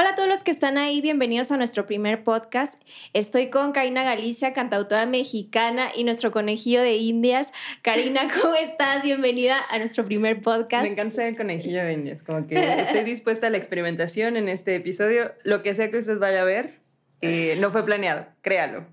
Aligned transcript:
Hola 0.00 0.10
a 0.10 0.14
todos 0.14 0.28
los 0.28 0.44
que 0.44 0.52
están 0.52 0.78
ahí, 0.78 1.00
bienvenidos 1.00 1.50
a 1.50 1.56
nuestro 1.56 1.84
primer 1.84 2.22
podcast. 2.22 2.80
Estoy 3.14 3.50
con 3.50 3.72
Karina 3.72 4.04
Galicia, 4.04 4.52
cantautora 4.52 5.06
mexicana 5.06 5.88
y 5.92 6.04
nuestro 6.04 6.30
conejillo 6.30 6.80
de 6.80 6.98
Indias. 6.98 7.52
Karina, 7.82 8.28
¿cómo 8.40 8.54
estás? 8.54 9.02
Bienvenida 9.02 9.56
a 9.68 9.76
nuestro 9.78 10.04
primer 10.04 10.40
podcast. 10.40 10.84
Me 10.84 10.90
encanta 10.90 11.26
el 11.26 11.36
conejillo 11.36 11.82
de 11.82 11.94
Indias, 11.94 12.22
como 12.22 12.46
que 12.46 12.54
estoy 12.80 13.00
dispuesta 13.04 13.48
a 13.48 13.50
la 13.50 13.56
experimentación 13.56 14.36
en 14.36 14.48
este 14.48 14.76
episodio. 14.76 15.32
Lo 15.42 15.64
que 15.64 15.74
sea 15.74 15.90
que 15.90 15.98
usted 15.98 16.20
vaya 16.20 16.42
a 16.42 16.44
ver, 16.44 16.78
eh, 17.20 17.56
no 17.58 17.72
fue 17.72 17.84
planeado, 17.84 18.24
créalo. 18.40 18.86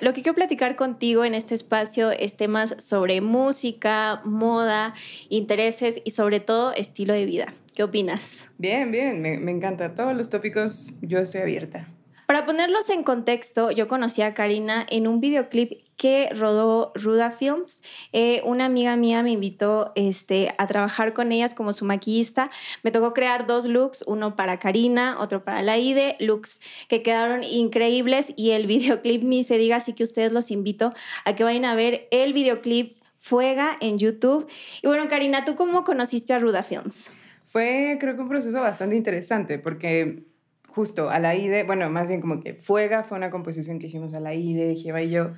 Lo 0.00 0.12
que 0.12 0.20
quiero 0.20 0.34
platicar 0.34 0.76
contigo 0.76 1.24
en 1.24 1.34
este 1.34 1.54
espacio 1.54 2.10
es 2.10 2.36
temas 2.36 2.74
sobre 2.76 3.22
música, 3.22 4.20
moda, 4.26 4.92
intereses 5.30 6.02
y 6.04 6.10
sobre 6.10 6.40
todo 6.40 6.74
estilo 6.74 7.14
de 7.14 7.24
vida. 7.24 7.54
¿Qué 7.74 7.82
opinas? 7.82 8.48
Bien, 8.58 8.90
bien, 8.90 9.22
me, 9.22 9.38
me 9.38 9.50
encanta. 9.50 9.94
Todos 9.94 10.14
los 10.14 10.28
tópicos, 10.28 10.92
yo 11.00 11.18
estoy 11.18 11.40
abierta. 11.40 11.88
Para 12.26 12.46
ponerlos 12.46 12.88
en 12.88 13.02
contexto, 13.02 13.70
yo 13.70 13.88
conocí 13.88 14.22
a 14.22 14.32
Karina 14.32 14.86
en 14.88 15.06
un 15.06 15.20
videoclip 15.20 15.82
que 15.96 16.30
rodó 16.34 16.92
Ruda 16.94 17.30
Films. 17.30 17.82
Eh, 18.12 18.40
una 18.44 18.64
amiga 18.64 18.96
mía 18.96 19.22
me 19.22 19.32
invitó 19.32 19.92
este, 19.96 20.54
a 20.58 20.66
trabajar 20.66 21.12
con 21.12 21.30
ellas 21.30 21.54
como 21.54 21.72
su 21.72 21.84
maquillista. 21.84 22.50
Me 22.82 22.90
tocó 22.90 23.12
crear 23.12 23.46
dos 23.46 23.66
looks, 23.66 24.02
uno 24.06 24.34
para 24.34 24.58
Karina, 24.58 25.18
otro 25.20 25.44
para 25.44 25.62
Laide, 25.62 26.16
looks 26.20 26.60
que 26.88 27.02
quedaron 27.02 27.44
increíbles 27.44 28.32
y 28.36 28.52
el 28.52 28.66
videoclip 28.66 29.22
ni 29.22 29.44
se 29.44 29.58
diga, 29.58 29.76
así 29.76 29.92
que 29.92 30.02
ustedes 30.02 30.32
los 30.32 30.50
invito 30.50 30.92
a 31.24 31.34
que 31.36 31.44
vayan 31.44 31.64
a 31.64 31.74
ver 31.74 32.08
el 32.10 32.32
videoclip 32.32 32.96
Fuega 33.18 33.76
en 33.80 33.98
YouTube. 33.98 34.48
Y 34.82 34.88
bueno, 34.88 35.06
Karina, 35.08 35.44
¿tú 35.44 35.54
cómo 35.54 35.84
conociste 35.84 36.32
a 36.32 36.40
Ruda 36.40 36.64
Films? 36.64 37.12
Fue, 37.52 37.98
creo 38.00 38.16
que 38.16 38.22
un 38.22 38.30
proceso 38.30 38.62
bastante 38.62 38.96
interesante 38.96 39.58
porque 39.58 40.22
justo 40.68 41.10
a 41.10 41.18
la 41.18 41.36
IDE, 41.36 41.64
bueno, 41.64 41.90
más 41.90 42.08
bien 42.08 42.22
como 42.22 42.40
que 42.40 42.54
Fuega 42.54 43.04
fue 43.04 43.18
una 43.18 43.28
composición 43.28 43.78
que 43.78 43.88
hicimos 43.88 44.14
a 44.14 44.20
la 44.20 44.32
IDE, 44.32 44.74
Jeva 44.74 45.02
y 45.02 45.10
yo. 45.10 45.34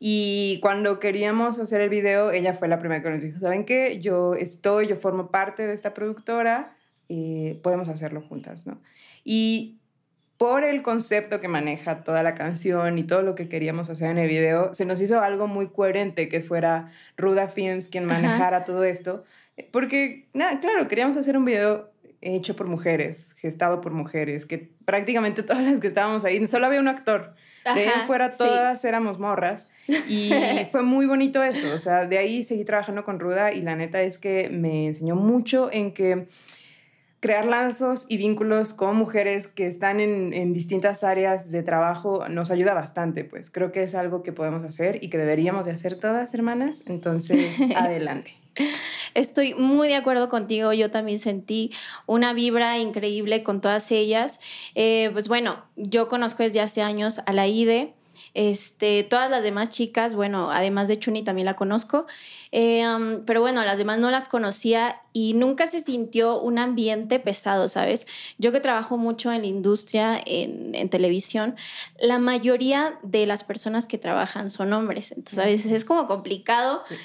Y 0.00 0.60
cuando 0.62 0.98
queríamos 0.98 1.58
hacer 1.58 1.82
el 1.82 1.90
video, 1.90 2.30
ella 2.30 2.54
fue 2.54 2.68
la 2.68 2.78
primera 2.78 3.02
que 3.02 3.10
nos 3.10 3.20
dijo, 3.20 3.38
¿saben 3.38 3.66
qué? 3.66 3.98
Yo 4.00 4.32
estoy, 4.32 4.86
yo 4.86 4.96
formo 4.96 5.30
parte 5.30 5.66
de 5.66 5.74
esta 5.74 5.92
productora, 5.92 6.74
y 7.06 7.52
podemos 7.62 7.90
hacerlo 7.90 8.22
juntas, 8.22 8.66
¿no? 8.66 8.80
Y 9.22 9.78
por 10.38 10.64
el 10.64 10.82
concepto 10.82 11.38
que 11.42 11.48
maneja 11.48 12.02
toda 12.02 12.22
la 12.22 12.34
canción 12.34 12.96
y 12.96 13.02
todo 13.02 13.20
lo 13.20 13.34
que 13.34 13.50
queríamos 13.50 13.90
hacer 13.90 14.08
en 14.08 14.16
el 14.16 14.28
video, 14.28 14.72
se 14.72 14.86
nos 14.86 15.02
hizo 15.02 15.20
algo 15.20 15.48
muy 15.48 15.68
coherente 15.68 16.30
que 16.30 16.40
fuera 16.40 16.92
Ruda 17.18 17.46
Films 17.46 17.88
quien 17.88 18.06
manejara 18.06 18.64
todo 18.64 18.84
esto, 18.84 19.24
porque, 19.70 20.26
nada, 20.32 20.60
claro, 20.60 20.88
queríamos 20.88 21.16
hacer 21.16 21.36
un 21.36 21.44
video 21.44 21.90
hecho 22.20 22.56
por 22.56 22.66
mujeres, 22.66 23.34
gestado 23.34 23.80
por 23.80 23.92
mujeres, 23.92 24.46
que 24.46 24.70
prácticamente 24.84 25.42
todas 25.44 25.62
las 25.62 25.80
que 25.80 25.86
estábamos 25.86 26.24
ahí, 26.24 26.44
solo 26.46 26.66
había 26.66 26.80
un 26.80 26.88
actor. 26.88 27.34
De 27.74 27.82
ahí 27.82 27.90
fuera 28.06 28.30
todas 28.30 28.82
éramos 28.86 29.18
morras 29.18 29.68
y 30.08 30.30
fue 30.72 30.82
muy 30.82 31.04
bonito 31.04 31.42
eso, 31.42 31.74
o 31.74 31.78
sea, 31.78 32.06
de 32.06 32.16
ahí 32.16 32.42
seguí 32.42 32.64
trabajando 32.64 33.04
con 33.04 33.20
Ruda 33.20 33.52
y 33.52 33.60
la 33.60 33.76
neta 33.76 34.00
es 34.00 34.16
que 34.16 34.48
me 34.48 34.86
enseñó 34.86 35.16
mucho 35.16 35.68
en 35.70 35.92
que 35.92 36.28
crear 37.20 37.44
lazos 37.44 38.06
y 38.08 38.16
vínculos 38.16 38.72
con 38.72 38.96
mujeres 38.96 39.48
que 39.48 39.66
están 39.66 40.00
en, 40.00 40.32
en, 40.32 40.54
distintas 40.54 41.04
áreas 41.04 41.50
de 41.50 41.62
trabajo 41.62 42.26
nos 42.30 42.50
ayuda 42.50 42.72
bastante, 42.72 43.24
pues 43.24 43.50
creo 43.50 43.70
que 43.70 43.82
es 43.82 43.94
algo 43.94 44.22
que 44.22 44.32
podemos 44.32 44.64
hacer 44.64 45.04
y 45.04 45.10
que 45.10 45.18
deberíamos 45.18 45.66
de 45.66 45.72
hacer 45.72 45.98
todas, 45.98 46.32
hermanas, 46.32 46.84
entonces 46.86 47.60
adelante. 47.76 48.32
Estoy 49.14 49.54
muy 49.54 49.88
de 49.88 49.96
acuerdo 49.96 50.28
contigo. 50.28 50.72
Yo 50.72 50.90
también 50.90 51.18
sentí 51.18 51.72
una 52.06 52.32
vibra 52.32 52.78
increíble 52.78 53.42
con 53.42 53.60
todas 53.60 53.90
ellas. 53.90 54.40
Eh, 54.74 55.10
pues 55.12 55.28
bueno, 55.28 55.64
yo 55.76 56.08
conozco 56.08 56.42
desde 56.42 56.60
hace 56.60 56.82
años 56.82 57.20
a 57.26 57.32
la 57.32 57.46
IDE. 57.46 57.94
Este, 58.34 59.04
todas 59.04 59.30
las 59.30 59.42
demás 59.42 59.70
chicas, 59.70 60.14
bueno, 60.14 60.50
además 60.50 60.88
de 60.88 60.98
Chuni 60.98 61.22
también 61.22 61.46
la 61.46 61.56
conozco, 61.56 62.06
eh, 62.52 62.86
um, 62.86 63.24
pero 63.24 63.40
bueno, 63.40 63.64
las 63.64 63.78
demás 63.78 63.98
no 63.98 64.10
las 64.10 64.28
conocía 64.28 65.00
y 65.12 65.34
nunca 65.34 65.66
se 65.66 65.80
sintió 65.80 66.40
un 66.40 66.58
ambiente 66.58 67.20
pesado, 67.20 67.68
¿sabes? 67.68 68.06
Yo 68.36 68.52
que 68.52 68.60
trabajo 68.60 68.96
mucho 68.96 69.32
en 69.32 69.42
la 69.42 69.46
industria, 69.46 70.20
en, 70.24 70.74
en 70.74 70.88
televisión, 70.88 71.56
la 71.98 72.18
mayoría 72.18 72.98
de 73.02 73.24
las 73.26 73.44
personas 73.44 73.86
que 73.86 73.98
trabajan 73.98 74.50
son 74.50 74.72
hombres, 74.72 75.12
entonces 75.12 75.38
a 75.38 75.44
veces 75.44 75.72
es 75.72 75.84
como 75.84 76.06
complicado. 76.06 76.82
Sí 76.88 76.96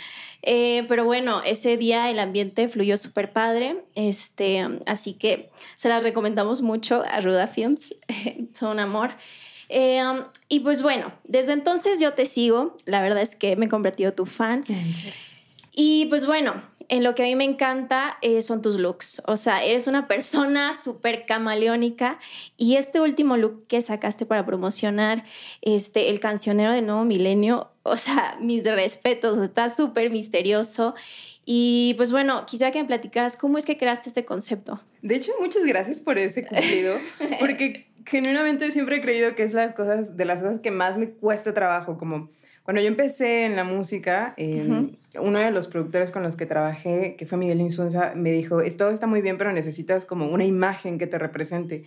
eh, 0.46 0.86
pero 0.90 1.06
bueno, 1.06 1.42
ese 1.44 1.78
día 1.78 2.10
el 2.12 2.20
ambiente 2.20 2.68
fluyó 2.68 2.98
súper 2.98 3.32
padre, 3.32 3.84
este, 3.96 4.68
así 4.86 5.14
que 5.14 5.50
se 5.78 5.88
las 5.88 6.04
recomendamos 6.04 6.62
mucho 6.62 7.04
a 7.10 7.22
Ruda 7.22 7.48
Films, 7.48 7.96
son 8.54 8.72
un 8.72 8.80
amor. 8.80 9.12
Eh, 9.70 10.04
y 10.50 10.60
pues 10.60 10.82
bueno, 10.82 11.14
desde 11.24 11.54
entonces 11.54 12.00
yo 12.02 12.14
te 12.14 12.26
sigo, 12.26 12.76
la 12.86 13.02
verdad 13.02 13.22
es 13.22 13.36
que 13.36 13.56
me 13.56 13.68
he 13.68 13.70
convertido 13.70 14.14
tu 14.14 14.26
fan. 14.26 14.66
Y 15.72 16.06
pues 16.08 16.28
bueno, 16.28 16.62
en 16.90 17.04
lo 17.04 17.16
que 17.16 17.24
a 17.24 17.26
mí 17.26 17.36
me 17.36 17.44
encanta 17.44 18.18
eh, 18.22 18.42
son 18.42 18.62
tus 18.62 18.80
looks. 18.80 19.22
O 19.26 19.38
sea, 19.38 19.64
eres 19.64 19.88
una 19.88 20.08
persona 20.08 20.74
súper 20.84 21.26
camaleónica 21.26 22.20
y 22.58 22.76
este 22.76 23.00
último 23.00 23.38
look 23.38 23.68
que 23.68 23.82
sacaste 23.82 24.26
para 24.26 24.46
promocionar 24.46 25.24
este, 25.62 26.10
el 26.10 26.20
cancionero 26.20 26.72
del 26.72 26.86
nuevo 26.86 27.04
milenio, 27.04 27.72
o 27.84 27.98
sea, 27.98 28.38
mis 28.40 28.64
respetos, 28.66 29.38
está 29.40 29.70
súper 29.70 30.10
misterioso. 30.10 30.96
Y 31.46 31.94
pues 31.98 32.12
bueno, 32.12 32.46
quisiera 32.46 32.72
que 32.72 32.82
me 32.82 32.88
platicaras 32.88 33.36
cómo 33.36 33.58
es 33.58 33.66
que 33.66 33.78
creaste 33.78 34.08
este 34.10 34.24
concepto. 34.24 34.80
De 35.02 35.16
hecho, 35.16 35.34
muchas 35.42 35.66
gracias 35.66 36.00
por 36.00 36.18
ese 36.18 36.46
cumplido, 36.46 36.98
porque 37.40 37.88
genuinamente 38.06 38.72
siempre 38.72 38.98
he 38.98 39.02
creído 39.02 39.36
que 39.36 39.44
es 39.44 39.54
las 39.54 39.74
cosas, 39.74 40.16
de 40.16 40.26
las 40.26 40.42
cosas 40.42 40.60
que 40.60 40.72
más 40.72 40.98
me 40.98 41.10
cuesta 41.10 41.54
trabajo, 41.54 41.98
como 41.98 42.30
cuando 42.64 42.82
yo 42.82 42.88
empecé 42.88 43.44
en 43.44 43.58
la 43.58 43.66
música, 43.66 44.34
em, 44.38 44.92
uno 45.20 45.40
de 45.40 45.52
los 45.52 45.68
productores 45.68 46.12
con 46.12 46.24
los 46.24 46.38
que 46.38 46.46
trabajé, 46.46 47.16
que 47.18 47.26
fue 47.26 47.38
Miguel 47.38 47.60
Insunza, 47.60 48.14
me 48.16 48.32
dijo, 48.32 48.62
todo 48.78 48.90
está 48.90 49.06
muy 49.06 49.22
bien, 49.22 49.38
pero 49.38 49.52
necesitas 49.52 50.06
como 50.06 50.30
una 50.30 50.46
imagen 50.46 50.98
que 50.98 51.06
te 51.06 51.20
represente. 51.20 51.84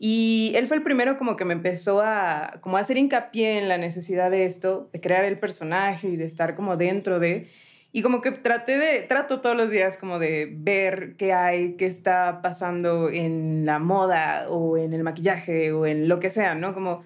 Y 0.00 0.52
él 0.56 0.66
fue 0.66 0.76
el 0.76 0.82
primero 0.82 1.16
como 1.16 1.36
que 1.36 1.44
me 1.44 1.54
empezó 1.54 2.02
a, 2.02 2.58
como 2.60 2.76
a 2.76 2.80
hacer 2.80 2.96
hincapié 2.96 3.58
en 3.58 3.68
la 3.68 3.78
necesidad 3.78 4.30
de 4.30 4.44
esto, 4.44 4.90
de 4.92 5.00
crear 5.00 5.24
el 5.24 5.38
personaje 5.38 6.08
y 6.08 6.16
de 6.16 6.24
estar 6.26 6.56
como 6.56 6.76
dentro 6.76 7.20
de... 7.20 7.48
Y 7.92 8.02
como 8.02 8.20
que 8.20 8.32
traté 8.32 8.76
de, 8.76 9.02
trato 9.02 9.40
todos 9.40 9.56
los 9.56 9.70
días 9.70 9.96
como 9.96 10.18
de 10.18 10.52
ver 10.52 11.14
qué 11.16 11.32
hay, 11.32 11.76
qué 11.76 11.86
está 11.86 12.42
pasando 12.42 13.08
en 13.08 13.64
la 13.64 13.78
moda 13.78 14.50
o 14.50 14.76
en 14.76 14.92
el 14.92 15.02
maquillaje 15.02 15.72
o 15.72 15.86
en 15.86 16.08
lo 16.08 16.20
que 16.20 16.28
sea, 16.28 16.54
¿no? 16.54 16.74
Como 16.74 17.04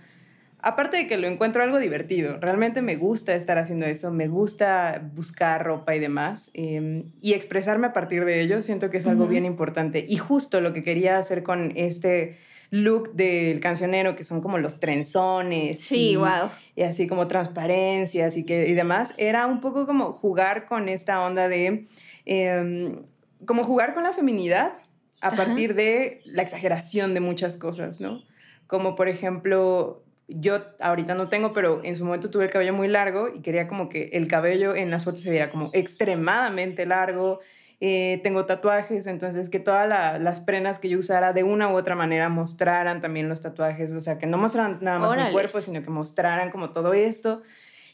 aparte 0.63 0.97
de 0.97 1.07
que 1.07 1.17
lo 1.17 1.27
encuentro 1.27 1.63
algo 1.63 1.79
divertido, 1.79 2.39
realmente 2.41 2.83
me 2.83 2.97
gusta 2.97 3.35
estar 3.35 3.59
haciendo 3.59 3.87
eso, 3.87 4.11
me 4.11 4.29
gusta 4.29 5.03
buscar 5.15 5.65
ropa 5.65 5.95
y 5.95 5.99
demás 5.99 6.51
em, 6.55 7.13
y 7.21 7.33
expresarme 7.33 7.89
a 7.89 7.93
partir 7.93 8.25
de 8.25 8.41
ello, 8.41 8.63
siento 8.63 8.91
que 8.91 8.99
es 8.99 9.07
algo 9.07 9.27
bien 9.27 9.45
importante. 9.45 10.05
Y 10.09 10.17
justo 10.17 10.61
lo 10.61 10.73
que 10.73 10.83
quería 10.83 11.19
hacer 11.19 11.43
con 11.43 11.73
este 11.77 12.37
look 12.71 13.15
del 13.15 13.61
cancionero, 13.61 14.15
que 14.15 14.25
son 14.25 14.41
como 14.41 14.59
los 14.59 14.81
trenzones. 14.81 15.81
Sí, 15.81 16.13
y, 16.13 16.17
wow. 16.17 16.51
Y 16.77 16.83
así 16.83 17.07
como 17.07 17.27
transparencias 17.27 18.37
y, 18.37 18.45
que, 18.47 18.69
y 18.69 18.75
demás, 18.75 19.15
era 19.19 19.47
un 19.47 19.61
poco 19.61 19.87
como 19.87 20.13
jugar 20.13 20.67
con 20.67 20.89
esta 20.89 21.21
onda 21.21 21.49
de, 21.49 21.87
em, 22.25 23.03
como 23.45 23.65
jugar 23.65 23.95
con 23.95 24.05
la 24.05 24.13
feminidad 24.13 24.75
a 25.21 25.33
partir 25.33 25.75
de 25.75 26.23
la 26.25 26.43
exageración 26.43 27.13
de 27.13 27.21
muchas 27.21 27.57
cosas, 27.57 28.01
¿no? 28.01 28.23
Como 28.67 28.95
por 28.95 29.09
ejemplo, 29.09 30.03
yo 30.31 30.61
ahorita 30.81 31.15
no 31.15 31.29
tengo, 31.29 31.53
pero 31.53 31.81
en 31.85 31.97
su 31.97 32.05
momento 32.05 32.31
tuve 32.31 32.45
el 32.45 32.51
cabello 32.51 32.73
muy 32.73 32.89
largo 32.89 33.29
y 33.35 33.41
quería 33.41 33.67
como 33.67 33.89
que 33.89 34.11
el 34.13 34.29
cabello 34.29 34.75
en 34.75 34.91
las 34.91 35.05
fotos 35.05 35.21
se 35.21 35.31
viera 35.31 35.51
como 35.51 35.71
extremadamente 35.73 36.87
largo. 36.87 37.41
Eh, 37.81 38.21
tengo 38.23 38.45
tatuajes, 38.45 39.07
entonces 39.07 39.49
que 39.49 39.59
todas 39.59 39.89
las 40.21 40.41
prendas 40.43 40.79
que 40.79 40.89
yo 40.91 40.99
usara 40.99 41.33
de 41.33 41.43
una 41.43 41.69
u 41.69 41.77
otra 41.77 41.95
manera 41.95 42.29
mostraran 42.29 43.01
también 43.01 43.29
los 43.29 43.41
tatuajes, 43.41 43.93
o 43.95 44.01
sea, 44.01 44.19
que 44.19 44.27
no 44.27 44.37
mostraran 44.37 44.79
nada 44.83 44.99
más 44.99 45.17
mi 45.17 45.33
cuerpo, 45.33 45.61
sino 45.61 45.83
que 45.83 45.91
mostraran 45.91 46.51
como 46.51 46.71
todo 46.71 46.93
esto. 46.93 47.43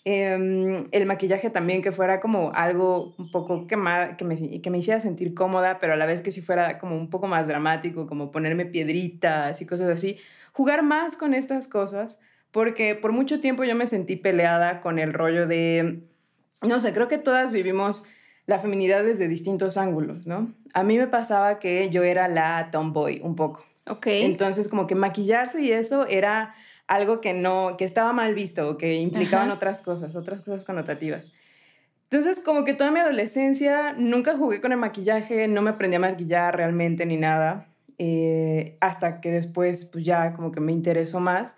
Em, 0.05 0.87
el 0.93 1.07
maquillaje 1.07 1.51
también 1.51 1.83
que 1.83 1.91
fuera 1.91 2.21
como 2.21 2.53
algo 2.55 3.15
un 3.19 3.31
poco 3.33 3.67
que, 3.67 3.77
que, 4.17 4.25
me, 4.25 4.61
que 4.61 4.71
me 4.71 4.79
hiciera 4.79 5.01
sentir 5.01 5.35
cómoda, 5.35 5.79
pero 5.81 5.95
a 5.95 5.97
la 5.97 6.07
vez 6.07 6.21
que 6.21 6.31
si 6.31 6.43
fuera 6.43 6.79
como 6.79 6.97
un 6.97 7.11
poco 7.11 7.27
más 7.27 7.49
dramático, 7.49 8.07
como 8.07 8.31
ponerme 8.31 8.67
piedritas 8.67 9.61
y 9.61 9.67
cosas 9.67 9.89
así. 9.89 10.19
Jugar 10.57 10.83
más 10.83 11.19
con 11.19 11.35
estas 11.35 11.67
cosas 11.67 12.19
porque 12.51 12.95
por 12.95 13.13
mucho 13.13 13.41
tiempo 13.43 13.65
yo 13.65 13.75
me 13.75 13.87
sentí 13.87 14.17
peleada 14.17 14.81
con 14.81 14.99
el 14.99 15.13
rollo 15.13 15.47
de, 15.47 16.01
no 16.63 16.81
sé, 16.81 16.95
creo 16.95 17.09
que 17.09 17.19
todas 17.19 17.53
vivimos 17.53 18.05
la 18.47 18.59
feminidad 18.59 19.05
desde 19.05 19.29
distintos 19.29 19.77
ángulos, 19.77 20.27
¿no? 20.27 20.55
A 20.73 20.83
mí 20.83 20.97
me 20.97 21.09
pasaba 21.09 21.59
que 21.59 21.91
yo 21.91 22.05
era 22.05 22.27
la 22.29 22.71
tomboy 22.71 23.21
un 23.23 23.37
poco. 23.37 23.67
Ok. 23.87 24.07
Entonces 24.07 24.69
como 24.69 24.87
que 24.87 24.95
maquillarse 24.95 25.61
y 25.61 25.73
eso 25.73 26.07
era 26.07 26.55
algo 26.87 27.21
que 27.21 27.35
no, 27.35 27.77
que 27.77 27.85
estaba 27.85 28.15
mal 28.15 28.35
visto 28.35 28.67
o 28.71 28.79
que 28.79 28.95
implicaban 28.95 29.51
otras 29.51 29.83
cosas, 29.83 30.17
otras 30.17 30.41
cosas 30.41 30.65
connotativas. 30.65 31.35
Entonces, 32.05 32.41
como 32.41 32.65
que 32.65 32.73
toda 32.73 32.93
mi 32.93 33.01
adolescencia 33.01 33.93
nunca 33.93 34.39
jugué 34.39 34.63
con 34.63 34.73
el 34.73 34.79
maquillaje, 34.79 35.49
no 35.49 35.61
me 35.61 35.71
aprendí 35.71 35.97
a 35.97 36.01
maquillar 36.01 36.57
realmente 36.57 37.05
ni 37.05 37.19
nada. 37.19 37.67
Eh, 37.99 38.77
hasta 38.81 39.21
que 39.21 39.31
después 39.31 39.87
pues 39.87 40.05
ya 40.05 40.33
como 40.35 40.53
que 40.53 40.61
me 40.61 40.73
interesó 40.73 41.21
más. 41.21 41.57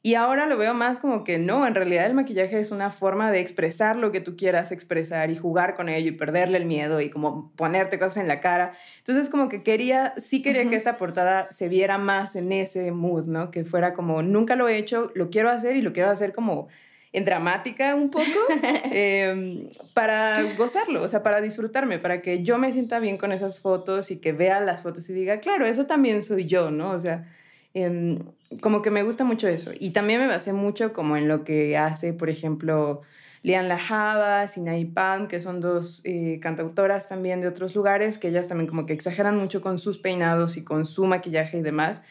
Y 0.00 0.14
ahora 0.14 0.46
lo 0.46 0.56
veo 0.56 0.74
más 0.74 1.00
como 1.00 1.24
que 1.24 1.38
no, 1.38 1.66
en 1.66 1.74
realidad 1.74 2.06
el 2.06 2.14
maquillaje 2.14 2.60
es 2.60 2.70
una 2.70 2.90
forma 2.90 3.32
de 3.32 3.40
expresar 3.40 3.96
lo 3.96 4.12
que 4.12 4.20
tú 4.20 4.36
quieras 4.36 4.70
expresar 4.70 5.30
y 5.30 5.36
jugar 5.36 5.74
con 5.74 5.88
ello 5.88 6.08
y 6.10 6.12
perderle 6.12 6.56
el 6.58 6.66
miedo 6.66 7.00
y 7.00 7.10
como 7.10 7.52
ponerte 7.56 7.98
cosas 7.98 8.18
en 8.18 8.28
la 8.28 8.40
cara. 8.40 8.74
Entonces 8.98 9.28
como 9.28 9.48
que 9.48 9.64
quería, 9.64 10.14
sí 10.16 10.40
quería 10.40 10.68
que 10.70 10.76
esta 10.76 10.98
portada 10.98 11.48
se 11.50 11.68
viera 11.68 11.98
más 11.98 12.36
en 12.36 12.52
ese 12.52 12.92
mood, 12.92 13.26
¿no? 13.26 13.50
Que 13.50 13.64
fuera 13.64 13.92
como, 13.92 14.22
nunca 14.22 14.54
lo 14.54 14.68
he 14.68 14.78
hecho, 14.78 15.10
lo 15.14 15.30
quiero 15.30 15.50
hacer 15.50 15.76
y 15.76 15.82
lo 15.82 15.92
quiero 15.92 16.10
hacer 16.10 16.32
como 16.32 16.68
en 17.12 17.24
dramática 17.24 17.94
un 17.94 18.10
poco 18.10 18.26
em, 18.92 19.68
para 19.94 20.42
gozarlo, 20.54 21.02
o 21.02 21.08
sea, 21.08 21.22
para 21.22 21.40
disfrutarme, 21.40 21.98
para 21.98 22.22
que 22.22 22.42
yo 22.42 22.58
me 22.58 22.72
sienta 22.72 22.98
bien 23.00 23.16
con 23.16 23.32
esas 23.32 23.60
fotos 23.60 24.10
y 24.10 24.20
que 24.20 24.32
vea 24.32 24.60
las 24.60 24.82
fotos 24.82 25.08
y 25.10 25.14
diga, 25.14 25.40
claro, 25.40 25.66
eso 25.66 25.86
también 25.86 26.22
soy 26.22 26.46
yo, 26.46 26.70
¿no? 26.70 26.90
O 26.92 27.00
sea, 27.00 27.26
em, 27.74 28.18
como 28.60 28.82
que 28.82 28.90
me 28.90 29.02
gusta 29.02 29.24
mucho 29.24 29.48
eso. 29.48 29.72
Y 29.78 29.90
también 29.90 30.20
me 30.20 30.26
basé 30.26 30.52
mucho 30.52 30.92
como 30.92 31.16
en 31.16 31.28
lo 31.28 31.44
que 31.44 31.76
hace, 31.76 32.12
por 32.12 32.30
ejemplo, 32.30 33.02
Lian 33.42 33.68
Lajaba, 33.68 34.48
Sinai 34.48 34.84
Pan, 34.84 35.28
que 35.28 35.40
son 35.40 35.60
dos 35.60 36.02
eh, 36.04 36.38
cantautoras 36.42 37.08
también 37.08 37.40
de 37.40 37.48
otros 37.48 37.74
lugares, 37.74 38.18
que 38.18 38.28
ellas 38.28 38.48
también 38.48 38.68
como 38.68 38.86
que 38.86 38.92
exageran 38.92 39.36
mucho 39.36 39.60
con 39.60 39.78
sus 39.78 39.98
peinados 39.98 40.56
y 40.56 40.64
con 40.64 40.84
su 40.84 41.06
maquillaje 41.06 41.58
y 41.58 41.62
demás. 41.62 42.02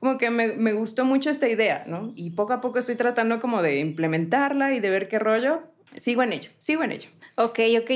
Como 0.00 0.18
que 0.18 0.30
me, 0.30 0.48
me 0.54 0.72
gustó 0.72 1.04
mucho 1.04 1.30
esta 1.30 1.48
idea, 1.48 1.84
¿no? 1.86 2.12
Y 2.14 2.30
poco 2.30 2.52
a 2.52 2.60
poco 2.60 2.78
estoy 2.78 2.96
tratando 2.96 3.40
como 3.40 3.62
de 3.62 3.78
implementarla 3.78 4.74
y 4.74 4.80
de 4.80 4.90
ver 4.90 5.08
qué 5.08 5.18
rollo. 5.18 5.62
Sigo 5.96 6.22
en 6.22 6.32
ello, 6.32 6.50
sigo 6.58 6.82
en 6.82 6.92
ello. 6.92 7.08
Ok, 7.36 7.60
ok. 7.80 7.90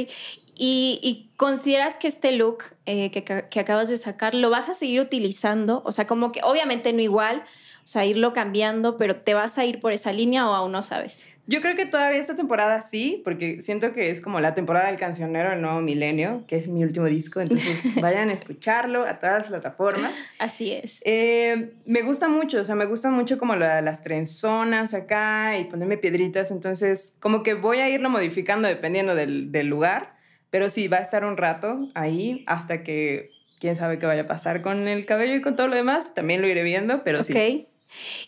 ¿Y, 0.54 1.00
y 1.02 1.30
consideras 1.36 1.96
que 1.96 2.08
este 2.08 2.32
look 2.32 2.64
eh, 2.84 3.10
que, 3.10 3.24
que 3.24 3.60
acabas 3.60 3.88
de 3.88 3.96
sacar 3.96 4.34
lo 4.34 4.50
vas 4.50 4.68
a 4.68 4.72
seguir 4.72 5.00
utilizando? 5.00 5.82
O 5.84 5.92
sea, 5.92 6.06
como 6.06 6.32
que 6.32 6.40
obviamente 6.42 6.92
no 6.92 7.00
igual, 7.00 7.44
o 7.84 7.88
sea, 7.88 8.04
irlo 8.04 8.32
cambiando, 8.32 8.98
pero 8.98 9.16
¿te 9.16 9.34
vas 9.34 9.56
a 9.58 9.64
ir 9.64 9.80
por 9.80 9.92
esa 9.92 10.12
línea 10.12 10.48
o 10.48 10.52
aún 10.52 10.72
no 10.72 10.82
sabes? 10.82 11.26
Yo 11.50 11.60
creo 11.60 11.74
que 11.74 11.84
todavía 11.84 12.20
esta 12.20 12.36
temporada 12.36 12.80
sí, 12.80 13.22
porque 13.24 13.60
siento 13.60 13.92
que 13.92 14.10
es 14.10 14.20
como 14.20 14.38
la 14.38 14.54
temporada 14.54 14.86
del 14.86 15.00
cancionero 15.00 15.50
del 15.50 15.60
nuevo 15.60 15.80
milenio, 15.80 16.44
que 16.46 16.54
es 16.54 16.68
mi 16.68 16.84
último 16.84 17.06
disco, 17.06 17.40
entonces 17.40 17.92
vayan 18.00 18.28
a 18.28 18.34
escucharlo 18.34 19.04
a 19.04 19.18
todas 19.18 19.38
las 19.38 19.46
plataformas. 19.48 20.12
Así 20.38 20.70
es. 20.70 21.00
Eh, 21.04 21.72
me 21.86 22.02
gusta 22.02 22.28
mucho, 22.28 22.60
o 22.60 22.64
sea, 22.64 22.76
me 22.76 22.86
gusta 22.86 23.10
mucho 23.10 23.36
como 23.36 23.56
las 23.56 24.02
trenzonas 24.02 24.94
acá 24.94 25.58
y 25.58 25.64
ponerme 25.64 25.98
piedritas, 25.98 26.52
entonces 26.52 27.16
como 27.18 27.42
que 27.42 27.54
voy 27.54 27.78
a 27.78 27.90
irlo 27.90 28.10
modificando 28.10 28.68
dependiendo 28.68 29.16
del, 29.16 29.50
del 29.50 29.66
lugar, 29.66 30.14
pero 30.50 30.70
sí, 30.70 30.86
va 30.86 30.98
a 30.98 31.02
estar 31.02 31.24
un 31.24 31.36
rato 31.36 31.88
ahí 31.94 32.44
hasta 32.46 32.84
que 32.84 33.32
quién 33.58 33.74
sabe 33.74 33.98
qué 33.98 34.06
vaya 34.06 34.22
a 34.22 34.28
pasar 34.28 34.62
con 34.62 34.86
el 34.86 35.04
cabello 35.04 35.34
y 35.34 35.40
con 35.40 35.56
todo 35.56 35.66
lo 35.66 35.74
demás, 35.74 36.14
también 36.14 36.42
lo 36.42 36.46
iré 36.46 36.62
viendo, 36.62 37.02
pero 37.02 37.24
sí. 37.24 37.66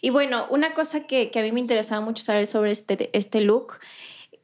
Y 0.00 0.10
bueno, 0.10 0.46
una 0.50 0.74
cosa 0.74 1.06
que, 1.06 1.30
que, 1.30 1.40
a 1.40 1.42
mí 1.42 1.52
me 1.52 1.60
interesaba 1.60 2.00
mucho 2.00 2.22
saber 2.22 2.46
sobre 2.46 2.70
este, 2.70 3.10
este 3.12 3.40
look, 3.40 3.78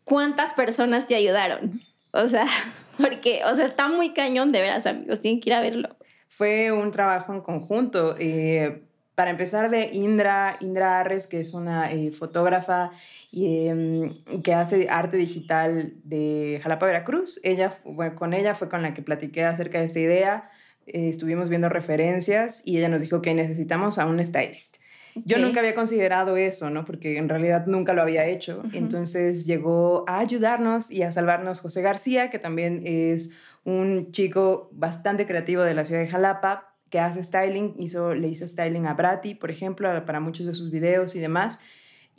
¿cuántas 0.04 0.54
personas 0.54 1.06
te 1.06 1.14
ayudaron? 1.14 1.82
O 2.12 2.28
sea, 2.28 2.46
porque, 2.98 3.40
o 3.44 3.54
sea, 3.54 3.66
está 3.66 3.88
muy 3.88 4.12
cañón, 4.12 4.52
de 4.52 4.60
veras, 4.60 4.86
amigos, 4.86 5.20
tienen 5.20 5.40
que 5.40 5.50
ir 5.50 5.54
a 5.54 5.60
verlo. 5.60 5.88
Fue 6.28 6.72
un 6.72 6.90
trabajo 6.90 7.32
en 7.32 7.40
conjunto. 7.40 8.14
Eh, 8.18 8.82
para 9.18 9.32
empezar 9.32 9.68
de 9.68 9.90
Indra, 9.94 10.56
Indra 10.60 11.00
Arres, 11.00 11.26
que 11.26 11.40
es 11.40 11.52
una 11.52 11.90
eh, 11.90 12.12
fotógrafa 12.12 12.92
y, 13.32 13.66
eh, 13.66 14.12
que 14.44 14.54
hace 14.54 14.86
arte 14.88 15.16
digital 15.16 15.94
de 16.04 16.60
Jalapa, 16.62 16.86
Veracruz. 16.86 17.40
Ella, 17.42 17.76
bueno, 17.82 18.14
con 18.14 18.32
ella 18.32 18.54
fue 18.54 18.68
con 18.68 18.80
la 18.80 18.94
que 18.94 19.02
platiqué 19.02 19.44
acerca 19.44 19.80
de 19.80 19.86
esta 19.86 19.98
idea. 19.98 20.50
Eh, 20.86 21.08
estuvimos 21.08 21.48
viendo 21.48 21.68
referencias 21.68 22.62
y 22.64 22.78
ella 22.78 22.88
nos 22.88 23.00
dijo 23.00 23.20
que 23.20 23.34
necesitamos 23.34 23.98
a 23.98 24.06
un 24.06 24.24
stylist. 24.24 24.76
Yo 25.24 25.38
nunca 25.38 25.60
había 25.60 25.74
considerado 25.74 26.36
eso, 26.36 26.70
¿no? 26.70 26.84
Porque 26.84 27.18
en 27.18 27.28
realidad 27.28 27.66
nunca 27.66 27.92
lo 27.92 28.02
había 28.02 28.26
hecho. 28.26 28.62
Entonces 28.72 29.46
llegó 29.46 30.04
a 30.06 30.18
ayudarnos 30.18 30.90
y 30.90 31.02
a 31.02 31.12
salvarnos 31.12 31.60
José 31.60 31.82
García, 31.82 32.30
que 32.30 32.38
también 32.38 32.82
es 32.84 33.36
un 33.64 34.12
chico 34.12 34.70
bastante 34.72 35.26
creativo 35.26 35.62
de 35.62 35.74
la 35.74 35.84
ciudad 35.84 36.00
de 36.00 36.08
Jalapa, 36.08 36.74
que 36.90 37.00
hace 37.00 37.22
styling, 37.22 37.74
hizo, 37.78 38.14
le 38.14 38.28
hizo 38.28 38.48
styling 38.48 38.86
a 38.86 38.94
Brati, 38.94 39.34
por 39.34 39.50
ejemplo, 39.50 40.04
para 40.06 40.20
muchos 40.20 40.46
de 40.46 40.54
sus 40.54 40.70
videos 40.70 41.14
y 41.14 41.20
demás 41.20 41.60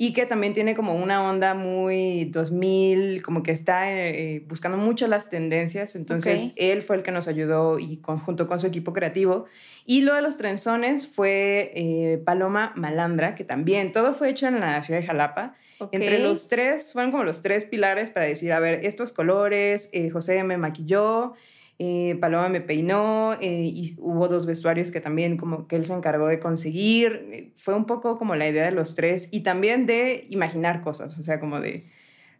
y 0.01 0.13
que 0.13 0.25
también 0.25 0.53
tiene 0.53 0.75
como 0.75 0.95
una 0.95 1.29
onda 1.29 1.53
muy 1.53 2.23
2000, 2.23 3.21
como 3.21 3.43
que 3.43 3.51
está 3.51 3.91
eh, 3.91 4.45
buscando 4.47 4.77
mucho 4.77 5.09
las 5.09 5.29
tendencias. 5.29 5.93
Entonces, 5.93 6.51
okay. 6.51 6.53
él 6.55 6.81
fue 6.83 6.95
el 6.95 7.03
que 7.03 7.11
nos 7.11 7.27
ayudó 7.27 7.79
y 7.79 7.99
junto 8.01 8.47
con 8.47 8.59
su 8.59 8.67
equipo 8.67 8.93
creativo. 8.93 9.47
Y 9.85 10.03
lo 10.03 10.15
de 10.15 10.21
los 10.21 10.37
trenzones 10.37 11.05
fue 11.05 11.73
eh, 11.75 12.17
Paloma 12.23 12.71
Malandra, 12.77 13.35
que 13.35 13.43
también 13.43 13.91
todo 13.91 14.13
fue 14.13 14.29
hecho 14.29 14.47
en 14.47 14.61
la 14.61 14.81
ciudad 14.83 15.01
de 15.01 15.05
Jalapa. 15.05 15.55
Okay. 15.79 16.01
Entre 16.01 16.19
los 16.19 16.47
tres, 16.47 16.93
fueron 16.93 17.11
como 17.11 17.25
los 17.25 17.41
tres 17.41 17.65
pilares 17.65 18.09
para 18.09 18.25
decir, 18.25 18.53
a 18.53 18.61
ver, 18.61 18.85
estos 18.85 19.11
colores, 19.11 19.89
eh, 19.91 20.09
José 20.11 20.45
me 20.45 20.55
maquilló, 20.55 21.33
eh, 21.81 22.17
Paloma 22.19 22.49
me 22.49 22.59
peinó 22.59 23.33
eh, 23.39 23.63
y 23.73 23.95
hubo 23.99 24.27
dos 24.27 24.45
vestuarios 24.45 24.91
que 24.91 24.99
también 24.99 25.37
como 25.37 25.65
que 25.65 25.77
él 25.77 25.85
se 25.85 25.93
encargó 25.93 26.27
de 26.27 26.37
conseguir. 26.39 27.29
Eh, 27.31 27.53
fue 27.55 27.73
un 27.73 27.85
poco 27.85 28.17
como 28.17 28.35
la 28.35 28.49
idea 28.49 28.65
de 28.65 28.71
los 28.71 28.95
tres 28.95 29.29
y 29.31 29.41
también 29.41 29.85
de 29.85 30.27
imaginar 30.29 30.81
cosas, 30.81 31.17
o 31.17 31.23
sea, 31.23 31.39
como 31.39 31.61
de, 31.61 31.89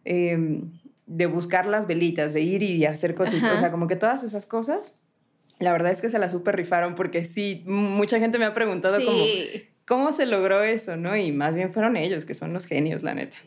eh, 0.04 0.60
de 1.06 1.26
buscar 1.26 1.64
las 1.64 1.86
velitas, 1.86 2.34
de 2.34 2.42
ir 2.42 2.62
y 2.62 2.84
hacer 2.84 3.14
cositas, 3.14 3.44
Ajá. 3.44 3.54
o 3.54 3.56
sea, 3.56 3.70
como 3.70 3.86
que 3.86 3.96
todas 3.96 4.22
esas 4.24 4.44
cosas. 4.44 4.94
La 5.58 5.72
verdad 5.72 5.90
es 5.90 6.02
que 6.02 6.10
se 6.10 6.18
la 6.18 6.28
super 6.28 6.54
rifaron 6.54 6.94
porque 6.94 7.24
sí, 7.24 7.64
mucha 7.66 8.18
gente 8.18 8.38
me 8.38 8.44
ha 8.44 8.52
preguntado 8.52 9.00
sí. 9.00 9.06
como, 9.06 9.24
¿cómo 9.86 10.12
se 10.12 10.26
logró 10.26 10.62
eso? 10.62 10.98
¿no? 10.98 11.16
Y 11.16 11.32
más 11.32 11.54
bien 11.54 11.72
fueron 11.72 11.96
ellos, 11.96 12.26
que 12.26 12.34
son 12.34 12.52
los 12.52 12.66
genios, 12.66 13.02
la 13.02 13.14
neta. 13.14 13.38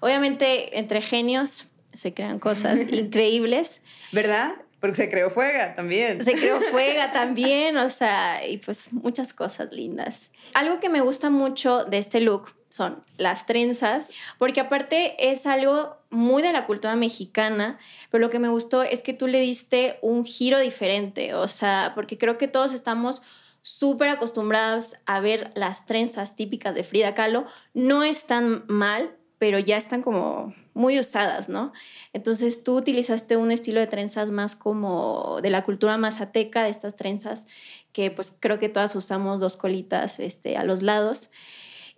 Obviamente, 0.00 0.78
entre 0.78 1.00
genios 1.00 1.68
se 1.94 2.12
crean 2.12 2.38
cosas 2.38 2.80
increíbles. 2.92 3.80
¿Verdad? 4.12 4.52
Porque 4.82 4.96
se 4.96 5.08
creó 5.08 5.30
Fuega 5.30 5.76
también. 5.76 6.24
Se 6.24 6.32
creó 6.32 6.60
Fuega 6.72 7.12
también, 7.12 7.76
o 7.76 7.88
sea, 7.88 8.44
y 8.44 8.58
pues 8.58 8.92
muchas 8.92 9.32
cosas 9.32 9.70
lindas. 9.70 10.32
Algo 10.54 10.80
que 10.80 10.88
me 10.88 11.00
gusta 11.00 11.30
mucho 11.30 11.84
de 11.84 11.98
este 11.98 12.20
look 12.20 12.52
son 12.68 13.04
las 13.16 13.46
trenzas, 13.46 14.10
porque 14.38 14.58
aparte 14.58 15.30
es 15.30 15.46
algo 15.46 15.98
muy 16.10 16.42
de 16.42 16.52
la 16.52 16.66
cultura 16.66 16.96
mexicana, 16.96 17.78
pero 18.10 18.22
lo 18.22 18.30
que 18.30 18.40
me 18.40 18.48
gustó 18.48 18.82
es 18.82 19.02
que 19.02 19.12
tú 19.12 19.28
le 19.28 19.38
diste 19.38 20.00
un 20.02 20.24
giro 20.24 20.58
diferente, 20.58 21.34
o 21.34 21.46
sea, 21.46 21.92
porque 21.94 22.18
creo 22.18 22.36
que 22.36 22.48
todos 22.48 22.72
estamos 22.72 23.22
súper 23.60 24.08
acostumbrados 24.08 24.96
a 25.06 25.20
ver 25.20 25.52
las 25.54 25.86
trenzas 25.86 26.34
típicas 26.34 26.74
de 26.74 26.82
Frida 26.82 27.14
Kahlo, 27.14 27.46
no 27.72 28.02
están 28.02 28.64
mal, 28.66 29.16
pero 29.38 29.60
ya 29.60 29.76
están 29.76 30.02
como 30.02 30.52
muy 30.74 30.98
usadas, 30.98 31.48
¿no? 31.48 31.72
Entonces 32.12 32.64
tú 32.64 32.76
utilizaste 32.76 33.36
un 33.36 33.50
estilo 33.50 33.80
de 33.80 33.86
trenzas 33.86 34.30
más 34.30 34.56
como 34.56 35.40
de 35.42 35.50
la 35.50 35.64
cultura 35.64 35.98
mazateca, 35.98 36.64
de 36.64 36.70
estas 36.70 36.96
trenzas 36.96 37.46
que 37.92 38.10
pues 38.10 38.34
creo 38.38 38.58
que 38.58 38.68
todas 38.68 38.96
usamos 38.96 39.40
dos 39.40 39.56
colitas 39.56 40.18
este, 40.18 40.56
a 40.56 40.64
los 40.64 40.82
lados. 40.82 41.30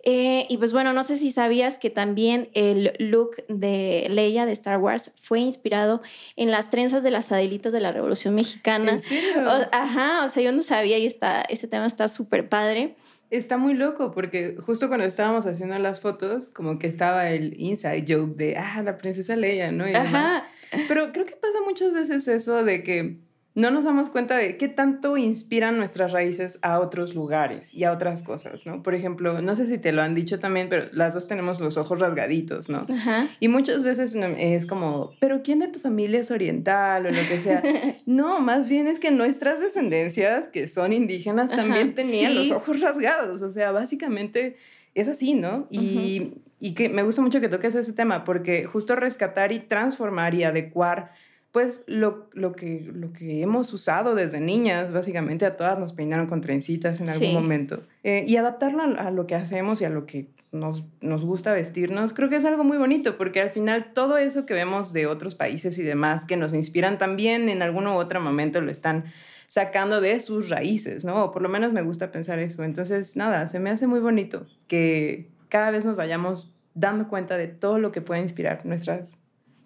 Eh, 0.07 0.45
y 0.49 0.57
pues 0.57 0.71
bueno, 0.71 0.93
no 0.93 1.01
sé 1.01 1.17
si 1.17 1.31
sabías 1.31 1.79
que 1.79 1.89
también 1.89 2.49
el 2.53 2.93
look 2.99 3.43
de 3.47 4.05
Leia 4.11 4.45
de 4.45 4.51
Star 4.51 4.77
Wars 4.77 5.11
fue 5.19 5.39
inspirado 5.39 6.03
en 6.35 6.51
las 6.51 6.69
trenzas 6.69 7.01
de 7.01 7.09
las 7.09 7.31
Adelitas 7.31 7.73
de 7.73 7.79
la 7.79 7.91
Revolución 7.91 8.35
Mexicana. 8.35 8.91
¿En 8.91 8.99
serio? 8.99 9.43
O, 9.47 9.67
ajá, 9.71 10.23
o 10.23 10.29
sea, 10.29 10.43
yo 10.43 10.51
no 10.51 10.61
sabía 10.61 10.99
y 10.99 11.07
está, 11.07 11.41
ese 11.41 11.67
tema 11.67 11.87
está 11.87 12.07
súper 12.07 12.47
padre. 12.49 12.95
Está 13.29 13.57
muy 13.57 13.73
loco 13.73 14.11
porque 14.11 14.55
justo 14.59 14.87
cuando 14.87 15.05
estábamos 15.05 15.45
haciendo 15.45 15.77
las 15.79 15.99
fotos, 15.99 16.49
como 16.49 16.79
que 16.79 16.87
estaba 16.87 17.29
el 17.29 17.59
inside 17.59 18.05
joke 18.07 18.35
de, 18.35 18.57
ah, 18.57 18.81
la 18.83 18.97
princesa 18.97 19.35
Leia, 19.35 19.71
¿no? 19.71 19.89
Y 19.89 19.93
Ajá. 19.93 20.47
Pero 20.87 21.11
creo 21.11 21.25
que 21.25 21.35
pasa 21.35 21.59
muchas 21.65 21.93
veces 21.93 22.27
eso 22.27 22.63
de 22.63 22.83
que 22.83 23.19
no 23.55 23.71
nos 23.71 23.85
damos 23.85 24.09
cuenta 24.09 24.35
de 24.35 24.57
qué 24.57 24.67
tanto 24.67 25.15
inspiran 25.15 25.77
nuestras 25.77 26.11
raíces 26.11 26.59
a 26.61 26.79
otros 26.79 27.15
lugares 27.15 27.73
y 27.73 27.85
a 27.85 27.93
otras 27.93 28.21
cosas, 28.21 28.65
¿no? 28.65 28.83
Por 28.83 28.95
ejemplo, 28.95 29.41
no 29.41 29.55
sé 29.55 29.65
si 29.65 29.77
te 29.77 29.93
lo 29.93 30.01
han 30.01 30.13
dicho 30.13 30.39
también, 30.39 30.67
pero 30.67 30.87
las 30.91 31.13
dos 31.13 31.25
tenemos 31.27 31.61
los 31.61 31.77
ojos 31.77 31.99
rasgaditos, 31.99 32.67
¿no? 32.67 32.85
Ajá. 32.89 33.29
Y 33.39 33.47
muchas 33.47 33.85
veces 33.85 34.13
es 34.13 34.65
como, 34.65 35.11
pero 35.21 35.41
¿quién 35.41 35.59
de 35.59 35.69
tu 35.69 35.79
familia 35.79 36.19
es 36.19 36.31
oriental 36.31 37.05
o 37.05 37.09
lo 37.09 37.27
que 37.29 37.39
sea? 37.39 37.63
no, 38.05 38.41
más 38.41 38.67
bien 38.67 38.87
es 38.87 38.99
que 38.99 39.11
nuestras 39.11 39.61
descendencias, 39.61 40.49
que 40.49 40.67
son 40.67 40.91
indígenas, 40.91 41.49
también 41.49 41.95
tenían 41.95 42.33
sí. 42.33 42.37
los 42.37 42.51
ojos 42.51 42.81
rasgados, 42.81 43.41
o 43.41 43.51
sea, 43.53 43.71
básicamente 43.71 44.57
es 44.95 45.07
así, 45.07 45.33
¿no? 45.33 45.67
Y, 45.71 45.79
uh 45.79 46.23
-huh. 46.23 46.33
y 46.59 46.73
que 46.73 46.89
me 46.89 47.03
gusta 47.03 47.21
mucho 47.21 47.39
que 47.39 47.47
toques 47.47 47.73
ese 47.75 47.93
tema, 47.93 48.25
porque 48.25 48.65
justo 48.65 48.97
rescatar 48.97 49.53
y 49.53 49.59
transformar 49.59 50.33
y 50.33 50.43
adecuar 50.43 51.13
pues 51.55 51.85
lo, 51.87 52.27
lo, 52.33 52.51
que, 52.51 52.91
lo 52.93 53.13
que 53.13 53.41
hemos 53.41 53.71
usado 53.71 54.13
desde 54.13 54.41
niñas, 54.41 54.91
básicamente 54.91 55.45
a 55.45 55.55
todas 55.55 55.79
nos 55.79 55.93
peinaron 55.93 56.27
con 56.27 56.41
trencitas 56.41 56.99
en 56.99 57.07
algún 57.07 57.27
sí. 57.29 57.33
momento, 57.33 57.81
eh, 58.03 58.25
y 58.27 58.35
adaptarlo 58.35 58.83
a, 58.83 59.07
a, 59.07 59.09
lo 59.09 59.25
que 59.25 59.35
hacemos 59.35 59.79
y 59.79 59.85
a 59.85 59.89
lo 59.89 60.05
que 60.05 60.27
nos, 60.51 60.83
nos 60.99 61.23
gusta 61.23 61.53
vestirnos, 61.53 62.11
creo 62.11 62.27
que 62.27 62.35
es 62.35 62.43
algo 62.43 62.65
muy 62.65 62.77
bonito, 62.77 63.15
porque 63.15 63.39
al 63.39 63.51
final 63.51 63.93
todo 63.93 64.17
eso 64.17 64.45
que 64.45 64.53
vemos 64.53 64.91
de 64.91 65.07
otros 65.07 65.33
países 65.33 65.79
y 65.79 65.83
demás, 65.83 66.25
que 66.25 66.35
nos 66.35 66.51
inspiran 66.51 66.97
también 66.97 67.47
en 67.47 67.61
algún 67.61 67.87
u 67.87 67.93
otro 67.93 68.19
momento 68.19 68.59
lo 68.59 68.69
están 68.69 69.05
sacando 69.47 70.01
de 70.01 70.19
sus 70.19 70.49
raíces, 70.49 71.05
¿no? 71.05 71.23
O 71.23 71.31
por 71.31 71.41
lo 71.41 71.47
menos 71.47 71.71
me 71.71 71.83
gusta 71.83 72.11
pensar 72.11 72.37
eso. 72.39 72.65
Entonces, 72.65 73.15
nada, 73.15 73.47
se 73.47 73.61
me 73.61 73.69
hace 73.69 73.87
muy 73.87 74.01
bonito 74.01 74.45
que 74.67 75.29
cada 75.47 75.71
vez 75.71 75.85
nos 75.85 75.95
vayamos 75.95 76.53
dando 76.73 77.07
cuenta 77.07 77.37
de 77.37 77.47
todo 77.47 77.79
lo 77.79 77.93
que 77.93 78.01
puede 78.01 78.19
inspirar 78.19 78.65
nuestras 78.65 79.17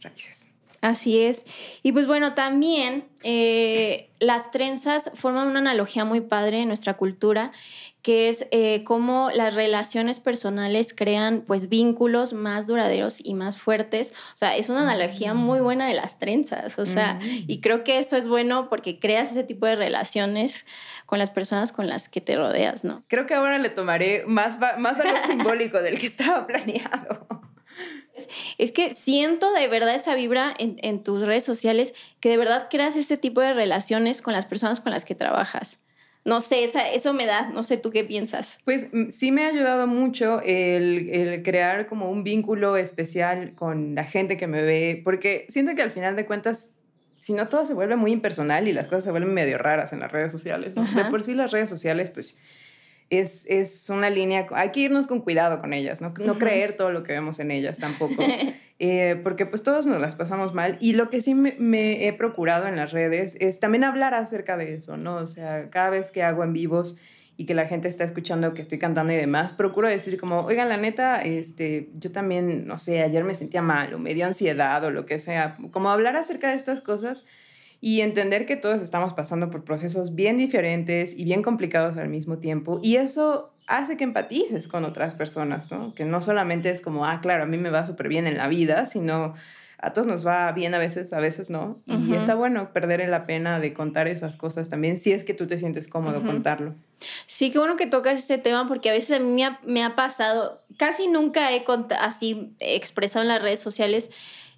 raíces. 0.01 0.53
Así 0.81 1.19
es. 1.19 1.45
Y 1.83 1.91
pues 1.91 2.07
bueno, 2.07 2.33
también 2.33 3.05
eh, 3.24 4.09
las 4.19 4.51
trenzas 4.51 5.12
forman 5.15 5.48
una 5.48 5.59
analogía 5.59 6.05
muy 6.05 6.21
padre 6.21 6.62
en 6.62 6.67
nuestra 6.67 6.95
cultura 6.95 7.51
que 8.01 8.29
es 8.29 8.48
eh, 8.51 8.83
cómo 8.86 9.29
las 9.33 9.53
relaciones 9.53 10.19
personales 10.21 10.93
crean 10.93 11.43
pues 11.45 11.67
vínculos 11.67 12.31
más 12.31 12.65
duraderos 12.67 13.19
y 13.24 13.33
más 13.33 13.57
fuertes. 13.57 14.13
O 14.33 14.38
sea, 14.38 14.55
es 14.55 14.69
una 14.69 14.81
analogía 14.81 15.33
muy 15.33 15.59
buena 15.59 15.88
de 15.88 15.95
las 15.95 16.17
trenzas, 16.17 16.79
o 16.79 16.86
sea, 16.86 17.15
mm. 17.15 17.43
y 17.48 17.59
creo 17.59 17.83
que 17.83 18.00
eso 18.00 18.15
es 18.15 18.27
bueno 18.27 18.69
porque 18.69 19.00
creas 19.00 19.31
ese 19.31 19.43
tipo 19.43 19.65
de 19.65 19.75
relaciones 19.75 20.65
con 21.05 21.19
las 21.19 21.29
personas 21.29 21.71
con 21.71 21.88
las 21.88 22.07
que 22.07 22.21
te 22.21 22.38
rodeas, 22.38 22.83
¿no? 22.83 23.03
Creo 23.07 23.25
que 23.25 23.33
ahora 23.33 23.57
le 23.57 23.69
tomaré 23.69 24.24
más, 24.25 24.59
más 24.77 24.98
valor 24.98 25.21
simbólico 25.27 25.81
del 25.81 26.00
que 26.00 26.07
estaba 26.07 26.48
planeado. 26.48 27.27
Es, 28.57 28.71
que 28.71 28.93
siento 28.93 29.51
de 29.53 29.67
verdad 29.67 29.95
esa 29.95 30.15
vibra 30.15 30.53
en, 30.57 30.77
en 30.81 31.03
tus 31.03 31.25
redes 31.25 31.43
sociales, 31.43 31.93
que 32.19 32.29
de 32.29 32.38
verdad 32.38 32.67
creas 32.69 32.95
ese 32.95 33.17
tipo 33.17 33.41
de 33.41 33.53
relaciones 33.53 34.21
con 34.21 34.33
las 34.33 34.45
personas 34.45 34.79
con 34.79 34.91
las 34.91 35.05
que 35.05 35.15
trabajas. 35.15 35.79
No 36.25 36.41
sé, 36.41 36.69
eso 36.93 37.13
me 37.13 37.25
da, 37.25 37.49
no 37.49 37.63
sé 37.63 37.77
tú 37.77 37.91
qué 37.91 38.03
piensas. 38.03 38.59
Pues 38.65 38.89
mm, 38.91 39.09
sí 39.09 39.31
me 39.31 39.45
ha 39.45 39.47
ayudado 39.47 39.88
mucho 39.88 40.41
el, 40.41 41.41
crear 41.43 41.88
como 41.88 42.09
un 42.09 42.23
vínculo 42.23 42.75
especial 42.77 43.55
con 43.55 43.95
la 43.95 44.03
gente 44.03 44.35
que 44.38 44.45
me 44.45 44.61
ve, 44.61 45.01
porque 45.03 45.45
siento 45.49 45.75
que 45.75 45.81
al 45.81 45.91
final 45.91 46.15
de 46.15 46.25
cuentas, 46.25 46.75
si 47.17 47.33
no 47.33 47.47
todo 47.47 47.65
se 47.65 47.73
vuelve 47.73 47.95
muy 47.95 48.11
impersonal 48.11 48.67
y 48.67 48.73
las 48.73 48.88
cosas 48.88 49.05
se 49.05 49.11
vuelven 49.11 49.33
medio 49.33 49.57
raras 49.57 49.93
en 49.93 50.01
las 50.01 50.11
redes 50.11 50.31
sociales. 50.31 50.75
De 50.75 51.05
por 51.05 51.23
sí 51.23 51.33
las 51.33 51.51
redes 51.51 51.69
sociales, 51.69 52.09
pues 52.09 52.38
es, 53.09 53.45
es, 53.47 53.89
una 53.89 54.09
línea, 54.09 54.47
hay 54.51 54.69
que 54.69 54.81
irnos 54.81 55.07
con 55.07 55.21
cuidado 55.21 55.59
con 55.61 55.73
ellas, 55.73 56.01
no, 56.01 56.13
no 56.19 56.37
creer 56.37 56.75
todo 56.75 56.91
lo 56.91 57.03
que 57.03 57.13
vemos 57.13 57.39
en 57.39 57.51
ellas 57.51 57.77
tampoco. 57.77 58.23
Eh, 58.81 59.19
porque 59.25 59.45
pues 59.45 59.61
todos 59.61 59.85
nos 59.85 59.99
las 59.99 60.15
pasamos 60.15 60.53
mal. 60.53 60.77
Y 60.79 60.93
lo 60.93 61.09
que 61.09 61.19
sí 61.19 61.35
me, 61.35 62.07
he 62.07 62.13
procurado 62.13 62.65
en 62.65 62.77
las 62.77 62.93
redes 62.93 63.35
es 63.41 63.59
también 63.59 63.83
hablar 63.83 64.13
acerca 64.13 64.55
de 64.55 64.75
eso, 64.75 64.95
¿no? 64.95 65.17
O 65.17 65.25
sea, 65.25 65.69
cada 65.69 65.89
vez 65.89 66.11
que 66.11 66.23
hago 66.23 66.45
en 66.45 66.53
vivos 66.53 66.97
y 67.35 67.45
que 67.45 67.53
la 67.53 67.67
gente 67.67 67.89
está 67.89 68.05
escuchando 68.05 68.53
que 68.53 68.61
estoy 68.61 68.79
cantando 68.79 69.11
y 69.11 69.17
demás, 69.17 69.51
procuro 69.51 69.89
decir 69.89 70.17
como, 70.17 70.45
oigan, 70.45 70.69
la 70.69 70.77
neta, 70.77 71.21
este, 71.21 71.89
yo 71.95 72.13
también, 72.13 72.67
no 72.67 72.79
sé, 72.79 73.01
ayer 73.01 73.25
me 73.25 73.33
sentía 73.33 73.61
mal 73.61 73.93
o 73.93 73.99
me 73.99 74.13
dio 74.13 74.25
ansiedad 74.25 74.81
o 74.85 74.91
lo 74.91 75.05
que 75.05 75.19
sea, 75.19 75.57
como 75.71 75.89
hablar 75.89 76.15
acerca 76.15 76.47
de 76.47 76.55
estas 76.55 76.79
cosas 76.79 77.25
y 77.81 78.01
entender 78.01 78.45
que 78.45 78.57
todos 78.57 78.81
estamos 78.81 79.13
pasando 79.13 79.50
por 79.50 79.63
procesos 79.63 80.15
bien 80.15 80.38
diferentes 80.38 81.17
y 81.17 81.24
bien 81.24 81.41
complicados 81.41 81.98
al 81.98 82.09
mismo 82.09 82.39
tiempo. 82.39 82.79
Y 82.83 82.98
eso 82.98 83.53
hace 83.67 83.95
que 83.95 84.03
empatices 84.03 84.67
con 84.67 84.83
otras 84.83 85.13
personas, 85.13 85.71
¿no? 85.71 85.93
Que 85.93 86.03
no 86.03 86.21
solamente 86.21 86.69
es 86.69 86.81
como, 86.81 87.05
ah, 87.05 87.21
claro, 87.21 87.43
a 87.43 87.48
mí 87.48 87.57
me 87.57 87.69
va 87.69 87.86
súper 87.86 88.09
bien 88.09 88.27
en 88.27 88.38
la 88.38 88.48
vida, 88.48 88.86
sino 88.86 89.36
a 89.81 89.93
todos 89.93 90.07
nos 90.07 90.27
va 90.27 90.51
bien 90.51 90.74
a 90.74 90.79
veces, 90.79 91.13
a 91.13 91.19
veces 91.21 91.50
no. 91.50 91.81
Y 91.86 92.13
está 92.13 92.36
bueno 92.36 92.74
perder 92.74 93.07
la 93.07 93.25
pena 93.25 93.62
de 93.62 93.74
contar 93.74 94.09
esas 94.09 94.36
cosas 94.36 94.67
también, 94.67 94.98
si 94.98 95.13
es 95.13 95.24
que 95.24 95.33
tú 95.33 95.48
te 95.48 95.57
sientes 95.57 95.88
cómodo 95.88 96.21
contarlo. 96.21 96.75
Sí, 97.27 97.50
qué 97.50 97.59
bueno 97.59 97.77
que 97.77 97.88
tocas 97.88 98.19
este 98.19 98.38
tema, 98.38 98.67
porque 98.67 98.89
a 98.89 98.93
veces 98.93 99.17
a 99.17 99.24
mí 99.24 99.31
me 99.31 99.45
ha, 99.45 99.59
me 99.65 99.83
ha 99.83 99.95
pasado, 99.95 100.59
casi 100.77 101.07
nunca 101.07 101.53
he 101.53 101.63
así 102.01 102.53
expresado 102.59 103.24
en 103.24 103.29
las 103.29 103.41
redes 103.41 103.62
sociales 103.62 104.09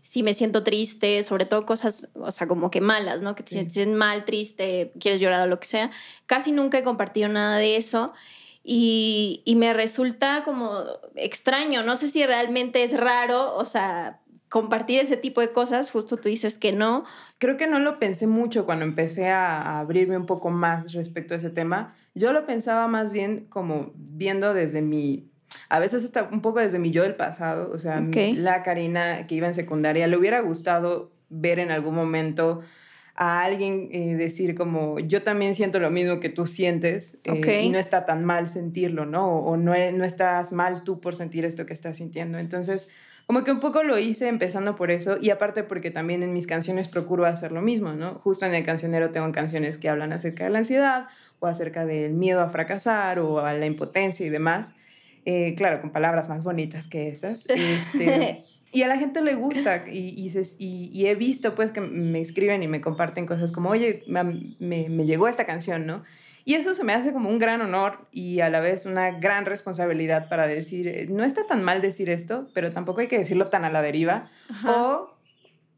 si 0.02 0.24
me 0.24 0.34
siento 0.34 0.64
triste, 0.64 1.22
sobre 1.24 1.46
todo 1.46 1.66
cosas, 1.66 2.12
o 2.16 2.32
sea, 2.32 2.48
como 2.48 2.72
que 2.72 2.82
malas, 2.82 3.22
¿no? 3.22 3.36
Que 3.36 3.44
te 3.44 3.52
sientes 3.52 3.88
mal, 3.88 4.26
triste, 4.26 4.92
quieres 5.00 5.20
llorar 5.20 5.42
o 5.42 5.48
lo 5.48 5.60
que 5.60 5.68
sea. 5.68 5.92
Casi 6.26 6.52
nunca 6.52 6.80
he 6.80 6.84
compartido 6.84 7.30
nada 7.30 7.58
de 7.58 7.78
eso. 7.78 8.14
Y, 8.64 9.42
y, 9.46 9.56
me 9.56 9.74
resulta 9.74 10.44
como 10.44 10.84
extraño, 11.16 11.82
no 11.82 11.98
sé 11.98 12.08
si 12.08 12.24
realmente 12.24 12.84
es 12.84 12.96
raro, 12.96 13.56
o 13.56 13.66
sea, 13.66 14.22
compartir 14.50 15.00
ese 15.00 15.18
tipo 15.18 15.42
de 15.42 15.52
cosas, 15.52 15.90
justo 15.90 16.18
tú 16.18 16.30
dices 16.30 16.58
que 16.58 16.74
no. 16.74 17.06
Creo 17.38 17.58
que 17.58 17.68
no 17.68 17.80
lo 17.80 17.98
pensé 17.98 18.28
mucho 18.28 18.66
cuando 18.66 18.86
empecé 18.86 19.30
a 19.30 19.80
abrirme 19.80 20.18
un 20.18 20.26
poco 20.26 20.50
más 20.52 20.94
respecto 20.94 21.34
a 21.34 21.38
ese 21.38 21.50
tema. 21.50 21.96
Yo 22.14 22.34
lo 22.34 22.46
pensaba 22.46 22.88
más 22.88 23.14
bien 23.14 23.46
como 23.50 23.94
viendo 23.96 24.54
desde 24.54 24.82
mi 24.82 25.31
a 25.70 25.80
veces 25.80 26.04
está 26.04 26.24
un 26.24 26.42
poco 26.42 26.60
desde 26.60 26.80
mi 26.80 26.92
yo 26.92 27.04
del 27.04 27.16
pasado, 27.16 27.72
o 27.74 27.78
sea, 27.78 28.02
la 28.36 28.64
Karina 28.64 29.28
que 29.28 29.36
iba 29.36 29.48
en 29.48 29.54
secundaria, 29.54 30.08
le 30.08 30.18
hubiera 30.18 30.40
gustado 30.42 31.12
ver 31.30 31.60
en 31.60 31.72
algún 31.72 31.96
momento 31.96 32.62
a 33.16 33.44
alguien 33.44 33.90
eh, 33.92 34.16
decir 34.16 34.56
como 34.56 35.00
yo 35.00 35.22
también 35.22 35.54
siento 35.54 35.80
lo 35.80 35.92
mismo 35.92 36.20
que 36.20 36.30
tú 36.30 36.46
sientes 36.46 37.20
eh, 37.24 37.62
y 37.64 37.70
no 37.70 37.78
está 37.78 38.06
tan 38.06 38.26
mal 38.26 38.48
sentirlo, 38.48 39.06
¿no? 39.06 39.40
O, 39.40 39.58
no, 39.58 39.76
e, 39.76 39.92
no 39.92 40.06
estás 40.06 40.52
mal 40.52 40.84
tú 40.84 41.00
por 41.00 41.16
sentir 41.16 41.46
esto 41.46 41.66
que 41.66 41.74
estás 41.74 41.98
sintiendo. 41.98 42.40
Entonces, 42.40 42.92
como 43.28 43.44
que 43.44 43.52
un 43.52 43.60
poco 43.60 43.84
lo 43.84 43.98
hice 43.98 44.28
empezando 44.28 44.76
por 44.76 44.92
eso 44.92 45.18
y 45.22 45.30
aparte 45.30 45.64
porque 45.64 45.92
también 45.92 46.24
en 46.24 46.34
mis 46.34 46.48
canciones 46.48 46.88
procuro 46.88 47.26
hacer 47.26 47.52
lo 47.52 47.62
mismo, 47.62 47.94
¿no? 47.94 48.16
Justo 48.16 48.46
en 48.46 48.54
el 48.54 48.64
cancionero 48.64 49.12
tengo 49.12 49.32
canciones 49.32 49.78
que 49.78 49.90
hablan 49.90 50.14
acerca 50.14 50.46
de 50.46 50.50
la 50.50 50.60
ansiedad 50.60 51.08
o 51.40 51.48
acerca 51.48 51.86
del 51.86 52.14
miedo 52.14 52.42
a 52.42 52.50
fracasar 52.50 53.20
o 53.20 53.40
a 53.40 53.54
la 53.54 53.66
impotencia 53.66 54.26
y 54.26 54.30
demás. 54.30 54.76
Eh, 55.26 55.54
claro, 55.56 55.82
con 55.82 55.92
palabras 55.92 56.30
más 56.30 56.44
bonitas 56.44 56.88
que 56.88 57.08
esas. 57.08 57.48
Este, 57.50 58.46
y 58.72 58.84
a 58.84 58.88
la 58.88 58.98
gente 58.98 59.22
le 59.22 59.36
gusta 59.36 59.86
y, 59.88 60.32
y, 60.60 61.06
he 61.06 61.16
visto 61.16 61.54
pues 61.56 61.72
que 61.72 61.82
me 61.82 62.22
escriben 62.22 62.64
y 62.64 62.68
me 62.68 62.82
comparten 62.82 63.26
cosas 63.26 63.52
como, 63.52 63.70
oye, 63.70 64.04
me, 64.08 64.24
me, 64.60 65.06
llegó 65.06 65.28
esta 65.28 65.46
canción, 65.46 65.86
¿no? 65.86 66.04
Y 66.44 66.56
eso 66.56 66.74
se 66.74 66.84
me 66.84 66.94
hace 66.94 67.14
como 67.14 67.30
un 67.30 67.38
gran 67.38 67.62
honor 67.62 68.08
y 68.12 68.40
a 68.40 68.50
la 68.50 68.62
vez 68.62 68.88
una 68.88 69.12
gran 69.20 69.46
responsabilidad 69.46 70.28
para 70.28 70.48
decir, 70.48 70.88
eh, 70.88 71.06
no 71.08 71.24
está 71.24 71.44
tan 71.44 71.62
mal 71.62 71.82
decir 71.82 72.10
esto, 72.10 72.50
pero 72.56 72.72
tampoco 72.72 73.02
hay 73.02 73.08
que 73.08 73.18
decirlo 73.18 73.50
tan 73.50 73.64
a 73.64 73.70
la 73.70 73.84
deriva 73.84 74.32
o 74.66 75.16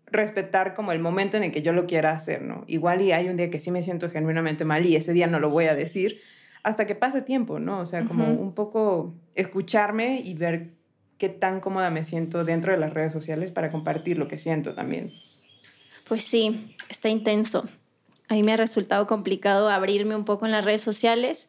respetar 0.06 0.74
como 0.74 0.94
el 0.94 1.00
momento 1.00 1.36
en 1.36 1.44
el 1.44 1.52
que 1.52 1.62
yo 1.62 1.74
lo 1.74 1.86
quiera 1.86 2.12
hacer, 2.12 2.44
¿no? 2.44 2.64
Igual 2.68 3.02
y 3.02 3.12
hay 3.12 3.28
un 3.28 3.36
día 3.36 3.50
que 3.50 3.60
sí 3.60 3.72
me 3.72 3.84
siento 3.84 4.10
genuinamente 4.10 4.64
mal 4.64 4.86
y 4.86 4.96
ese 4.96 5.12
día 5.12 5.28
no 5.28 5.40
lo 5.40 5.50
voy 5.50 5.66
a 5.66 5.76
decir, 5.76 6.22
hasta 6.64 6.88
que 6.88 6.96
pase 6.96 7.22
tiempo, 7.22 7.60
¿no? 7.60 7.80
O 7.82 7.86
sea, 7.86 8.06
como 8.06 8.26
un 8.26 8.54
poco 8.54 9.14
escucharme 9.36 10.22
y 10.24 10.34
ver 10.34 10.72
qué 11.18 11.30
tan 11.30 11.60
cómoda 11.60 11.90
me 11.90 12.04
siento 12.04 12.44
dentro 12.46 12.72
de 12.72 12.78
las 12.78 12.94
redes 12.94 13.14
sociales 13.14 13.52
para 13.52 13.72
compartir 13.72 14.18
lo 14.18 14.28
que 14.28 14.38
siento 14.38 14.74
también. 14.74 15.14
Pues 16.08 16.24
sí, 16.24 16.76
está 16.90 17.10
intenso. 17.10 17.68
A 18.30 18.36
mí 18.36 18.44
me 18.44 18.54
ha 18.54 18.58
resultado 18.58 19.06
complicado 19.08 19.70
abrirme 19.70 20.16
un 20.16 20.26
poco 20.26 20.46
en 20.46 20.52
las 20.52 20.64
redes 20.64 20.82
sociales, 20.82 21.48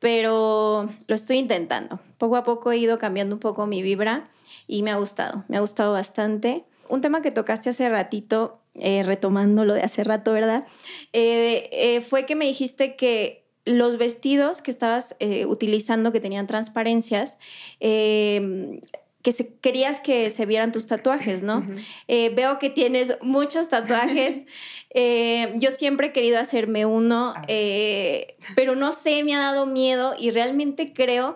pero 0.00 0.88
lo 1.06 1.14
estoy 1.14 1.36
intentando. 1.36 2.00
Poco 2.18 2.36
a 2.36 2.44
poco 2.44 2.72
he 2.72 2.78
ido 2.78 2.98
cambiando 2.98 3.36
un 3.36 3.40
poco 3.40 3.66
mi 3.66 3.82
vibra 3.82 4.28
y 4.66 4.82
me 4.82 4.90
ha 4.90 4.96
gustado, 4.96 5.44
me 5.48 5.58
ha 5.58 5.60
gustado 5.60 5.92
bastante. 5.92 6.64
Un 6.88 7.00
tema 7.00 7.20
que 7.20 7.30
tocaste 7.30 7.70
hace 7.70 7.88
ratito, 7.88 8.60
eh, 8.74 9.02
retomando 9.02 9.64
lo 9.64 9.74
de 9.74 9.82
hace 9.82 10.04
rato, 10.04 10.32
¿verdad? 10.32 10.66
Eh, 11.12 11.68
eh, 11.72 12.00
fue 12.00 12.26
que 12.26 12.36
me 12.36 12.46
dijiste 12.46 12.96
que 12.96 13.45
los 13.66 13.98
vestidos 13.98 14.62
que 14.62 14.70
estabas 14.70 15.16
eh, 15.18 15.44
utilizando 15.44 16.12
que 16.12 16.20
tenían 16.20 16.46
transparencias, 16.46 17.38
eh, 17.80 18.80
que 19.22 19.34
querías 19.60 19.98
que 19.98 20.30
se 20.30 20.46
vieran 20.46 20.70
tus 20.70 20.86
tatuajes, 20.86 21.42
¿no? 21.42 21.66
Eh, 22.06 22.30
veo 22.30 22.60
que 22.60 22.70
tienes 22.70 23.18
muchos 23.22 23.68
tatuajes. 23.68 24.46
yo 25.56 25.70
siempre 25.72 26.06
he 26.06 26.12
querido 26.12 26.38
hacerme 26.38 26.86
uno, 26.86 27.34
ah. 27.36 27.42
pero 28.54 28.76
no 28.76 28.92
sé, 28.92 29.24
me 29.24 29.34
ha 29.34 29.40
dado 29.40 29.66
miedo 29.66 30.14
y 30.16 30.30
realmente 30.30 30.92
creo 30.94 31.34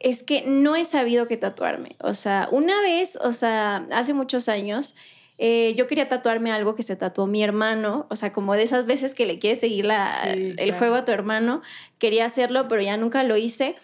es 0.00 0.22
que 0.22 0.42
no 0.46 0.76
he 0.76 0.84
sabido 0.84 1.26
qué 1.26 1.36
tatuarme. 1.36 1.96
O 2.00 2.14
sea, 2.14 2.48
una 2.50 2.80
vez, 2.82 3.16
o 3.16 3.32
sea, 3.32 3.86
hace 3.90 4.14
muchos 4.14 4.48
años, 4.48 4.94
eh, 5.38 5.74
yo 5.76 5.86
quería 5.86 6.08
tatuarme 6.08 6.50
algo 6.50 6.74
que 6.74 6.82
se 6.82 6.96
tatuó 6.96 7.26
mi 7.26 7.42
hermano, 7.42 8.06
o 8.10 8.16
sea, 8.16 8.32
como 8.32 8.54
de 8.54 8.64
esas 8.64 8.86
veces 8.86 9.14
que 9.14 9.24
le 9.24 9.38
quieres 9.38 9.60
seguir 9.60 9.88
el 10.24 10.72
juego 10.72 10.96
a 10.96 11.04
tu 11.04 11.12
hermano, 11.12 11.62
quería 11.98 12.26
hacerlo, 12.26 12.66
pero 12.68 12.82
ya 12.82 12.96
nunca 12.96 13.22
lo 13.22 13.36
hice. 13.36 13.76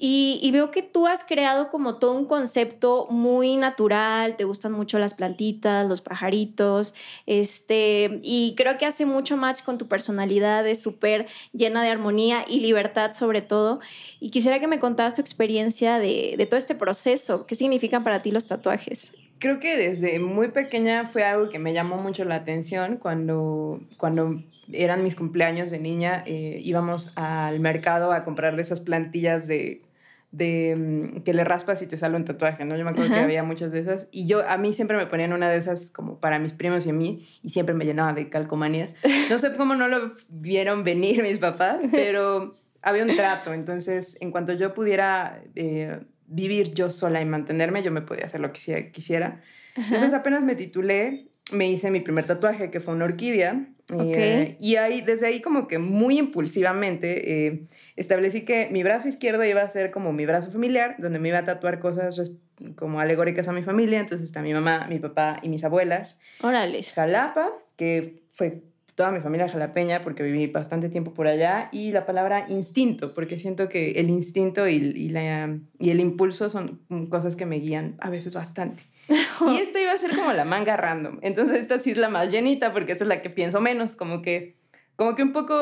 Y, 0.00 0.48
veo 0.52 0.70
que 0.70 0.82
tú 0.82 1.08
has 1.08 1.24
creado 1.24 1.68
como 1.70 1.98
todo 1.98 2.12
un 2.12 2.24
concepto 2.24 3.08
muy 3.10 3.56
natural, 3.56 4.36
te 4.36 4.44
gustan 4.44 4.70
mucho 4.70 5.00
las 5.00 5.14
plantitas, 5.14 5.88
los 5.88 6.00
pajaritos, 6.00 6.94
este, 7.26 8.20
y 8.22 8.54
creo 8.56 8.78
que 8.78 8.86
hace 8.86 9.06
mucho 9.06 9.36
match 9.36 9.62
con 9.64 9.76
tu 9.76 9.88
personalidad, 9.88 10.64
es 10.68 10.80
súper 10.80 11.26
llena 11.52 11.82
de 11.82 11.88
armonía 11.88 12.44
y 12.48 12.60
libertad 12.60 13.12
sobre 13.12 13.42
todo. 13.42 13.80
Y 14.20 14.30
quisiera 14.30 14.60
que 14.60 14.68
me 14.68 14.78
contaras 14.78 15.14
tu 15.14 15.20
experiencia 15.20 15.98
de, 15.98 16.36
de 16.38 16.46
todo 16.46 16.58
este 16.58 16.76
proceso, 16.76 17.44
¿qué 17.46 17.56
significan 17.56 18.04
para 18.04 18.22
ti 18.22 18.30
los 18.30 18.46
tatuajes? 18.46 19.10
Creo 19.38 19.60
que 19.60 19.76
desde 19.76 20.18
muy 20.18 20.48
pequeña 20.48 21.06
fue 21.06 21.24
algo 21.24 21.48
que 21.48 21.58
me 21.58 21.72
llamó 21.72 21.96
mucho 21.96 22.24
la 22.24 22.36
atención 22.36 22.96
cuando, 22.96 23.80
cuando 23.96 24.42
eran 24.72 25.02
mis 25.02 25.16
cumpleaños 25.16 25.70
de 25.70 25.78
niña, 25.78 26.22
eh, 26.26 26.60
íbamos 26.62 27.12
al 27.16 27.60
mercado 27.60 28.12
a 28.12 28.24
comprar 28.24 28.58
esas 28.60 28.80
plantillas 28.80 29.46
de, 29.46 29.82
de 30.30 30.74
mm, 30.76 31.22
que 31.22 31.32
le 31.32 31.44
raspas 31.44 31.80
y 31.82 31.86
te 31.86 31.96
sale 31.96 32.16
un 32.16 32.24
tatuaje, 32.24 32.64
¿no? 32.64 32.76
Yo 32.76 32.84
me 32.84 32.90
acuerdo 32.90 33.14
que 33.14 33.20
había 33.20 33.42
muchas 33.42 33.72
de 33.72 33.80
esas 33.80 34.08
y 34.10 34.26
yo 34.26 34.46
a 34.48 34.58
mí 34.58 34.72
siempre 34.72 34.96
me 34.96 35.06
ponían 35.06 35.32
una 35.32 35.48
de 35.48 35.56
esas 35.56 35.90
como 35.90 36.18
para 36.18 36.38
mis 36.38 36.52
primos 36.52 36.86
y 36.86 36.90
a 36.90 36.92
mí 36.92 37.26
y 37.42 37.50
siempre 37.50 37.74
me 37.74 37.84
llenaba 37.84 38.12
de 38.12 38.28
calcomanías. 38.28 38.96
No 39.30 39.38
sé 39.38 39.54
cómo 39.56 39.74
no 39.74 39.88
lo 39.88 40.14
vieron 40.28 40.84
venir 40.84 41.22
mis 41.22 41.38
papás, 41.38 41.82
pero 41.90 42.56
había 42.82 43.04
un 43.04 43.16
trato, 43.16 43.52
entonces 43.52 44.16
en 44.20 44.30
cuanto 44.30 44.52
yo 44.52 44.74
pudiera 44.74 45.42
eh, 45.54 46.00
vivir 46.28 46.74
yo 46.74 46.90
sola 46.90 47.20
y 47.20 47.24
mantenerme, 47.24 47.82
yo 47.82 47.90
me 47.90 48.02
podía 48.02 48.26
hacer 48.26 48.40
lo 48.40 48.52
que 48.52 48.90
quisiera. 48.92 49.40
Entonces 49.76 50.12
apenas 50.12 50.44
me 50.44 50.54
titulé, 50.54 51.28
me 51.52 51.68
hice 51.68 51.90
mi 51.90 52.00
primer 52.00 52.26
tatuaje 52.26 52.70
que 52.70 52.80
fue 52.80 52.94
una 52.94 53.04
orquídea 53.06 53.66
eh, 53.96 54.56
y 54.60 54.76
ahí, 54.76 55.00
desde 55.00 55.28
ahí 55.28 55.40
como 55.40 55.66
que 55.66 55.78
muy 55.78 56.18
impulsivamente 56.18 57.46
eh, 57.46 57.62
establecí 57.96 58.42
que 58.42 58.68
mi 58.70 58.82
brazo 58.82 59.08
izquierdo 59.08 59.42
iba 59.44 59.62
a 59.62 59.68
ser 59.68 59.90
como 59.90 60.12
mi 60.12 60.26
brazo 60.26 60.52
familiar, 60.52 60.96
donde 60.98 61.18
me 61.18 61.28
iba 61.28 61.38
a 61.38 61.44
tatuar 61.44 61.80
cosas 61.80 62.36
como 62.76 63.00
alegóricas 63.00 63.48
a 63.48 63.52
mi 63.52 63.62
familia. 63.62 64.00
Entonces 64.00 64.26
está 64.26 64.42
mi 64.42 64.52
mamá, 64.52 64.86
mi 64.88 64.98
papá 64.98 65.40
y 65.42 65.48
mis 65.48 65.64
abuelas. 65.64 66.20
Orales. 66.42 66.92
Jalapa, 66.94 67.50
que 67.76 68.22
fue 68.30 68.62
toda 68.98 69.12
mi 69.12 69.20
familia 69.20 69.48
jalapeña 69.48 70.00
porque 70.00 70.24
viví 70.24 70.48
bastante 70.48 70.88
tiempo 70.88 71.14
por 71.14 71.28
allá 71.28 71.68
y 71.70 71.92
la 71.92 72.04
palabra 72.04 72.46
instinto 72.48 73.14
porque 73.14 73.38
siento 73.38 73.68
que 73.68 73.92
el 73.92 74.10
instinto 74.10 74.66
y, 74.66 74.74
y, 74.74 75.10
la, 75.10 75.56
y 75.78 75.90
el 75.90 76.00
impulso 76.00 76.50
son 76.50 76.80
cosas 77.08 77.36
que 77.36 77.46
me 77.46 77.60
guían 77.60 77.94
a 78.00 78.10
veces 78.10 78.34
bastante. 78.34 78.82
y 79.08 79.56
esta 79.58 79.80
iba 79.80 79.92
a 79.92 79.98
ser 79.98 80.16
como 80.16 80.32
la 80.32 80.44
manga 80.44 80.76
random. 80.76 81.20
Entonces 81.22 81.60
esta 81.60 81.78
sí 81.78 81.92
es 81.92 81.96
la 81.96 82.08
más 82.08 82.32
llenita 82.32 82.72
porque 82.72 82.90
esa 82.90 83.04
es 83.04 83.08
la 83.08 83.22
que 83.22 83.30
pienso 83.30 83.60
menos, 83.60 83.94
como 83.94 84.20
que, 84.20 84.56
como 84.96 85.14
que 85.14 85.22
un 85.22 85.32
poco, 85.32 85.54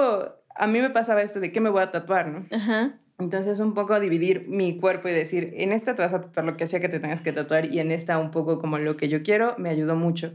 a 0.55 0.67
mí 0.67 0.81
me 0.81 0.89
pasaba 0.89 1.21
esto 1.21 1.39
de 1.39 1.53
qué 1.53 1.61
me 1.61 1.69
voy 1.69 1.83
a 1.83 1.91
tatuar, 1.91 2.29
¿no? 2.29 2.47
Ajá. 2.51 2.95
Entonces 3.19 3.61
un 3.61 3.75
poco 3.75 4.01
dividir 4.01 4.47
mi 4.49 4.81
cuerpo 4.81 5.11
y 5.11 5.13
decir, 5.13 5.53
en 5.59 5.73
esta 5.73 5.95
te 5.95 6.01
vas 6.01 6.15
a 6.15 6.23
tatuar 6.23 6.47
lo 6.47 6.57
que 6.57 6.65
hacía 6.65 6.81
que 6.81 6.89
te 6.89 7.01
tengas 7.01 7.21
que 7.21 7.33
tatuar 7.33 7.67
y 7.67 7.81
en 7.81 7.93
esta 7.93 8.17
un 8.17 8.31
poco 8.31 8.59
como 8.59 8.79
lo 8.79 8.97
que 8.97 9.11
yo 9.11 9.23
quiero, 9.23 9.57
me 9.59 9.69
ayudó 9.69 9.95
mucho. 9.95 10.33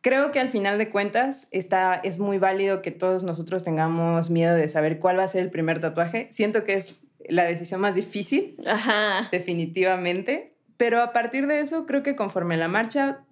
Creo 0.00 0.30
que 0.30 0.38
al 0.38 0.50
final 0.50 0.78
de 0.78 0.90
cuentas 0.90 1.48
está, 1.50 1.94
es 1.94 2.18
muy 2.18 2.38
válido 2.38 2.82
que 2.82 2.90
todos 2.90 3.24
nosotros 3.24 3.64
tengamos 3.64 4.30
miedo 4.30 4.54
de 4.54 4.68
saber 4.68 4.98
cuál 4.98 5.18
va 5.18 5.24
a 5.24 5.28
ser 5.28 5.42
el 5.42 5.50
primer 5.50 5.80
tatuaje. 5.80 6.28
Siento 6.30 6.64
que 6.64 6.74
es 6.74 7.00
la 7.28 7.44
decisión 7.44 7.80
más 7.80 7.94
difícil, 7.94 8.56
Ajá. 8.66 9.28
definitivamente. 9.32 10.54
Pero 10.76 11.02
a 11.02 11.12
partir 11.12 11.46
de 11.46 11.60
eso, 11.60 11.86
creo 11.86 12.02
que 12.02 12.14
conforme 12.14 12.56
la 12.56 12.68
marcha 12.68 13.24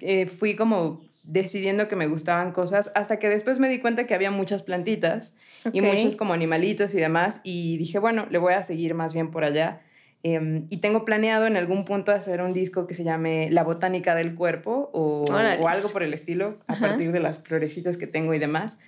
eh, 0.00 0.26
fui 0.26 0.56
como 0.56 1.00
decidiendo 1.24 1.86
que 1.88 1.96
me 1.96 2.06
gustaban 2.06 2.52
cosas 2.52 2.90
hasta 2.94 3.18
que 3.18 3.28
después 3.28 3.58
me 3.58 3.68
di 3.68 3.78
cuenta 3.78 4.06
que 4.06 4.14
había 4.14 4.30
muchas 4.30 4.62
plantitas 4.62 5.34
y 5.72 5.80
muchos 5.80 6.16
como 6.16 6.34
animalitos 6.34 6.94
y 6.94 6.98
demás 6.98 7.40
y 7.44 7.76
dije, 7.76 7.98
bueno, 7.98 8.26
le 8.30 8.38
voy 8.38 8.54
a 8.54 8.62
seguir 8.62 8.94
más 8.94 9.14
bien 9.14 9.30
por 9.30 9.44
allá 9.44 9.82
Em, 10.24 10.66
y 10.70 10.76
tengo 10.76 11.04
planeado 11.04 11.46
en 11.46 11.56
algún 11.56 11.84
punto 11.84 12.12
hacer 12.12 12.42
un 12.42 12.52
disco 12.52 12.86
que 12.86 12.94
se 12.94 13.02
llame 13.02 13.48
La 13.50 13.64
Botánica 13.64 14.14
del 14.14 14.36
Cuerpo 14.36 14.88
o, 14.92 15.24
o 15.24 15.68
algo 15.68 15.88
por 15.88 16.04
el 16.04 16.14
estilo, 16.14 16.58
a 16.68 16.76
partir 16.76 17.10
de 17.10 17.18
las 17.18 17.38
florecitas 17.38 17.96
que 17.96 18.06
tengo 18.06 18.32
y 18.32 18.38
demás. 18.38 18.78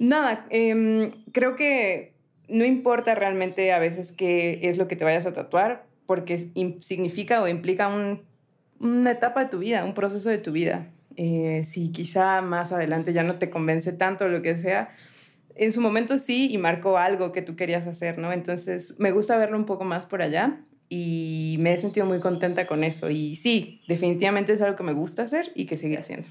Nada, 0.00 0.46
em, 0.50 1.12
creo 1.32 1.54
que 1.54 2.12
no 2.48 2.64
importa 2.64 3.14
realmente 3.14 3.72
a 3.72 3.78
veces 3.78 4.10
qué 4.10 4.60
es 4.62 4.78
lo 4.78 4.88
que 4.88 4.96
te 4.96 5.04
vayas 5.04 5.26
a 5.26 5.32
tatuar, 5.32 5.84
porque 6.06 6.38
significa 6.80 7.40
o 7.42 7.46
implica 7.46 7.88
una 8.80 9.10
etapa 9.10 9.44
de 9.44 9.50
tu 9.50 9.58
vida, 9.58 9.84
un 9.84 9.94
proceso 9.94 10.28
de 10.28 10.38
tu 10.38 10.50
vida. 10.52 10.88
Eh, 11.16 11.62
si 11.64 11.90
quizá 11.90 12.40
más 12.42 12.72
adelante 12.72 13.12
ya 13.12 13.22
no 13.22 13.38
te 13.38 13.50
convence 13.50 13.92
tanto 13.92 14.28
lo 14.28 14.40
que 14.40 14.56
sea, 14.56 14.90
en 15.58 15.72
su 15.72 15.80
momento 15.80 16.18
sí 16.18 16.48
y 16.50 16.58
marcó 16.58 16.98
algo 16.98 17.32
que 17.32 17.42
tú 17.42 17.56
querías 17.56 17.86
hacer, 17.86 18.18
¿no? 18.18 18.32
Entonces 18.32 18.96
me 18.98 19.10
gusta 19.10 19.36
verlo 19.36 19.56
un 19.56 19.66
poco 19.66 19.84
más 19.84 20.06
por 20.06 20.22
allá 20.22 20.60
y 20.88 21.56
me 21.58 21.74
he 21.74 21.78
sentido 21.78 22.06
muy 22.06 22.20
contenta 22.20 22.66
con 22.66 22.84
eso 22.84 23.10
y 23.10 23.36
sí, 23.36 23.82
definitivamente 23.88 24.52
es 24.52 24.62
algo 24.62 24.76
que 24.76 24.84
me 24.84 24.94
gusta 24.94 25.22
hacer 25.22 25.52
y 25.54 25.66
que 25.66 25.76
sigue 25.76 25.98
haciendo. 25.98 26.28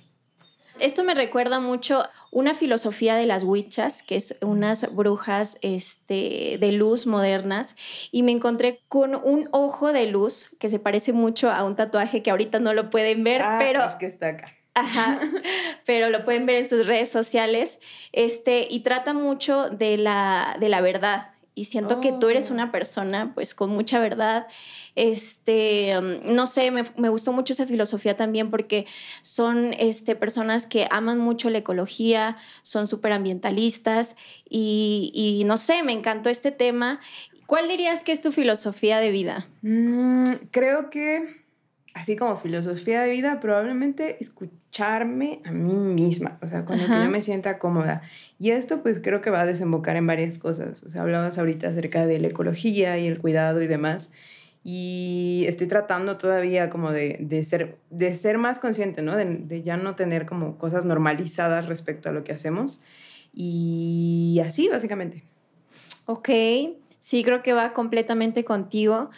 Esto 0.79 1.03
me 1.03 1.15
recuerda 1.15 1.59
mucho 1.59 2.03
una 2.31 2.53
filosofía 2.53 3.15
de 3.15 3.25
las 3.25 3.43
witchas, 3.43 4.03
que 4.03 4.15
es 4.15 4.37
unas 4.41 4.93
brujas 4.93 5.57
este, 5.61 6.57
de 6.59 6.71
luz 6.71 7.07
modernas, 7.07 7.75
y 8.11 8.21
me 8.21 8.31
encontré 8.31 8.81
con 8.87 9.15
un 9.15 9.49
ojo 9.51 9.91
de 9.91 10.05
luz 10.05 10.55
que 10.59 10.69
se 10.69 10.77
parece 10.77 11.13
mucho 11.13 11.49
a 11.49 11.63
un 11.63 11.75
tatuaje 11.75 12.21
que 12.21 12.29
ahorita 12.29 12.59
no 12.59 12.73
lo 12.73 12.91
pueden 12.91 13.23
ver, 13.23 13.41
ah, 13.41 13.57
pero... 13.59 13.83
Es 13.83 13.95
que 13.95 14.05
está 14.05 14.27
acá. 14.27 14.56
Ajá, 14.77 15.19
pero 15.85 16.09
lo 16.09 16.23
pueden 16.23 16.45
ver 16.45 16.57
en 16.57 16.67
sus 16.67 16.85
redes 16.85 17.09
sociales. 17.09 17.79
Este, 18.11 18.67
y 18.69 18.81
trata 18.81 19.13
mucho 19.13 19.69
de 19.69 19.97
la, 19.97 20.55
de 20.59 20.69
la 20.69 20.81
verdad. 20.81 21.31
Y 21.55 21.65
siento 21.65 22.01
que 22.01 22.13
tú 22.13 22.29
eres 22.29 22.51
oh. 22.51 22.53
una 22.53 22.71
persona, 22.71 23.31
pues, 23.33 23.55
con 23.55 23.71
mucha 23.71 23.97
verdad. 23.97 24.45
Este, 24.93 25.97
um, 25.97 26.35
no 26.35 26.45
sé, 26.45 26.69
me, 26.69 26.83
me, 26.97 27.09
gustó 27.09 27.33
mucho 27.33 27.53
esa 27.53 27.65
filosofía 27.65 28.15
también 28.15 28.51
porque 28.51 28.85
son 29.23 29.73
este, 29.79 30.15
personas 30.15 30.67
que 30.67 30.87
aman 30.91 31.17
mucho 31.17 31.49
la 31.49 31.57
ecología, 31.57 32.37
son 32.61 32.85
súper 32.85 33.11
ambientalistas 33.11 34.15
y, 34.47 35.11
y, 35.15 35.45
no 35.45 35.57
sé, 35.57 35.81
me 35.81 35.93
encantó 35.93 36.29
este 36.29 36.51
tema. 36.51 36.99
¿Cuál 37.47 37.67
dirías 37.67 38.03
que 38.03 38.11
es 38.11 38.21
tu 38.21 38.31
filosofía 38.31 38.99
de 38.99 39.09
vida? 39.09 39.47
Mm, 39.63 40.33
creo 40.51 40.91
que 40.91 41.46
así 41.97 42.15
como 42.15 42.37
filosofía 42.37 43.01
de 43.01 43.11
vida, 43.11 43.39
probablemente 43.39 44.17
escucharme 44.19 45.41
a 45.45 45.51
mí 45.51 45.73
misma, 45.73 46.37
o 46.41 46.47
sea, 46.47 46.63
con 46.63 46.77
lo 46.77 46.85
que 46.85 46.93
yo 46.93 47.09
me 47.09 47.21
sienta 47.21 47.57
cómoda. 47.57 48.01
Y 48.39 48.51
esto 48.51 48.83
pues 48.83 48.99
creo 48.99 49.21
que 49.21 49.29
va 49.29 49.41
a 49.41 49.45
desembocar 49.45 49.95
en 49.95 50.05
varias 50.05 50.37
cosas. 50.37 50.83
O 50.83 50.89
sea, 50.89 51.01
hablabas 51.01 51.37
ahorita 51.37 51.69
acerca 51.69 52.05
de 52.05 52.19
la 52.19 52.27
ecología 52.27 52.97
y 52.99 53.07
el 53.07 53.19
cuidado 53.19 53.61
y 53.61 53.67
demás. 53.67 54.11
Y 54.63 55.45
estoy 55.47 55.67
tratando 55.67 56.17
todavía 56.17 56.69
como 56.69 56.91
de, 56.91 57.17
de 57.19 57.43
ser, 57.43 57.77
de 57.89 58.13
ser 58.13 58.37
más 58.37 58.59
consciente, 58.59 59.01
¿no? 59.01 59.15
De, 59.15 59.25
de, 59.25 59.61
ya 59.61 59.77
no 59.77 59.95
tener 59.95 60.25
como 60.25 60.57
cosas 60.57 60.85
normalizadas 60.85 61.67
respecto 61.67 62.09
a 62.09 62.11
lo 62.11 62.23
que 62.23 62.33
hacemos. 62.33 62.83
Y 63.33 64.39
así, 64.45 64.67
básicamente. 64.69 65.23
Ok, 66.05 66.29
sí, 66.99 67.23
creo 67.23 67.41
que 67.41 67.53
va 67.53 67.73
completamente 67.73 68.43
contigo. 68.43 69.09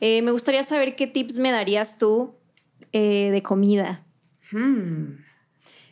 Eh, 0.00 0.22
me 0.22 0.30
gustaría 0.30 0.62
saber 0.62 0.96
qué 0.96 1.06
tips 1.06 1.38
me 1.38 1.52
darías 1.52 1.98
tú 1.98 2.34
eh, 2.92 3.30
de 3.30 3.42
comida. 3.42 4.02
Hmm. 4.50 5.18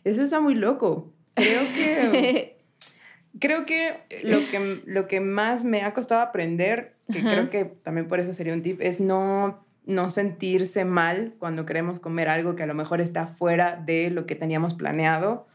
Eso 0.03 0.23
está 0.23 0.39
muy 0.39 0.55
loco. 0.55 1.13
Creo 1.35 1.61
que, 1.73 2.57
creo 3.39 3.65
que 3.65 4.01
lo, 4.23 4.39
que 4.49 4.81
lo 4.85 5.07
que 5.07 5.21
más 5.21 5.63
me 5.63 5.83
ha 5.83 5.93
costado 5.93 6.21
aprender, 6.21 6.95
que 7.11 7.21
creo 7.21 7.49
que 7.49 7.65
también 7.65 8.07
por 8.07 8.19
eso 8.19 8.33
sería 8.33 8.53
un 8.53 8.61
tip, 8.61 8.81
es 8.81 8.99
no, 8.99 9.63
no 9.85 10.09
sentirse 10.09 10.85
mal 10.85 11.35
cuando 11.39 11.65
queremos 11.65 11.99
comer 11.99 12.29
algo 12.29 12.55
que 12.55 12.63
a 12.63 12.67
lo 12.67 12.73
mejor 12.73 13.01
está 13.01 13.27
fuera 13.27 13.75
de 13.75 14.09
lo 14.09 14.25
que 14.25 14.35
teníamos 14.35 14.73
planeado. 14.73 15.47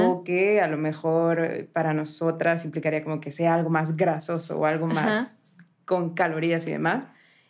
o 0.00 0.24
que 0.24 0.62
a 0.62 0.66
lo 0.66 0.78
mejor 0.78 1.40
eh, 1.44 1.68
para 1.70 1.92
nosotras 1.92 2.64
implicaría 2.64 3.04
como 3.04 3.20
que 3.20 3.30
sea 3.30 3.54
algo 3.54 3.68
más 3.68 3.98
grasoso 3.98 4.58
o 4.58 4.64
algo 4.64 4.86
más 4.86 5.36
con 5.84 6.14
calorías 6.14 6.66
y 6.66 6.70
demás. 6.70 7.06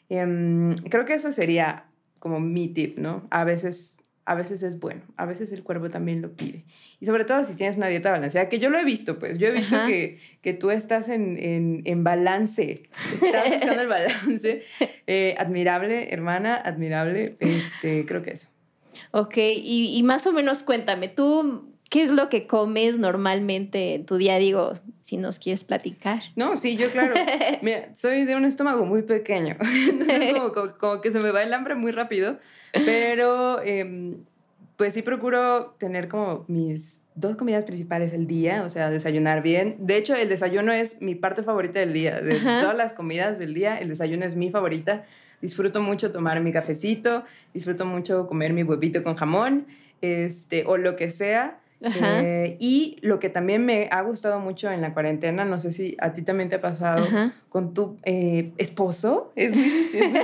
Em, 0.08 0.74
creo 0.76 1.04
que 1.04 1.14
eso 1.14 1.32
sería 1.32 1.84
como 2.18 2.40
mi 2.40 2.68
tip, 2.68 2.98
¿no? 2.98 3.26
A 3.30 3.44
veces, 3.44 3.98
a 4.24 4.34
veces 4.34 4.62
es 4.62 4.80
bueno, 4.80 5.02
a 5.16 5.26
veces 5.26 5.52
el 5.52 5.62
cuerpo 5.62 5.90
también 5.90 6.22
lo 6.22 6.32
pide. 6.32 6.64
Y 7.00 7.06
sobre 7.06 7.24
todo 7.24 7.44
si 7.44 7.54
tienes 7.54 7.76
una 7.76 7.88
dieta 7.88 8.10
balanceada, 8.10 8.48
que 8.48 8.58
yo 8.58 8.70
lo 8.70 8.78
he 8.78 8.84
visto, 8.84 9.18
pues 9.18 9.38
yo 9.38 9.48
he 9.48 9.50
visto 9.50 9.76
que, 9.86 10.18
que, 10.42 10.54
tú 10.54 10.70
estás 10.70 11.08
en, 11.08 11.36
en, 11.38 11.82
en, 11.84 12.04
balance, 12.04 12.82
estás 13.22 13.50
buscando 13.50 13.82
el 13.82 13.88
balance. 13.88 14.62
Eh, 15.10 15.34
admirable, 15.38 16.12
hermana, 16.12 16.54
admirable, 16.54 17.38
este, 17.40 18.04
creo 18.04 18.22
que 18.22 18.32
eso. 18.32 18.48
Ok, 19.10 19.38
y, 19.38 19.96
y 19.96 20.02
más 20.02 20.26
o 20.26 20.34
menos 20.34 20.62
cuéntame, 20.62 21.08
tú 21.08 21.72
¿Qué 21.88 22.02
es 22.02 22.10
lo 22.10 22.28
que 22.28 22.46
comes 22.46 22.98
normalmente 22.98 23.94
en 23.94 24.04
tu 24.04 24.16
día? 24.16 24.36
Digo, 24.36 24.74
si 25.00 25.16
nos 25.16 25.38
quieres 25.38 25.64
platicar. 25.64 26.20
No, 26.36 26.58
sí, 26.58 26.76
yo 26.76 26.90
claro. 26.90 27.14
Mira, 27.62 27.90
soy 27.96 28.26
de 28.26 28.36
un 28.36 28.44
estómago 28.44 28.84
muy 28.84 29.02
pequeño. 29.02 29.56
Entonces, 29.88 30.34
como, 30.78 31.00
que 31.00 31.10
se 31.10 31.18
me 31.18 31.30
va 31.30 31.42
el 31.42 31.54
hambre 31.54 31.74
muy 31.76 31.90
rápido. 31.90 32.38
Pero, 32.72 33.62
em, 33.62 34.16
pues 34.76 34.92
sí 34.92 35.00
procuro 35.00 35.76
tener 35.78 36.08
como 36.08 36.44
mis 36.46 37.00
dos 37.14 37.36
comidas 37.36 37.64
principales 37.64 38.12
el 38.12 38.26
día, 38.26 38.64
o 38.64 38.70
sea, 38.70 38.90
desayunar 38.90 39.42
bien. 39.42 39.76
De 39.78 39.96
hecho, 39.96 40.14
el 40.14 40.28
desayuno 40.28 40.72
es 40.72 41.00
mi 41.00 41.14
parte 41.14 41.42
favorita 41.42 41.80
del 41.80 41.94
día. 41.94 42.20
De 42.20 42.38
todas 42.38 42.76
las 42.76 42.92
comidas 42.92 43.38
del 43.38 43.54
día, 43.54 43.78
el 43.78 43.88
desayuno 43.88 44.26
es 44.26 44.36
mi 44.36 44.50
favorita. 44.50 45.04
Disfruto 45.40 45.80
mucho 45.80 46.12
tomar 46.12 46.40
mi 46.40 46.52
cafecito, 46.52 47.24
disfruto 47.54 47.86
mucho 47.86 48.26
comer 48.26 48.52
mi 48.52 48.62
huevito 48.62 49.02
con 49.02 49.14
jamón, 49.14 49.66
este, 50.02 50.64
o 50.66 50.76
lo 50.76 50.94
que 50.94 51.10
sea 51.10 51.60
Eh, 51.80 52.56
y 52.58 52.98
lo 53.02 53.20
que 53.20 53.28
también 53.28 53.64
me 53.64 53.88
ha 53.92 54.02
gustado 54.02 54.40
mucho 54.40 54.70
en 54.70 54.80
la 54.80 54.94
cuarentena, 54.94 55.44
no 55.44 55.60
sé 55.60 55.72
si 55.72 55.96
a 56.00 56.12
ti 56.12 56.22
también 56.22 56.48
te 56.48 56.56
ha 56.56 56.60
pasado 56.60 57.06
con 57.48 57.72
tu 57.72 57.98
eh, 58.04 58.52
esposo, 58.58 59.32
es 59.36 59.54
muy 59.54 59.62
difícil 59.62 60.16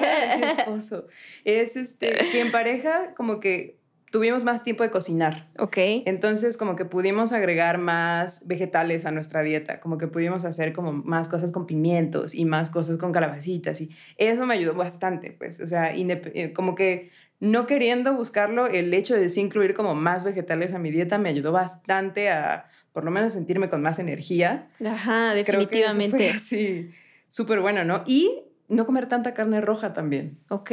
esposo, 0.59 1.07
es 1.45 1.77
este, 1.77 2.11
que 2.33 2.40
en 2.40 2.51
pareja 2.51 3.14
como 3.14 3.38
que 3.38 3.77
tuvimos 4.14 4.45
más 4.45 4.62
tiempo 4.62 4.85
de 4.85 4.93
cocinar. 4.93 5.49
Ok. 5.59 5.77
Entonces, 6.07 6.57
como 6.57 6.77
que 6.77 6.85
pudimos 6.85 7.33
agregar 7.33 7.79
más 7.79 8.47
vegetales 8.47 9.07
a 9.07 9.11
nuestra 9.11 9.43
dieta, 9.43 9.81
como 9.81 9.99
que 9.99 10.07
pudimos 10.07 10.45
hacer 10.45 10.73
como 10.73 10.93
más 10.93 11.27
cosas 11.27 11.51
con 11.51 11.67
pimientos 11.67 12.33
y 12.33 12.45
más 12.45 12.71
cosas 12.71 12.97
con 12.97 13.11
calabacitas 13.11 13.81
y 13.81 13.90
eso 14.17 14.47
me 14.47 14.55
ayudó 14.55 14.75
bastante, 14.75 15.33
pues, 15.33 15.59
o 15.59 15.67
sea, 15.67 15.93
eh, 15.93 16.53
como 16.53 16.77
que 16.77 17.11
no 17.44 17.66
queriendo 17.66 18.14
buscarlo, 18.14 18.66
el 18.66 18.92
hecho 18.94 19.14
de 19.14 19.28
sí 19.28 19.40
incluir 19.40 19.74
como 19.74 19.94
más 19.94 20.24
vegetales 20.24 20.72
a 20.72 20.78
mi 20.78 20.90
dieta 20.90 21.18
me 21.18 21.28
ayudó 21.28 21.52
bastante 21.52 22.30
a 22.30 22.70
por 22.92 23.04
lo 23.04 23.11
menos 23.11 23.33
sentirme 23.33 23.68
con 23.68 23.83
más 23.83 23.98
energía. 23.98 24.70
Ajá, 24.85 25.35
definitivamente. 25.35 26.33
sí, 26.38 26.90
súper 27.28 27.61
bueno, 27.61 27.85
¿no? 27.85 28.02
Y 28.07 28.44
no 28.68 28.87
comer 28.87 29.07
tanta 29.07 29.35
carne 29.35 29.61
roja 29.61 29.92
también. 29.92 30.38
Ok. 30.48 30.70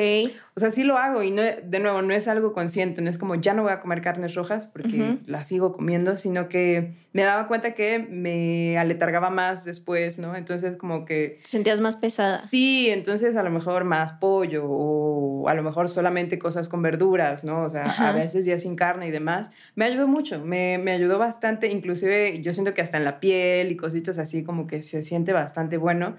O 0.55 0.59
sea, 0.59 0.71
sí 0.71 0.83
lo 0.83 0.97
hago 0.97 1.23
y 1.23 1.31
no, 1.31 1.41
de 1.41 1.79
nuevo, 1.79 2.01
no 2.01 2.13
es 2.13 2.27
algo 2.27 2.53
consciente, 2.53 3.01
no 3.01 3.09
es 3.09 3.17
como 3.17 3.35
ya 3.35 3.53
no 3.53 3.63
voy 3.63 3.73
a 3.73 3.79
comer 3.81 4.01
carnes 4.01 4.33
rojas 4.33 4.65
porque 4.65 5.19
las 5.25 5.47
sigo 5.47 5.73
comiendo, 5.73 6.15
sino 6.15 6.47
que 6.47 6.93
me 7.11 7.23
daba 7.23 7.47
cuenta 7.47 7.73
que 7.73 7.99
me 7.99 8.77
aletargaba 8.77 9.29
más 9.29 9.65
después, 9.65 10.19
¿no? 10.19 10.35
Entonces 10.35 10.77
como 10.77 11.03
que... 11.03 11.39
¿Te 11.41 11.49
sentías 11.49 11.81
más 11.81 11.97
pesada. 11.97 12.37
Sí, 12.37 12.89
entonces 12.89 13.35
a 13.35 13.43
lo 13.43 13.51
mejor 13.51 13.83
más 13.83 14.13
pollo 14.13 14.63
o 14.65 15.49
a 15.49 15.53
lo 15.53 15.61
mejor 15.61 15.89
solamente 15.89 16.39
cosas 16.39 16.69
con 16.69 16.81
verduras, 16.81 17.43
¿no? 17.43 17.63
O 17.63 17.69
sea, 17.69 17.83
a 17.83 18.13
veces 18.13 18.45
ya 18.45 18.57
sin 18.57 18.77
carne 18.77 19.07
y 19.07 19.11
demás. 19.11 19.51
Me 19.75 19.85
ayudó 19.85 20.07
mucho, 20.07 20.39
me, 20.39 20.77
me 20.77 20.91
ayudó 20.91 21.19
bastante, 21.19 21.67
inclusive 21.67 22.41
yo 22.41 22.53
siento 22.53 22.73
que 22.73 22.81
hasta 22.81 22.97
en 22.97 23.03
la 23.03 23.19
piel 23.19 23.71
y 23.71 23.75
cositas 23.75 24.17
así 24.17 24.43
como 24.43 24.65
que 24.65 24.81
se 24.81 25.03
siente 25.03 25.33
bastante 25.33 25.75
bueno. 25.75 26.15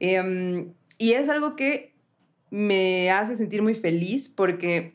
Eh, 0.00 0.66
y 1.02 1.14
es 1.14 1.28
algo 1.28 1.56
que 1.56 1.96
me 2.50 3.10
hace 3.10 3.34
sentir 3.34 3.60
muy 3.60 3.74
feliz 3.74 4.28
porque 4.28 4.94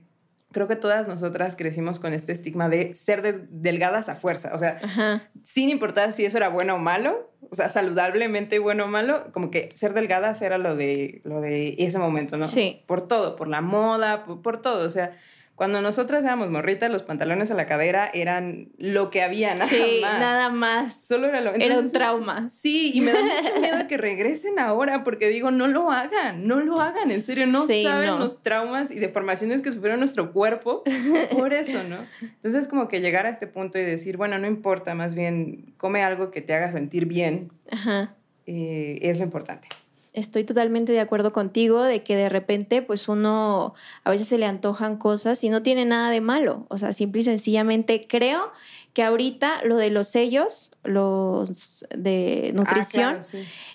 creo 0.53 0.65
que 0.65 0.77
todas 0.77 1.09
nosotras 1.09 1.57
crecimos 1.57 1.99
con 1.99 2.13
este 2.13 2.31
estigma 2.31 2.69
de 2.69 2.93
ser 2.93 3.49
delgadas 3.49 4.07
a 4.07 4.15
fuerza, 4.15 4.51
o 4.53 4.57
sea, 4.57 5.29
sin 5.43 5.67
importar 5.67 6.13
si 6.13 6.23
eso 6.23 6.37
era 6.37 6.47
bueno 6.47 6.75
o 6.75 6.79
malo, 6.79 7.29
o 7.51 7.55
sea, 7.55 7.67
saludablemente 7.67 8.57
bueno 8.57 8.85
o 8.85 8.87
malo, 8.87 9.33
como 9.33 9.51
que 9.51 9.67
ser 9.73 9.93
delgadas 9.93 10.41
era 10.41 10.57
lo 10.57 10.77
de, 10.77 11.19
lo 11.25 11.41
de 11.41 11.75
ese 11.77 11.99
momento, 11.99 12.37
¿no? 12.37 12.45
Sí. 12.45 12.83
Por 12.87 13.05
todo, 13.05 13.35
por 13.35 13.49
la 13.49 13.59
moda, 13.59 14.23
por 14.23 14.61
todo, 14.61 14.87
o 14.87 14.89
sea, 14.89 15.17
cuando 15.57 15.81
nosotras 15.81 16.23
éramos 16.23 16.51
morritas, 16.51 16.91
los 16.91 17.01
pantalones 17.01 17.49
a 17.49 17.55
la 17.55 17.65
cadera 17.65 18.11
eran 18.13 18.69
lo 18.77 19.09
que 19.09 19.23
había, 19.23 19.55
nada 19.55 19.65
sí, 19.65 19.99
más. 20.03 20.19
nada 20.19 20.49
más. 20.51 21.03
Solo 21.03 21.27
era 21.27 21.41
lo 21.41 21.51
Era 21.55 21.79
un 21.79 21.91
trauma. 21.91 22.47
Sí, 22.47 22.91
y 22.93 23.01
me 23.01 23.11
da 23.11 23.23
mucho 23.23 23.59
miedo 23.59 23.87
que 23.87 23.97
regresen 23.97 24.59
ahora 24.59 25.03
porque 25.03 25.29
digo, 25.29 25.49
no 25.49 25.67
lo 25.67 25.89
hagan, 25.89 26.45
no 26.45 26.59
lo 26.59 26.79
hagan, 26.79 27.09
en 27.09 27.23
serio, 27.23 27.47
no 27.47 27.67
saben 27.67 28.19
los 28.19 28.43
traumas 28.43 28.91
y 28.91 28.99
deformaciones 28.99 29.63
que 29.63 29.71
sufrió 29.71 29.97
nuestro 29.97 30.31
cuerpo 30.31 30.83
por 31.31 31.51
eso, 31.53 31.81
¿no? 31.83 32.05
Entonces, 32.21 32.67
como 32.67 32.87
que 32.87 33.01
llegar 33.01 33.25
a 33.25 33.29
este 33.29 33.47
punto 33.47 33.79
y 33.79 33.81
decir, 33.81 34.15
bueno, 34.15 34.37
no 34.37 34.45
importa, 34.45 34.93
más 34.93 35.15
bien 35.15 35.73
come 35.77 36.03
algo 36.03 36.29
que 36.29 36.41
te 36.41 36.53
haga 36.53 36.71
sentir 36.71 37.07
bien, 37.07 37.51
Ajá. 37.71 38.13
Eh, 38.45 38.99
es 39.01 39.17
lo 39.17 39.23
importante 39.23 39.67
estoy 40.17 40.43
totalmente 40.43 40.91
de 40.91 40.99
acuerdo 40.99 41.31
contigo 41.31 41.83
de 41.83 42.01
que 42.01 42.15
de 42.15 42.27
repente 42.27 42.81
pues 42.81 43.07
uno 43.07 43.75
a 44.03 44.09
veces 44.09 44.27
se 44.27 44.39
le 44.39 44.47
antojan 44.47 44.97
cosas 44.97 45.43
y 45.43 45.49
no 45.49 45.61
tiene 45.61 45.85
nada 45.85 46.09
de 46.09 46.21
malo. 46.21 46.65
O 46.69 46.79
sea, 46.79 46.91
simple 46.91 47.21
y 47.21 47.23
sencillamente 47.23 48.07
creo 48.07 48.51
que 48.93 49.03
ahorita 49.03 49.63
lo 49.63 49.77
de 49.77 49.91
los 49.91 50.07
sellos, 50.07 50.71
los 50.83 51.85
de 51.95 52.51
ah, 52.51 52.57
nutrición, 52.57 53.19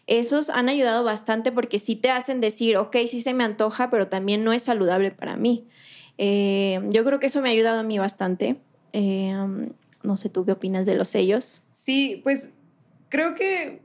esos 0.08 0.50
han 0.50 0.68
ayudado 0.68 1.04
bastante 1.04 1.52
porque 1.52 1.78
sí 1.78 1.94
te 1.94 2.10
hacen 2.10 2.40
decir, 2.40 2.76
ok, 2.76 2.96
sí 3.06 3.20
se 3.20 3.34
me 3.34 3.44
antoja, 3.44 3.88
pero 3.88 4.08
también 4.08 4.42
no 4.42 4.52
es 4.52 4.64
saludable 4.64 5.12
para 5.12 5.36
mí. 5.36 5.68
Eh, 6.18 6.80
yo 6.90 7.04
creo 7.04 7.20
que 7.20 7.26
eso 7.26 7.40
me 7.40 7.50
ha 7.50 7.52
ayudado 7.52 7.78
a 7.78 7.84
mí 7.84 7.98
bastante. 7.98 8.56
Eh, 8.92 9.32
no 10.02 10.16
sé, 10.16 10.28
¿tú 10.28 10.44
qué 10.44 10.50
opinas 10.50 10.86
de 10.86 10.96
los 10.96 11.06
sellos? 11.06 11.62
Sí, 11.70 12.20
pues 12.24 12.54
creo 13.10 13.36
que 13.36 13.81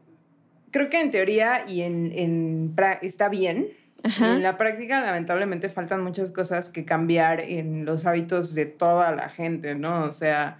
creo 0.72 0.90
que 0.90 1.00
en 1.00 1.12
teoría 1.12 1.66
y 1.68 1.82
en, 1.82 2.12
en 2.16 2.76
está 3.02 3.30
bien. 3.30 3.70
En 4.04 4.42
la 4.42 4.58
práctica, 4.58 5.02
lamentablemente, 5.02 5.70
faltan 5.70 6.02
muchas 6.02 6.32
cosas 6.32 6.70
que 6.70 6.86
cambiar 6.86 7.42
en 7.42 7.84
los 7.84 8.06
hábitos 8.06 8.56
de 8.56 8.66
toda 8.66 9.12
la 9.14 9.28
gente, 9.28 9.76
¿no? 9.76 10.06
O 10.06 10.12
sea, 10.12 10.60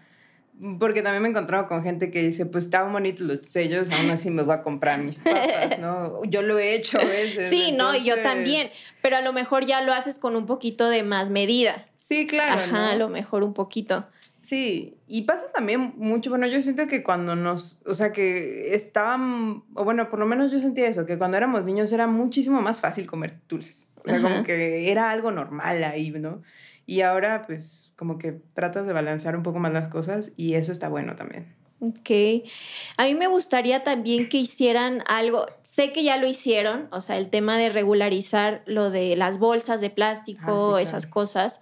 porque 0.80 1.02
también 1.02 1.22
me 1.22 1.30
he 1.30 1.32
encontrado 1.32 1.68
con 1.68 1.84
gente 1.84 2.10
que 2.10 2.22
dice, 2.24 2.46
pues 2.46 2.66
está 2.66 2.84
bonito 2.84 3.24
los 3.24 3.46
sellos, 3.46 3.90
aún 3.92 4.10
así 4.10 4.32
me 4.32 4.42
voy 4.42 4.56
a 4.56 4.64
comprar 4.64 5.00
mis 5.00 5.20
papas, 5.20 5.80
¿no? 5.80 6.24
Yo 6.26 6.42
lo 6.42 6.58
he 6.58 6.74
hecho 6.74 7.00
a 7.00 7.04
veces. 7.04 7.50
Sí, 7.50 7.72
no, 7.72 7.96
yo 7.96 8.22
también, 8.22 8.68
pero 9.02 9.18
a 9.18 9.22
lo 9.22 9.34
mejor 9.34 9.66
ya 9.66 9.82
lo 9.82 9.94
haces 9.94 10.18
con 10.18 10.36
un 10.36 10.46
poquito 10.46 10.90
de 10.90 11.04
más 11.04 11.30
medida. 11.30 11.86
Sí, 11.96 12.26
claro. 12.26 12.60
Ajá, 12.60 12.92
a 12.92 12.96
lo 12.96 13.08
mejor 13.08 13.44
un 13.44 13.54
poquito. 13.54 14.08
Sí, 14.48 14.98
y 15.10 15.24
pasa 15.24 15.52
también 15.54 15.92
mucho, 15.98 16.30
bueno, 16.30 16.48
yo 16.48 16.62
siento 16.62 16.88
que 16.88 17.04
cuando 17.04 17.36
nos, 17.36 17.82
o 17.86 17.94
sea, 17.94 18.14
que 18.14 18.74
estaban, 18.74 19.66
o 19.74 19.84
bueno, 19.84 20.10
por 20.10 20.20
lo 20.20 20.26
menos 20.26 20.54
yo 20.54 20.62
sentía 20.62 20.88
eso, 20.88 21.06
que 21.06 21.18
cuando 21.18 21.36
éramos 21.36 21.66
niños 21.66 21.92
era 21.92 22.08
muchísimo 22.08 22.62
más 22.62 22.80
fácil 22.80 23.08
comer 23.08 23.42
dulces, 23.50 23.92
o 24.06 24.08
sea, 24.08 24.22
como 24.22 24.46
que 24.46 24.90
era 24.90 25.12
algo 25.12 25.32
normal 25.32 25.84
ahí, 25.84 26.12
¿no? 26.12 26.44
Y 26.86 27.02
ahora, 27.02 27.46
pues, 27.46 27.92
como 27.98 28.18
que 28.18 28.40
tratas 28.54 28.88
de 28.88 28.94
balancear 28.94 29.36
un 29.36 29.44
poco 29.44 29.60
más 29.60 29.74
las 29.74 29.90
cosas 29.90 30.32
y 30.38 30.54
eso 30.54 30.72
está 30.72 30.88
bueno 30.88 31.18
también. 31.18 31.54
Ok. 31.82 32.48
A 32.96 33.04
mí 33.04 33.16
me 33.16 33.28
gustaría 33.28 33.84
también 33.84 34.30
que 34.30 34.38
hicieran 34.38 35.04
algo, 35.08 35.46
sé 35.62 35.92
que 35.92 36.06
ya 36.06 36.16
lo 36.16 36.26
hicieron, 36.26 36.88
o 36.92 37.02
sea, 37.02 37.18
el 37.18 37.30
tema 37.30 37.58
de 37.58 37.68
regularizar 37.68 38.64
lo 38.66 38.92
de 38.92 39.18
las 39.18 39.40
bolsas 39.40 39.82
de 39.82 39.90
plástico, 39.90 40.78
ah, 40.78 40.82
esas 40.82 41.06
cosas, 41.06 41.60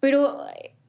pero 0.00 0.44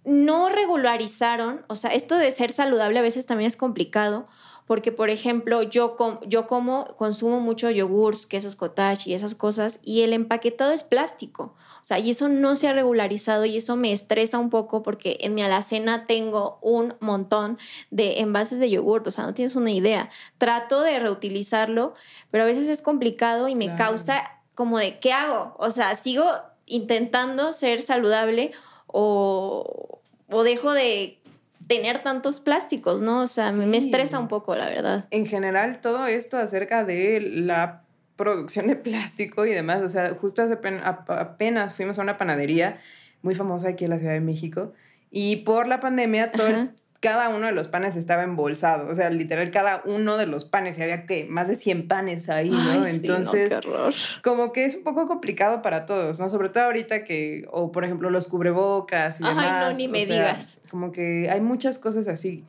no 0.06 0.50
regularizaron, 0.50 1.66
o 1.68 1.76
sea, 1.76 1.92
esto 1.92 2.16
de 2.16 2.32
ser 2.32 2.52
saludable 2.52 3.00
a 3.00 3.02
veces 3.02 3.26
también 3.26 3.48
es 3.48 3.58
complicado, 3.58 4.26
porque 4.66 4.92
por 4.92 5.10
ejemplo, 5.10 5.62
yo, 5.64 5.96
yo 6.28 6.48
como, 6.48 6.86
consumo 6.98 7.40
mucho 7.40 7.70
yogurts, 7.70 8.26
quesos 8.26 8.56
cottage 8.56 9.10
y 9.10 9.14
esas 9.14 9.36
cosas, 9.36 9.80
y 9.84 10.02
el 10.02 10.14
empaquetado 10.14 10.72
es 10.72 10.84
plástico. 10.84 11.56
O 11.82 11.88
sea, 11.88 12.00
y 12.00 12.10
eso 12.10 12.30
no 12.30 12.56
se 12.56 12.68
ha 12.68 12.74
regularizado 12.74 13.46
y 13.46 13.58
eso 13.58 13.76
me 13.76 13.92
estresa 13.92 14.40
un 14.40 14.50
poco 14.50 14.82
porque 14.82 15.18
en 15.22 15.36
mi 15.36 15.44
alacena 15.44 16.08
tengo 16.08 16.58
un 16.64 16.96
montón 17.00 17.60
de 17.92 18.22
envases 18.22 18.58
de 18.58 18.72
yogurt, 18.72 19.06
o 19.06 19.12
sea, 19.12 19.26
no 19.26 19.36
tienes 19.36 19.56
una 19.56 19.70
idea. 19.70 20.10
Trato 20.40 20.82
de 20.82 20.98
reutilizarlo, 20.98 21.94
pero 22.32 22.44
a 22.44 22.48
veces 22.48 22.68
es 22.70 22.82
complicado 22.82 23.48
y 23.50 23.54
me 23.54 23.76
causa 23.76 24.42
como 24.56 24.80
de, 24.80 24.98
¿qué 24.98 25.14
hago? 25.14 25.56
O 25.60 25.70
sea, 25.70 25.94
sigo 25.94 26.26
intentando 26.66 27.54
ser 27.54 27.84
saludable 27.84 28.52
o, 28.88 29.95
dejo 30.30 30.74
de 30.74 31.20
tener 31.68 32.04
tantos 32.04 32.40
plásticos, 32.40 33.02
¿no? 33.02 33.22
O 33.22 33.28
sea, 33.28 33.52
me 33.52 33.78
estresa 33.78 34.20
un 34.20 34.28
poco, 34.28 34.56
la 34.56 34.68
verdad. 34.68 35.06
En 35.12 35.26
general, 35.26 35.82
todo 35.82 36.06
esto 36.08 36.38
acerca 36.38 36.84
de 36.84 37.20
la 37.22 37.84
producción 38.16 38.68
de 38.68 38.76
plástico 38.76 39.46
y 39.46 39.52
demás, 39.52 39.82
o 39.82 39.90
sea, 39.90 40.16
justo 40.16 40.42
hace 40.42 40.58
apenas 41.08 41.74
fuimos 41.74 42.00
a 42.00 42.02
una 42.02 42.18
panadería 42.18 42.80
muy 43.22 43.36
famosa 43.36 43.70
aquí 43.70 43.86
en 43.86 43.90
la 43.92 43.98
Ciudad 43.98 44.14
de 44.14 44.22
México 44.22 44.74
y 45.12 45.38
por 45.38 45.68
la 45.68 45.80
pandemia 45.80 46.32
todo 46.32 46.70
cada 47.06 47.30
uno 47.30 47.46
de 47.46 47.52
los 47.52 47.68
panes 47.68 47.96
estaba 47.96 48.24
embolsado, 48.24 48.90
o 48.90 48.96
sea, 48.96 49.12
literal 49.12 49.52
cada 49.52 49.84
uno 49.86 50.18
de 50.18 50.26
los 50.26 50.44
panes, 50.44 50.80
y 50.80 50.82
había 50.82 51.06
que 51.06 51.28
más 51.30 51.48
de 51.48 51.56
100 51.56 51.88
panes 51.88 52.30
ahí, 52.30 52.50
¿no? 52.50 52.84
Entonces, 52.88 53.60
como 54.24 54.52
que 54.52 54.66
es 54.66 54.74
un 54.76 54.84
poco 54.84 55.06
complicado 55.06 55.62
para 55.62 55.86
todos, 55.86 56.20
¿no? 56.20 56.30
Sobre 56.30 56.50
todo 56.50 56.64
ahorita 56.64 57.04
que, 57.04 57.46
o 57.52 57.72
por 57.72 57.86
ejemplo, 57.86 58.10
los 58.10 58.28
cubrebocas 58.28 59.20
y 59.20 59.24
demás. 59.24 59.46
Ay, 59.48 59.72
no, 59.72 59.78
ni 59.78 59.88
me 59.88 60.04
digas. 60.04 60.58
Como 60.72 60.92
que 60.92 61.30
hay 61.30 61.42
muchas 61.42 61.78
cosas 61.78 62.08
así. 62.08 62.44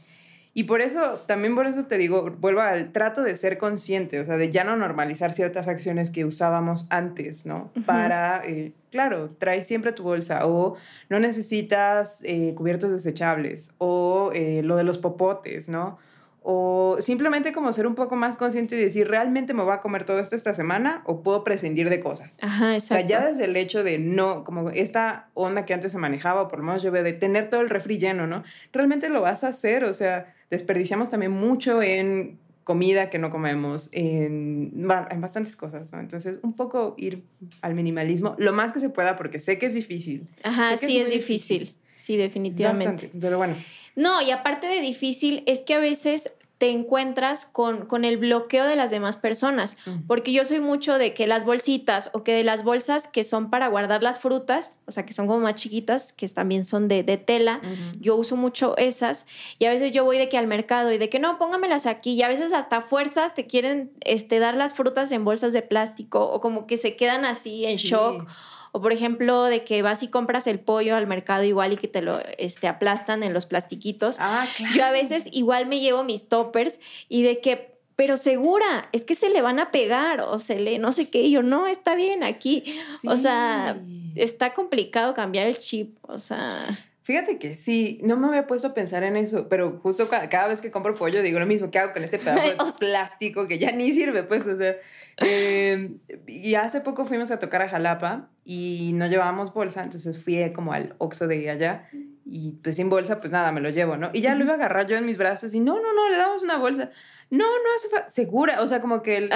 Y 0.59 0.65
por 0.65 0.81
eso, 0.81 1.21
también 1.27 1.55
por 1.55 1.67
eso 1.67 1.85
te 1.85 1.99
digo, 1.99 2.35
vuelvo 2.39 2.63
al 2.63 2.91
trato 2.91 3.23
de 3.23 3.35
ser 3.35 3.59
consciente, 3.59 4.21
o 4.21 4.25
sea, 4.25 4.39
de 4.39 4.51
ya 4.51 4.65
no 4.65 4.75
normalizar 4.75 5.33
ciertas 5.33 5.69
acciones 5.69 6.09
que 6.09 6.25
usábamos 6.25 6.87
antes, 6.89 7.45
¿no? 7.45 7.71
Para, 7.85 8.41
eh, 8.43 8.73
claro, 8.91 9.29
trae 9.37 9.63
siempre 9.65 9.93
tu 9.93 10.03
bolsa 10.03 10.47
o 10.47 10.77
no 11.11 11.21
necesitas 11.21 12.21
eh, 12.25 12.55
cubiertos 12.57 12.91
desechables 12.91 13.75
o 13.77 14.31
eh, 14.33 14.63
lo 14.65 14.77
de 14.77 14.85
los 14.85 14.97
popotes, 14.97 15.69
¿no? 15.69 15.99
O 16.49 16.99
simplemente 17.01 17.53
como 17.53 17.73
ser 17.73 17.89
un 17.89 17.97
poco 17.97 18.15
más 18.15 18.37
consciente 18.37 18.77
y 18.77 18.79
decir, 18.79 19.09
¿realmente 19.09 19.53
me 19.53 19.65
voy 19.65 19.75
a 19.75 19.81
comer 19.81 20.05
todo 20.05 20.21
esto 20.21 20.37
esta 20.37 20.55
semana 20.55 21.03
o 21.05 21.21
puedo 21.21 21.43
prescindir 21.43 21.91
de 21.91 21.99
cosas? 21.99 22.39
Ajá, 22.41 22.77
exacto. 22.77 23.05
O 23.05 23.09
sea, 23.09 23.19
ya 23.21 23.27
desde 23.27 23.47
el 23.47 23.57
hecho 23.57 23.83
de 23.83 23.99
no, 23.99 24.45
como 24.45 24.71
esta 24.71 25.29
onda 25.35 25.65
que 25.67 25.75
antes 25.75 25.91
se 25.91 25.99
manejaba, 25.99 26.43
o 26.43 26.49
por 26.49 26.61
lo 26.61 26.67
menos 26.67 26.85
yo 26.85 26.93
veo 26.93 27.03
de 27.03 27.15
tener 27.15 27.51
todo 27.51 27.63
el 27.63 27.69
refri 27.69 27.99
lleno, 27.99 28.29
¿no? 28.29 28.45
Realmente 28.73 29.09
lo 29.09 29.23
vas 29.23 29.43
a 29.43 29.49
hacer, 29.49 29.83
o 29.83 29.93
sea, 29.93 30.37
desperdiciamos 30.49 31.09
también 31.09 31.33
mucho 31.33 31.83
en 31.83 32.39
comida 32.63 33.11
que 33.11 33.19
no 33.19 33.31
comemos, 33.31 33.91
en, 33.93 34.73
en 35.11 35.21
bastantes 35.21 35.57
cosas, 35.57 35.93
¿no? 35.93 35.99
Entonces, 35.99 36.39
un 36.45 36.53
poco 36.53 36.95
ir 36.97 37.25
al 37.61 37.75
minimalismo 37.75 38.37
lo 38.39 38.53
más 38.53 38.71
que 38.71 38.79
se 38.79 38.89
pueda, 38.89 39.17
porque 39.17 39.41
sé 39.41 39.59
que 39.59 39.67
es 39.67 39.75
difícil. 39.75 40.29
Ajá, 40.45 40.77
sí, 40.77 40.99
es, 40.99 41.11
difícil. 41.11 41.75
sí, 41.97 42.17
definitivamente. 42.17 43.07
Bastante, 43.07 43.19
pero 43.21 43.37
bueno. 43.37 43.57
No, 43.97 44.21
y 44.21 44.31
aparte 44.31 44.67
de 44.67 44.81
difícil, 44.83 45.43
es 45.47 45.63
que 45.63 45.73
a 45.73 45.79
veces 45.79 46.33
te 46.59 46.71
encuentras 46.71 47.45
con, 47.45 47.85
con 47.85 48.05
el 48.05 48.17
bloqueo 48.17 48.65
de 48.65 48.77
las 48.77 48.91
demás 48.91 49.17
personas, 49.17 49.77
porque 50.07 50.33
yo 50.33 50.45
soy 50.47 50.61
mucho 50.61 50.97
de 50.97 51.13
que 51.13 51.27
las 51.27 51.45
bolsitas 51.45 52.09
o 52.15 52.25
que 52.25 52.33
de 52.33 52.45
las 52.45 52.65
bolsas 52.65 53.09
que 53.09 53.25
son 53.25 53.51
para 53.51 53.69
guardar 53.69 54.03
las 54.03 54.21
frutas, 54.21 54.79
o 54.87 54.91
sea, 54.91 55.05
que 55.05 55.13
son 55.13 55.27
como 55.27 55.41
más 55.41 55.57
chiquitas, 55.57 56.15
que 56.15 56.27
también 56.29 56.65
son 56.65 56.89
de, 56.89 57.03
de 57.03 57.19
tela, 57.19 57.61
yo 58.01 58.17
uso 58.17 58.37
mucho 58.37 58.77
esas. 58.79 59.27
Y 59.59 59.67
a 59.67 59.71
veces 59.71 59.93
yo 59.93 60.05
voy 60.05 60.17
de 60.17 60.29
que 60.31 60.39
al 60.39 60.47
mercado 60.47 60.93
y 60.93 60.99
de 60.99 61.11
que 61.11 61.19
no, 61.19 61.39
póngamelas 61.39 61.85
aquí 61.85 62.13
y 62.13 62.23
a 62.23 62.29
veces 62.29 62.55
hasta 62.55 62.81
fuerzas 62.81 63.35
te 63.35 63.47
quieren 63.47 63.93
este, 64.01 64.39
dar 64.39 64.57
las 64.57 64.73
frutas 64.73 65.13
en 65.13 65.25
bolsas 65.25 65.53
de 65.53 65.63
plástico 65.63 66.27
o 66.27 66.41
como 66.41 66.67
que 66.67 66.79
se 66.79 66.97
quedan 66.97 67.27
así 67.27 67.67
en 67.67 67.77
shock 67.77 68.27
o 68.77 68.81
por 68.83 68.93
ejemplo, 68.93 69.45
de 69.45 69.65
que 69.65 69.81
vas 69.81 70.03
y 70.03 70.09
compras 70.09 70.47
el 70.47 70.61
pollo 70.61 70.97
al 70.97 71.07
mercado 71.07 71.45
igual 71.45 71.73
y 71.73 71.77
que 71.77 71.89
te 71.89 72.03
lo 72.03 72.21
este, 72.37 72.69
aplastan 72.69 73.23
en 73.23 73.33
los 73.33 73.47
plastiquitos. 73.47 74.19
Ah, 74.21 74.47
claro. 74.55 74.75
Yo 74.77 74.85
a 74.85 74.91
veces 74.91 75.25
igual 75.33 75.65
me 75.65 75.81
llevo 75.81 76.05
mis 76.05 76.29
toppers 76.29 76.79
y 77.09 77.23
de 77.23 77.41
que, 77.41 77.79
pero 77.97 78.19
segura, 78.19 78.91
es 78.93 79.07
que 79.07 79.15
se 79.15 79.31
le 79.31 79.41
van 79.41 79.61
a 79.61 79.71
pegar 79.71 80.21
o 80.21 80.39
se 80.39 80.61
le 80.61 80.79
no 80.79 80.93
sé 80.93 81.09
qué. 81.09 81.23
Y 81.23 81.31
yo, 81.31 81.43
no, 81.43 81.67
está 81.67 81.95
bien 81.95 82.23
aquí. 82.23 82.79
O 83.07 83.17
sea, 83.17 83.81
está 84.15 84.53
complicado 84.53 85.15
cambiar 85.15 85.47
el 85.47 85.57
chip. 85.57 85.97
O 86.03 86.19
sea. 86.19 86.79
Fíjate 87.01 87.39
que 87.39 87.55
sí, 87.55 87.99
no 88.03 88.19
me 88.19 88.27
había 88.27 88.47
puesto 88.47 88.69
a 88.69 88.75
pensar 88.75 89.05
en 89.05 89.17
eso, 89.17 89.49
pero 89.49 89.81
justo 89.83 90.07
cada, 90.11 90.49
vez 90.49 90.61
que 90.61 90.71
compro 90.71 90.93
pollo 90.93 91.23
digo 91.23 91.39
lo 91.39 91.47
mismo, 91.47 91.71
¿qué 91.71 91.79
hago 91.79 91.95
con 91.95 92.05
este 92.05 92.19
pedazo 92.19 92.49
de 92.51 92.73
plástico 92.79 93.49
que 93.49 93.59
ya 93.59 93.73
ni 93.73 93.95
sirve? 93.95 94.23
Pues, 94.23 94.47
o 94.47 94.55
sea, 94.55 94.77
eh, 95.19 95.97
y 96.27 96.55
hace 96.55 96.81
poco 96.81 97.05
fuimos 97.05 97.31
a 97.31 97.39
tocar 97.39 97.63
a 97.63 97.69
Jalapa 97.69 98.29
y 98.45 98.93
no 98.95 99.07
llevábamos 99.07 99.53
bolsa, 99.53 99.83
entonces 99.83 100.23
fui 100.23 100.53
como 100.53 100.73
al 100.73 100.95
Oxxo 100.99 101.27
de 101.27 101.51
allá 101.51 101.89
y 102.29 102.53
pues 102.63 102.77
sin 102.77 102.91
bolsa, 102.91 103.21
pues 103.21 103.33
nada, 103.33 103.53
me 103.53 103.61
lo 103.61 103.71
llevo, 103.71 103.97
¿no? 103.97 104.11
Y 104.13 104.21
ya 104.21 104.35
lo 104.35 104.45
iba 104.45 104.53
a 104.53 104.57
agarrar 104.57 104.87
yo 104.89 104.97
en 104.97 105.07
mis 105.07 105.17
brazos 105.17 105.55
y 105.55 105.61
no, 105.61 105.81
no, 105.81 105.95
no, 105.95 106.09
le 106.11 106.17
damos 106.17 106.43
una 106.43 106.59
bolsa. 106.59 106.91
No, 107.31 107.45
no 107.45 107.75
hace 107.75 107.89
segura, 108.13 108.61
o 108.63 108.67
sea, 108.67 108.81
como 108.81 109.03
que 109.03 109.17
el, 109.17 109.31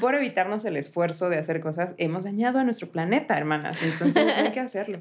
por 0.00 0.14
evitarnos 0.14 0.64
el 0.64 0.76
esfuerzo 0.76 1.28
de 1.28 1.38
hacer 1.38 1.60
cosas, 1.60 1.94
hemos 1.98 2.24
dañado 2.24 2.58
a 2.58 2.64
nuestro 2.64 2.88
planeta, 2.88 3.36
hermanas, 3.36 3.82
entonces 3.82 4.26
hay 4.36 4.50
que 4.50 4.60
hacerlo. 4.60 5.00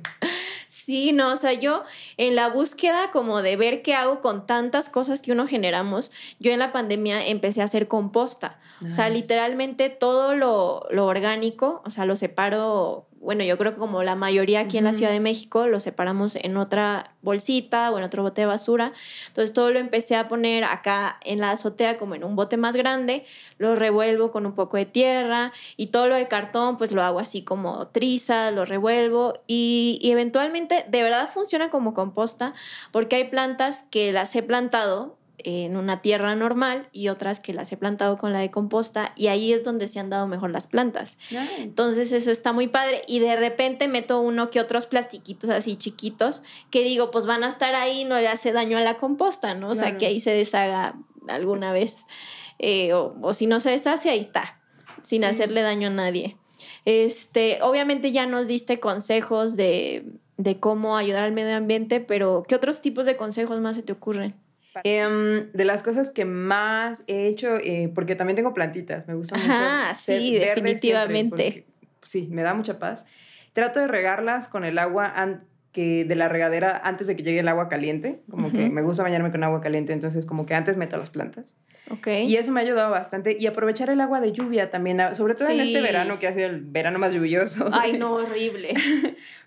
Sí, 0.71 1.11
no, 1.11 1.33
o 1.33 1.35
sea, 1.35 1.51
yo 1.51 1.83
en 2.15 2.37
la 2.37 2.47
búsqueda 2.47 3.11
como 3.11 3.41
de 3.41 3.57
ver 3.57 3.81
qué 3.81 3.93
hago 3.93 4.21
con 4.21 4.47
tantas 4.47 4.87
cosas 4.87 5.21
que 5.21 5.33
uno 5.33 5.45
generamos, 5.45 6.13
yo 6.39 6.53
en 6.53 6.59
la 6.59 6.71
pandemia 6.71 7.27
empecé 7.27 7.61
a 7.61 7.65
hacer 7.65 7.89
composta. 7.89 8.57
O 8.87 8.89
sea, 8.89 9.09
literalmente 9.09 9.89
todo 9.89 10.33
lo, 10.33 10.87
lo 10.89 11.07
orgánico, 11.07 11.81
o 11.83 11.89
sea, 11.89 12.05
lo 12.05 12.15
separo 12.15 13.05
bueno, 13.21 13.43
yo 13.43 13.55
creo 13.57 13.73
que 13.73 13.77
como 13.77 14.01
la 14.01 14.15
mayoría 14.15 14.61
aquí 14.61 14.79
en 14.79 14.83
la 14.83 14.93
Ciudad 14.93 15.11
de 15.11 15.19
México, 15.19 15.67
lo 15.67 15.79
separamos 15.79 16.35
en 16.35 16.57
otra 16.57 17.15
bolsita 17.21 17.91
o 17.91 17.97
en 17.99 18.03
otro 18.03 18.23
bote 18.23 18.41
de 18.41 18.47
basura. 18.47 18.93
Entonces 19.27 19.53
todo 19.53 19.69
lo 19.69 19.77
empecé 19.77 20.15
a 20.15 20.27
poner 20.27 20.63
acá 20.63 21.19
en 21.23 21.39
la 21.39 21.51
azotea 21.51 21.97
como 21.97 22.15
en 22.15 22.23
un 22.23 22.35
bote 22.35 22.57
más 22.57 22.75
grande, 22.75 23.25
lo 23.59 23.75
revuelvo 23.75 24.31
con 24.31 24.47
un 24.47 24.53
poco 24.53 24.77
de 24.77 24.85
tierra 24.85 25.53
y 25.77 25.87
todo 25.87 26.07
lo 26.07 26.15
de 26.15 26.27
cartón 26.27 26.77
pues 26.77 26.91
lo 26.91 27.03
hago 27.03 27.19
así 27.19 27.43
como 27.43 27.87
trizas, 27.89 28.51
lo 28.53 28.65
revuelvo 28.65 29.33
y, 29.45 29.99
y 30.01 30.11
eventualmente 30.11 30.83
de 30.87 31.03
verdad 31.03 31.29
funciona 31.31 31.69
como 31.69 31.93
composta 31.93 32.55
porque 32.91 33.17
hay 33.17 33.25
plantas 33.25 33.83
que 33.91 34.11
las 34.11 34.35
he 34.35 34.41
plantado 34.41 35.20
en 35.45 35.77
una 35.77 36.01
tierra 36.01 36.35
normal 36.35 36.89
y 36.91 37.09
otras 37.09 37.39
que 37.39 37.53
las 37.53 37.71
he 37.71 37.77
plantado 37.77 38.17
con 38.17 38.33
la 38.33 38.39
de 38.39 38.51
composta 38.51 39.13
y 39.15 39.27
ahí 39.27 39.53
es 39.53 39.63
donde 39.63 39.87
se 39.87 39.99
han 39.99 40.09
dado 40.09 40.27
mejor 40.27 40.51
las 40.51 40.67
plantas. 40.67 41.17
Entonces 41.57 42.11
eso 42.11 42.31
está 42.31 42.53
muy 42.53 42.67
padre 42.67 43.01
y 43.07 43.19
de 43.19 43.35
repente 43.35 43.87
meto 43.87 44.21
uno 44.21 44.49
que 44.49 44.59
otros 44.59 44.87
plastiquitos 44.87 45.49
así 45.49 45.75
chiquitos 45.75 46.43
que 46.69 46.83
digo, 46.83 47.11
pues 47.11 47.25
van 47.25 47.43
a 47.43 47.47
estar 47.47 47.75
ahí, 47.75 48.03
no 48.03 48.17
le 48.17 48.27
hace 48.27 48.51
daño 48.51 48.77
a 48.77 48.81
la 48.81 48.97
composta, 48.97 49.53
¿no? 49.53 49.69
O 49.69 49.75
sea, 49.75 49.97
que 49.97 50.05
ahí 50.05 50.19
se 50.19 50.31
deshaga 50.31 50.95
alguna 51.27 51.71
vez 51.71 52.05
eh, 52.59 52.93
o, 52.93 53.33
si 53.33 53.47
no 53.47 53.59
se 53.59 53.71
deshace, 53.71 54.09
ahí 54.09 54.19
está, 54.19 54.59
sin 55.01 55.23
hacerle 55.23 55.63
daño 55.63 55.87
a 55.87 55.91
nadie. 55.91 56.37
Este, 56.85 57.59
obviamente 57.61 58.11
ya 58.11 58.25
nos 58.27 58.47
diste 58.47 58.79
consejos 58.79 59.55
de, 59.55 60.05
de 60.37 60.59
cómo 60.59 60.97
ayudar 60.97 61.23
al 61.23 61.31
medio 61.31 61.55
ambiente, 61.55 61.99
pero 61.99 62.43
¿qué 62.47 62.55
otros 62.55 62.81
tipos 62.81 63.05
de 63.05 63.15
consejos 63.15 63.59
más 63.59 63.75
se 63.75 63.83
te 63.83 63.93
ocurren? 63.93 64.35
Em, 64.83 65.51
de 65.51 65.65
las 65.65 65.83
cosas 65.83 66.09
que 66.09 66.25
más 66.25 67.03
he 67.07 67.27
hecho, 67.27 67.57
eh, 67.57 67.91
porque 67.93 68.15
también 68.15 68.35
tengo 68.35 68.53
plantitas, 68.53 69.07
me 69.07 69.15
gusta 69.15 69.37
mucho. 69.37 69.49
Ah, 69.51 69.93
sí, 69.93 70.37
definitivamente. 70.37 71.65
sí, 72.05 72.27
me 72.31 72.43
da 72.43 72.53
mucha 72.53 72.79
paz. 72.79 73.05
Trato 73.53 73.81
de 73.81 73.87
regarlas 73.87 74.47
con 74.47 74.63
el 74.63 74.79
agua 74.79 75.13
que 75.71 76.03
de 76.03 76.15
la 76.15 76.27
regadera 76.27 76.81
antes 76.83 77.07
de 77.07 77.15
que 77.15 77.23
llegue 77.23 77.39
el 77.39 77.47
agua 77.47 77.69
caliente, 77.69 78.21
como 78.29 78.51
que 78.51 78.69
me 78.69 78.81
gusta 78.81 79.03
bañarme 79.03 79.31
con 79.31 79.43
agua 79.43 79.61
caliente, 79.61 79.93
entonces 79.93 80.25
como 80.25 80.45
que 80.45 80.53
antes 80.53 80.77
meto 80.77 80.97
las 80.97 81.09
plantas. 81.09 81.55
Ok. 81.89 82.07
Y 82.25 82.35
eso 82.35 82.51
me 82.51 82.61
ha 82.61 82.63
ayudado 82.63 82.91
bastante. 82.91 83.37
Y 83.39 83.47
aprovechar 83.47 83.89
el 83.89 83.99
agua 84.01 84.21
de 84.21 84.31
lluvia 84.31 84.69
también, 84.69 84.99
sobre 85.15 85.35
todo 85.35 85.49
en 85.49 85.59
este 85.59 85.81
verano, 85.81 86.19
que 86.19 86.27
ha 86.27 86.33
sido 86.33 86.47
el 86.47 86.61
verano 86.61 86.99
más 86.99 87.13
lluvioso. 87.13 87.69
Ay, 87.73 87.93
no, 87.99 88.13
horrible. 88.13 88.73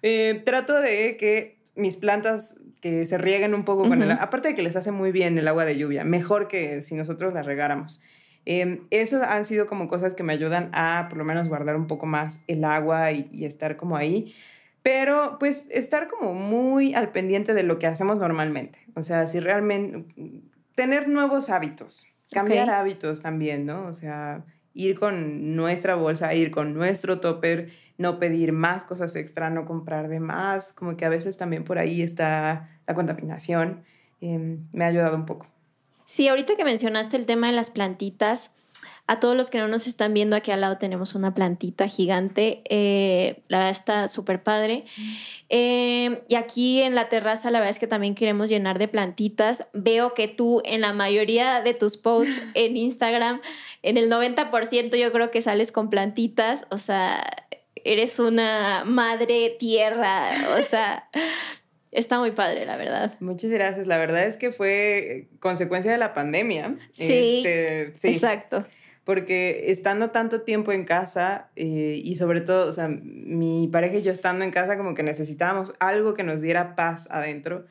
Eh, 0.02 0.42
trato 0.44 0.80
de 0.80 1.16
que 1.16 1.58
mis 1.76 1.96
plantas 1.96 2.60
que 2.84 3.06
se 3.06 3.16
rieguen 3.16 3.54
un 3.54 3.64
poco 3.64 3.88
con 3.88 4.02
el 4.02 4.10
aparte 4.10 4.48
de 4.48 4.54
que 4.54 4.60
les 4.60 4.76
hace 4.76 4.92
muy 4.92 5.10
bien 5.10 5.38
el 5.38 5.48
agua 5.48 5.64
de 5.64 5.78
lluvia, 5.78 6.04
mejor 6.04 6.48
que 6.48 6.82
si 6.82 6.94
nosotros 6.94 7.32
la 7.32 7.42
regáramos. 7.42 8.02
Eh, 8.44 8.82
eso 8.90 9.22
han 9.22 9.46
sido 9.46 9.66
como 9.66 9.88
cosas 9.88 10.12
que 10.12 10.22
me 10.22 10.34
ayudan 10.34 10.68
a 10.74 11.06
por 11.08 11.16
lo 11.16 11.24
menos 11.24 11.48
guardar 11.48 11.76
un 11.76 11.86
poco 11.86 12.04
más 12.04 12.44
el 12.46 12.62
agua 12.62 13.10
y, 13.10 13.46
estar 13.46 13.78
como 13.78 13.96
ahí. 13.96 14.34
Pero 14.82 15.38
pues 15.40 15.66
estar 15.70 16.08
como 16.08 16.34
muy 16.34 16.92
al 16.92 17.10
pendiente 17.10 17.54
de 17.54 17.62
lo 17.62 17.78
que 17.78 17.86
hacemos 17.86 18.18
normalmente. 18.18 18.80
O 18.94 19.02
sea, 19.02 19.28
si 19.28 19.40
realmente 19.40 20.04
tener 20.74 21.08
nuevos 21.08 21.48
hábitos, 21.48 22.06
cambiar 22.32 22.68
hábitos 22.68 23.22
también, 23.22 23.64
¿no? 23.64 23.86
O 23.86 23.94
sea, 23.94 24.44
ir 24.74 24.98
con 24.98 25.56
nuestra 25.56 25.94
bolsa, 25.94 26.34
ir 26.34 26.50
con 26.50 26.74
nuestro 26.74 27.18
topper, 27.18 27.70
no 27.96 28.18
pedir 28.18 28.52
más 28.52 28.84
cosas 28.84 29.16
extra, 29.16 29.48
no 29.48 29.64
comprar 29.64 30.08
de 30.08 30.20
más, 30.20 30.74
como 30.74 30.98
que 30.98 31.06
a 31.06 31.08
veces 31.08 31.38
también 31.38 31.64
por 31.64 31.78
ahí 31.78 32.02
está 32.02 32.73
la 32.86 32.94
contaminación, 32.94 33.84
em, 34.20 34.66
me 34.72 34.84
ha 34.84 34.88
ayudado 34.88 35.16
un 35.16 35.26
poco. 35.26 35.46
Sí, 36.04 36.28
ahorita 36.28 36.56
que 36.56 36.64
mencionaste 36.64 37.16
el 37.16 37.26
tema 37.26 37.46
de 37.46 37.54
las 37.54 37.70
plantitas, 37.70 38.50
a 39.06 39.20
todos 39.20 39.36
los 39.36 39.50
que 39.50 39.58
no 39.58 39.68
nos 39.68 39.86
están 39.86 40.14
viendo, 40.14 40.34
aquí 40.34 40.50
al 40.50 40.62
lado 40.62 40.78
tenemos 40.78 41.14
una 41.14 41.34
plantita 41.34 41.88
gigante. 41.88 42.62
Eh, 42.70 43.42
la 43.48 43.58
verdad 43.58 43.72
está 43.72 44.08
súper 44.08 44.42
padre. 44.42 44.84
Em, 45.50 46.20
y 46.26 46.36
aquí 46.36 46.80
en 46.80 46.94
la 46.94 47.10
terraza, 47.10 47.50
la 47.50 47.58
verdad 47.58 47.70
es 47.70 47.78
que 47.78 47.86
también 47.86 48.14
queremos 48.14 48.48
llenar 48.48 48.78
de 48.78 48.88
plantitas. 48.88 49.66
Veo 49.74 50.14
que 50.14 50.26
tú 50.26 50.62
en 50.64 50.80
la 50.80 50.94
mayoría 50.94 51.60
de 51.60 51.74
tus 51.74 51.98
posts 51.98 52.34
en 52.54 52.78
Instagram, 52.78 53.42
en 53.82 53.98
el 53.98 54.10
90% 54.10 54.96
yo 54.96 55.12
creo 55.12 55.30
que 55.30 55.42
sales 55.42 55.70
con 55.70 55.90
plantitas. 55.90 56.66
O 56.70 56.78
sea, 56.78 57.22
eres 57.84 58.18
una 58.18 58.84
madre 58.86 59.54
tierra. 59.58 60.30
O 60.58 60.62
sea, 60.62 61.10
Está 61.94 62.18
muy 62.18 62.32
padre, 62.32 62.66
la 62.66 62.76
verdad. 62.76 63.14
Muchas 63.20 63.50
gracias. 63.50 63.86
La 63.86 63.98
verdad 63.98 64.24
es 64.24 64.36
que 64.36 64.50
fue 64.50 65.28
consecuencia 65.38 65.92
de 65.92 65.98
la 65.98 66.12
pandemia. 66.12 66.76
Sí, 66.92 67.42
este, 67.44 67.92
sí. 67.96 68.08
exacto. 68.08 68.64
Porque 69.04 69.66
estando 69.68 70.10
tanto 70.10 70.42
tiempo 70.42 70.72
en 70.72 70.84
casa 70.84 71.50
eh, 71.56 72.00
y 72.02 72.16
sobre 72.16 72.40
todo, 72.40 72.68
o 72.68 72.72
sea, 72.72 72.88
mi 72.88 73.68
pareja 73.68 73.98
y 73.98 74.02
yo 74.02 74.12
estando 74.12 74.44
en 74.44 74.50
casa 74.50 74.76
como 74.76 74.94
que 74.94 75.02
necesitábamos 75.02 75.72
algo 75.78 76.14
que 76.14 76.24
nos 76.24 76.40
diera 76.40 76.74
paz 76.74 77.08
adentro 77.10 77.66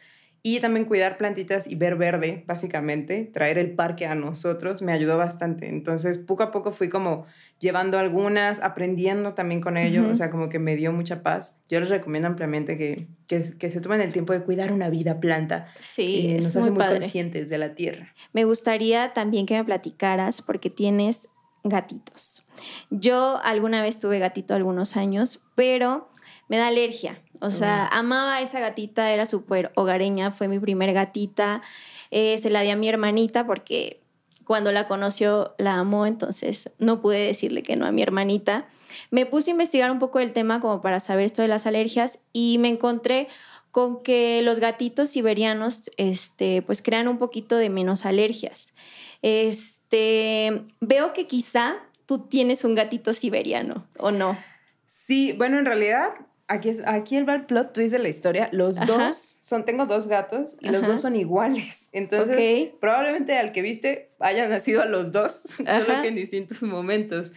y 0.45 0.59
también 0.59 0.85
cuidar 0.85 1.17
plantitas 1.17 1.67
y 1.67 1.75
ver 1.75 1.95
verde, 1.95 2.43
básicamente, 2.45 3.23
traer 3.23 3.57
el 3.57 3.71
parque 3.71 4.05
a 4.05 4.13
nosotros, 4.13 4.81
me 4.81 4.91
ayudó 4.91 5.17
bastante. 5.17 5.69
Entonces, 5.69 6.17
poco 6.17 6.43
a 6.43 6.51
poco 6.51 6.71
fui 6.71 6.89
como 6.89 7.25
llevando 7.61 7.97
algunas, 7.97 8.61
aprendiendo 8.61 9.35
también 9.35 9.61
con 9.61 9.77
ello, 9.77 10.05
o 10.09 10.15
sea, 10.15 10.29
como 10.29 10.49
que 10.49 10.59
me 10.59 10.75
dio 10.75 10.91
mucha 10.91 11.23
paz. 11.23 11.63
Yo 11.69 11.79
les 11.79 11.87
recomiendo 11.87 12.27
ampliamente 12.27 12.77
que, 12.77 13.07
que, 13.27 13.41
se 13.41 13.79
tomen 13.79 14.01
el 14.01 14.11
tiempo 14.11 14.33
de 14.33 14.43
cuidar 14.43 14.73
una 14.73 14.89
vida 14.89 15.21
planta. 15.21 15.67
Sí, 15.79 16.27
eh, 16.31 16.41
nos 16.41 16.57
hace 16.57 16.71
muy, 16.71 16.85
conscientes 16.85 17.49
de 17.49 17.57
la 17.57 17.73
tierra. 17.73 18.13
Me 18.33 18.43
gustaría 18.43 19.13
también 19.13 19.45
que 19.45 19.55
me 19.55 19.63
platicaras, 19.63 20.41
porque 20.41 20.69
tienes 20.69 21.29
gatitos. 21.63 22.45
Yo 22.89 23.39
alguna 23.45 23.81
vez 23.81 23.97
tuve 23.97 24.19
gatito 24.19 24.53
algunos 24.53 24.97
años, 24.97 25.41
pero 25.55 26.09
me 26.49 26.57
da 26.57 26.67
alergia. 26.67 27.21
O 27.43 27.51
sea, 27.51 27.87
amaba 27.87 28.35
a 28.35 28.41
esa 28.41 28.61
gatita, 28.61 29.11
era 29.11 29.25
súper 29.25 29.73
hogareña, 29.75 30.31
fue 30.31 30.47
mi 30.47 30.59
primer 30.59 30.93
gatita. 30.93 31.61
Eh, 32.09 32.37
se 32.37 32.49
la 32.49 32.61
di 32.61 32.69
a 32.69 32.77
mi 32.77 32.87
hermanita 32.87 33.45
porque 33.45 33.99
cuando 34.45 34.71
la 34.71 34.87
conoció 34.87 35.53
la 35.57 35.73
amó, 35.73 36.05
entonces 36.05 36.69
no 36.79 37.01
pude 37.01 37.17
decirle 37.17 37.61
que 37.61 37.75
no 37.75 37.85
a 37.85 37.91
mi 37.91 38.01
hermanita. 38.01 38.65
Me 39.11 39.25
puse 39.25 39.51
a 39.51 39.55
investigar 39.55 39.91
un 39.91 39.99
poco 39.99 40.19
el 40.19 40.31
tema 40.31 40.61
como 40.61 40.81
para 40.81 41.01
saber 41.01 41.25
esto 41.25 41.41
de 41.41 41.49
las 41.49 41.67
alergias 41.67 42.19
y 42.31 42.59
me 42.59 42.69
encontré 42.69 43.27
con 43.71 44.03
que 44.03 44.41
los 44.41 44.59
gatitos 44.59 45.09
siberianos 45.09 45.91
este, 45.97 46.61
pues 46.61 46.81
crean 46.81 47.09
un 47.09 47.17
poquito 47.17 47.57
de 47.57 47.69
menos 47.69 48.05
alergias. 48.05 48.73
Este, 49.21 50.63
veo 50.79 51.11
que 51.11 51.27
quizá 51.27 51.75
tú 52.05 52.19
tienes 52.19 52.63
un 52.63 52.73
gatito 52.73 53.11
siberiano, 53.11 53.85
¿o 53.99 54.11
no? 54.11 54.37
Sí, 54.85 55.33
bueno, 55.33 55.59
en 55.59 55.65
realidad 55.65 56.13
Aquí, 56.47 56.69
es, 56.69 56.83
aquí 56.85 57.15
el 57.15 57.25
plot 57.25 57.73
twist 57.73 57.93
de 57.93 57.99
la 57.99 58.09
historia. 58.09 58.49
Los 58.51 58.77
dos 58.85 59.15
son, 59.41 59.63
tengo 59.63 59.85
dos 59.85 60.07
gatos 60.07 60.57
y 60.59 60.69
los 60.69 60.85
dos 60.85 61.01
son 61.01 61.15
iguales. 61.15 61.89
Entonces, 61.93 62.71
probablemente 62.79 63.37
al 63.37 63.51
que 63.51 63.61
viste 63.61 64.11
hayan 64.19 64.49
nacido 64.49 64.81
a 64.81 64.85
los 64.85 65.11
dos, 65.11 65.33
solo 65.57 66.01
que 66.01 66.07
en 66.09 66.15
distintos 66.15 66.61
momentos. 66.63 67.31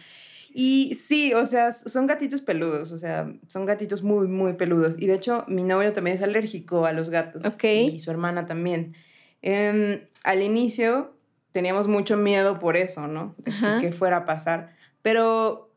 Y 0.53 0.95
sí, 0.95 1.33
o 1.33 1.45
sea, 1.45 1.71
son 1.71 2.07
gatitos 2.07 2.41
peludos, 2.41 2.91
o 2.91 2.97
sea, 2.97 3.31
son 3.47 3.65
gatitos 3.65 4.01
muy, 4.03 4.27
muy 4.27 4.53
peludos. 4.53 4.95
Y 4.99 5.07
de 5.07 5.13
hecho, 5.13 5.45
mi 5.47 5.63
novio 5.63 5.93
también 5.93 6.17
es 6.17 6.23
alérgico 6.23 6.85
a 6.85 6.93
los 6.93 7.09
gatos. 7.09 7.45
Y 7.63 7.99
su 7.99 8.11
hermana 8.11 8.45
también. 8.45 8.95
Em, 9.41 10.01
al 10.23 10.41
inicio 10.41 11.13
teníamos 11.51 11.87
mucho 11.87 12.17
miedo 12.17 12.59
por 12.59 12.75
eso, 12.75 13.07
¿no? 13.07 13.35
De 13.37 13.81
que 13.81 13.91
fuera 13.91 14.17
a 14.17 14.25
pasar. 14.25 14.75
Pero 15.01 15.71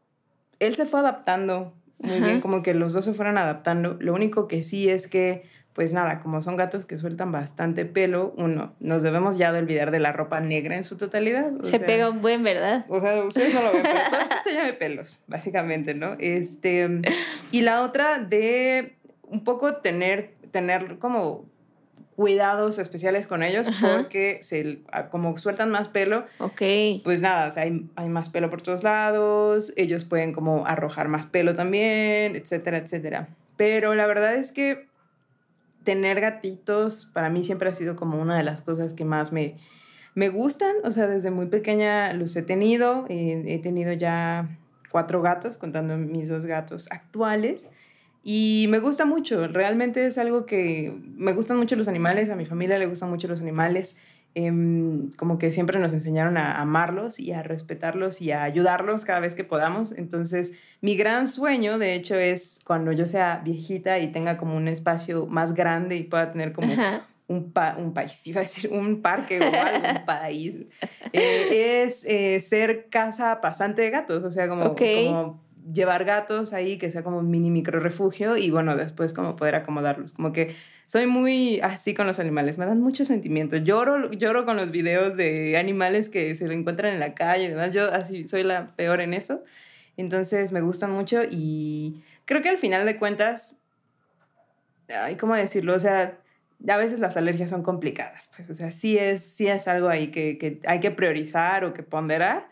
él 0.60 0.74
se 0.74 0.86
fue 0.86 1.00
adaptando 1.00 1.74
muy 2.00 2.20
bien, 2.20 2.40
como 2.40 2.62
que 2.62 2.74
los 2.74 2.92
dos 2.92 3.04
se 3.04 3.14
fueron 3.14 3.38
adaptando. 3.38 3.96
Lo 4.00 4.14
único 4.14 4.48
que 4.48 4.62
sí 4.62 4.88
es 4.88 5.06
que, 5.06 5.44
pues 5.74 5.92
nada, 5.92 6.20
como 6.20 6.42
son 6.42 6.56
gatos 6.56 6.86
que 6.86 6.98
sueltan 6.98 7.30
bastante 7.30 7.84
pelo, 7.84 8.34
uno, 8.36 8.74
nos 8.80 9.02
debemos 9.02 9.36
ya 9.36 9.52
de 9.52 9.58
olvidar 9.58 9.90
de 9.90 10.00
la 10.00 10.12
ropa 10.12 10.40
negra 10.40 10.76
en 10.76 10.84
su 10.84 10.96
totalidad. 10.96 11.52
se 11.62 11.78
pega 11.78 12.10
un 12.10 12.22
buen, 12.22 12.42
¿verdad? 12.42 12.86
O 12.88 13.00
sea, 13.00 13.22
ustedes 13.22 13.54
no 13.54 13.62
lo 13.62 13.72
ven, 13.72 13.82
pero 13.82 14.00
todo 14.10 14.20
está 14.20 14.50
lleno 14.50 14.64
de 14.64 14.72
pelos, 14.72 15.22
básicamente, 15.26 15.94
¿no? 15.94 16.16
Este, 16.18 17.02
y 17.52 17.60
la 17.60 17.82
otra 17.82 18.18
de 18.18 18.96
un 19.22 19.44
poco 19.44 19.76
tener, 19.76 20.34
tener 20.50 20.98
como 20.98 21.44
cuidados 22.20 22.78
especiales 22.78 23.26
con 23.26 23.42
ellos 23.42 23.66
porque 23.80 24.40
se, 24.42 24.80
como 25.10 25.38
sueltan 25.38 25.70
más 25.70 25.88
pelo, 25.88 26.26
okay. 26.38 27.00
pues 27.02 27.22
nada, 27.22 27.48
o 27.48 27.50
sea, 27.50 27.62
hay, 27.62 27.88
hay, 27.96 28.10
más 28.10 28.28
pelo 28.28 28.50
por 28.50 28.60
todos 28.60 28.84
lados, 28.84 29.72
ellos 29.78 30.04
pueden 30.04 30.34
como 30.34 30.66
arrojar 30.66 31.08
más 31.08 31.24
pelo 31.24 31.54
también, 31.54 32.36
etcétera, 32.36 32.76
etcétera. 32.76 33.28
Pero 33.56 33.94
la 33.94 34.06
verdad 34.06 34.34
es 34.34 34.52
que 34.52 34.86
tener 35.82 36.20
gatitos 36.20 37.06
para 37.06 37.30
mí 37.30 37.42
siempre 37.42 37.70
ha 37.70 37.72
sido 37.72 37.96
como 37.96 38.20
una 38.20 38.36
de 38.36 38.44
las 38.44 38.60
cosas 38.60 38.92
que 38.92 39.06
más 39.06 39.32
me, 39.32 39.56
me 40.14 40.28
gustan, 40.28 40.76
o 40.84 40.92
sea, 40.92 41.06
desde 41.06 41.30
muy 41.30 41.46
pequeña 41.46 42.12
los 42.12 42.36
he 42.36 42.42
tenido, 42.42 43.06
he 43.08 43.58
tenido 43.62 43.94
ya 43.94 44.58
cuatro 44.90 45.22
gatos, 45.22 45.56
contando 45.56 45.96
mis 45.96 46.28
dos 46.28 46.44
gatos 46.44 46.86
actuales. 46.90 47.70
Y 48.22 48.66
me 48.68 48.80
gusta 48.80 49.06
mucho, 49.06 49.48
realmente 49.48 50.06
es 50.06 50.18
algo 50.18 50.44
que 50.44 50.94
me 51.16 51.32
gustan 51.32 51.56
mucho 51.56 51.74
los 51.76 51.88
animales, 51.88 52.28
a 52.28 52.36
mi 52.36 52.44
familia 52.44 52.78
le 52.78 52.86
gustan 52.86 53.08
mucho 53.08 53.28
los 53.28 53.40
animales, 53.40 53.96
em, 54.34 55.10
como 55.12 55.38
que 55.38 55.50
siempre 55.50 55.78
nos 55.78 55.94
enseñaron 55.94 56.36
a 56.36 56.60
amarlos 56.60 57.18
y 57.18 57.32
a 57.32 57.42
respetarlos 57.42 58.20
y 58.20 58.32
a 58.32 58.42
ayudarlos 58.42 59.06
cada 59.06 59.20
vez 59.20 59.34
que 59.34 59.42
podamos. 59.42 59.92
Entonces, 59.92 60.52
mi 60.82 60.96
gran 60.96 61.28
sueño, 61.28 61.78
de 61.78 61.94
hecho, 61.94 62.14
es 62.14 62.60
cuando 62.62 62.92
yo 62.92 63.06
sea 63.06 63.40
viejita 63.42 63.98
y 63.98 64.08
tenga 64.12 64.36
como 64.36 64.54
un 64.54 64.68
espacio 64.68 65.26
más 65.26 65.54
grande 65.54 65.96
y 65.96 66.02
pueda 66.02 66.30
tener 66.30 66.52
como 66.52 66.74
un, 67.26 67.54
un 67.78 67.94
país, 67.94 68.26
iba 68.26 68.40
a 68.40 68.44
decir, 68.44 68.70
un 68.70 69.00
parque 69.00 69.40
o 69.40 69.44
algo, 69.44 69.88
un 69.98 70.04
país, 70.04 70.58
eh, 71.14 71.84
es 71.84 72.04
eh, 72.04 72.38
ser 72.40 72.90
casa 72.90 73.40
pasante 73.40 73.80
de 73.80 73.90
gatos, 73.90 74.22
o 74.24 74.30
sea, 74.30 74.46
como, 74.46 74.74
como 74.74 75.40
llevar 75.72 76.04
gatos 76.04 76.52
ahí, 76.52 76.78
que 76.78 76.90
sea 76.90 77.02
como 77.02 77.18
un 77.18 77.30
mini 77.30 77.50
micro 77.50 77.80
refugio 77.80 78.36
y 78.36 78.50
bueno, 78.50 78.76
después 78.76 79.12
como 79.12 79.36
poder 79.36 79.54
acomodarlos. 79.54 80.12
Como 80.12 80.32
que 80.32 80.54
soy 80.86 81.06
muy 81.06 81.60
así 81.60 81.94
con 81.94 82.06
los 82.06 82.18
animales, 82.18 82.58
me 82.58 82.66
dan 82.66 82.80
mucho 82.80 83.04
sentimiento. 83.04 83.56
Lloro, 83.56 84.10
lloro 84.10 84.44
con 84.44 84.56
los 84.56 84.70
videos 84.70 85.16
de 85.16 85.56
animales 85.56 86.08
que 86.08 86.34
se 86.34 86.44
encuentran 86.52 86.94
en 86.94 87.00
la 87.00 87.14
calle, 87.14 87.46
además 87.46 87.72
yo 87.72 87.92
así 87.92 88.26
soy 88.26 88.42
la 88.42 88.74
peor 88.76 89.00
en 89.00 89.14
eso. 89.14 89.42
Entonces 89.96 90.52
me 90.52 90.60
gustan 90.60 90.90
mucho 90.90 91.22
y 91.30 92.02
creo 92.24 92.42
que 92.42 92.48
al 92.48 92.58
final 92.58 92.86
de 92.86 92.96
cuentas, 92.96 93.56
ay, 94.88 95.16
¿cómo 95.16 95.34
decirlo? 95.34 95.74
O 95.74 95.78
sea, 95.78 96.18
a 96.68 96.76
veces 96.76 96.98
las 96.98 97.16
alergias 97.16 97.50
son 97.50 97.62
complicadas, 97.62 98.30
pues, 98.36 98.50
o 98.50 98.54
sea, 98.54 98.72
sí 98.72 98.98
es, 98.98 99.24
sí 99.24 99.46
es 99.46 99.68
algo 99.68 99.88
ahí 99.88 100.08
que, 100.08 100.38
que 100.38 100.60
hay 100.66 100.80
que 100.80 100.90
priorizar 100.90 101.64
o 101.64 101.72
que 101.72 101.82
ponderar 101.82 102.48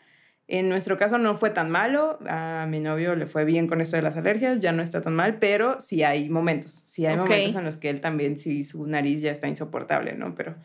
en 0.48 0.70
nuestro 0.70 0.96
caso 0.96 1.18
no 1.18 1.34
fue 1.34 1.50
tan 1.50 1.70
malo, 1.70 2.18
a 2.26 2.66
mi 2.68 2.80
novio 2.80 3.14
le 3.14 3.26
fue 3.26 3.44
bien 3.44 3.66
con 3.66 3.82
esto 3.82 3.96
de 3.96 4.02
las 4.02 4.16
alergias, 4.16 4.61
ya 4.61 4.72
no 4.72 4.82
está 4.82 5.02
tan 5.02 5.14
mal, 5.14 5.38
pero 5.38 5.78
sí 5.78 6.02
hay 6.02 6.30
momentos, 6.30 6.82
sí 6.87 7.04
hay 7.04 7.18
momentos 7.18 7.54
en 7.54 7.64
los 7.64 7.76
que 7.76 7.90
él 7.90 8.00
también, 8.00 8.38
sí, 8.38 8.64
su 8.64 8.87
nariz 8.87 9.20
ya 9.20 9.30
está 9.30 9.46
insoportable, 9.46 10.14
¿no? 10.14 10.34
Pero 10.34 10.56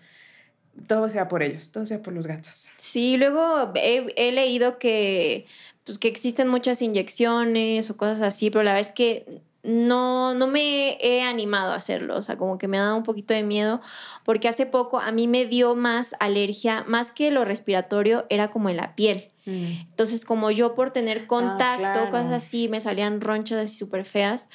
todo 0.87 1.09
sea 1.09 1.27
por 1.27 1.43
ellos, 1.43 1.71
todo 1.71 1.85
sea 1.85 2.01
por 2.01 2.13
los 2.13 2.27
gatos. 2.27 2.71
Sí, 2.77 3.17
luego 3.17 3.73
he, 3.75 4.31
leído 4.31 4.79
que, 4.79 5.47
pues, 5.83 5.99
que 5.99 6.07
existen 6.07 6.47
muchas 6.47 6.81
inyecciones 6.81 7.89
o 7.89 7.97
cosas 7.97 8.21
así, 8.21 8.49
pero 8.49 8.63
la 8.63 8.71
verdad 8.71 8.87
es 8.87 8.93
que 8.93 9.41
no, 9.63 10.34
no 10.34 10.47
me 10.47 10.97
he 11.02 11.21
animado 11.23 11.71
a 11.71 11.76
hacerlo, 11.76 12.17
o 12.17 12.21
sea, 12.21 12.36
como 12.38 12.58
que 12.58 12.67
me 12.67 12.78
ha 12.78 12.84
dado 12.84 12.97
un 12.97 13.04
poquito 13.04 13.34
de 13.34 13.43
miedo, 13.43 13.82
porque 14.26 14.49
hace 14.49 14.65
poco 14.65 14.99
a 14.99 15.12
mí 15.12 15.28
me 15.28 15.45
dio 15.45 15.76
más 15.76 16.15
alergia, 16.19 16.84
más 16.88 17.12
que 17.12 17.32
lo 17.32 17.45
respiratorio, 17.45 18.26
era 18.30 18.49
como 18.49 18.69
en 18.69 18.78
la 18.78 18.95
piel. 18.95 19.30
Mm. 19.45 19.88
Entonces, 19.89 20.26
como 20.26 20.52
yo 20.52 20.76
por 20.76 20.91
tener 20.91 21.21
ah, 21.23 21.28
contacto, 21.28 22.10
cosas 22.10 22.32
así, 22.32 22.67
me 22.67 22.82
salían 22.82 23.21
ronchas 23.21 23.60
así 23.60 23.78
súper 23.78 24.04
feas. 24.04 24.49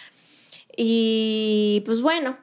Y 0.76 1.82
pues 1.86 2.02
bueno, 2.02 2.36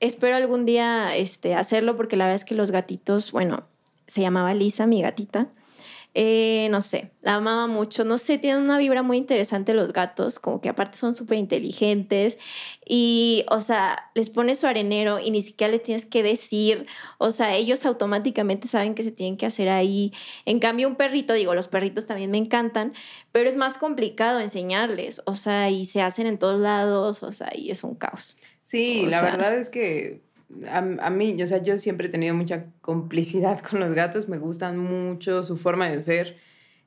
espero 0.00 0.36
algún 0.36 0.64
día 0.64 1.16
este, 1.16 1.54
hacerlo 1.54 1.96
porque 1.96 2.16
la 2.16 2.24
verdad 2.24 2.36
es 2.36 2.44
que 2.44 2.54
los 2.54 2.70
gatitos, 2.70 3.30
bueno, 3.30 3.64
se 4.08 4.22
llamaba 4.22 4.54
Lisa, 4.54 4.86
mi 4.86 5.02
gatita. 5.02 5.48
Eh, 6.18 6.68
no 6.70 6.80
sé, 6.80 7.10
la 7.20 7.34
amaba 7.34 7.66
mucho, 7.66 8.02
no 8.02 8.16
sé, 8.16 8.38
tienen 8.38 8.62
una 8.62 8.78
vibra 8.78 9.02
muy 9.02 9.18
interesante 9.18 9.74
los 9.74 9.92
gatos, 9.92 10.38
como 10.38 10.62
que 10.62 10.70
aparte 10.70 10.96
son 10.96 11.14
súper 11.14 11.36
inteligentes 11.36 12.38
y, 12.86 13.44
o 13.50 13.60
sea, 13.60 14.10
les 14.14 14.30
pones 14.30 14.60
su 14.60 14.66
arenero 14.66 15.20
y 15.20 15.30
ni 15.30 15.42
siquiera 15.42 15.72
les 15.72 15.82
tienes 15.82 16.06
que 16.06 16.22
decir, 16.22 16.86
o 17.18 17.32
sea, 17.32 17.54
ellos 17.54 17.84
automáticamente 17.84 18.66
saben 18.66 18.94
que 18.94 19.02
se 19.02 19.12
tienen 19.12 19.36
que 19.36 19.44
hacer 19.44 19.68
ahí. 19.68 20.10
En 20.46 20.58
cambio, 20.58 20.88
un 20.88 20.96
perrito, 20.96 21.34
digo, 21.34 21.54
los 21.54 21.68
perritos 21.68 22.06
también 22.06 22.30
me 22.30 22.38
encantan, 22.38 22.94
pero 23.30 23.50
es 23.50 23.56
más 23.56 23.76
complicado 23.76 24.40
enseñarles, 24.40 25.20
o 25.26 25.36
sea, 25.36 25.68
y 25.68 25.84
se 25.84 26.00
hacen 26.00 26.26
en 26.26 26.38
todos 26.38 26.58
lados, 26.58 27.22
o 27.22 27.32
sea, 27.32 27.52
y 27.54 27.70
es 27.70 27.84
un 27.84 27.94
caos. 27.94 28.38
Sí, 28.62 29.04
la 29.04 29.20
verdad 29.20 29.54
es 29.58 29.68
que 29.68 30.25
a, 30.68 30.78
a, 30.78 31.10
mí, 31.10 31.42
o 31.42 31.46
sea, 31.46 31.62
yo 31.62 31.78
siempre 31.78 32.08
he 32.08 32.10
tenido 32.10 32.34
mucha 32.34 32.66
complicidad 32.80 33.60
con 33.68 33.80
los 33.80 33.94
gatos, 33.94 34.28
me 34.28 34.38
gustan 34.38 34.78
mucho 34.78 35.42
su 35.42 35.56
forma 35.56 35.88
de 35.88 36.00
ser, 36.02 36.36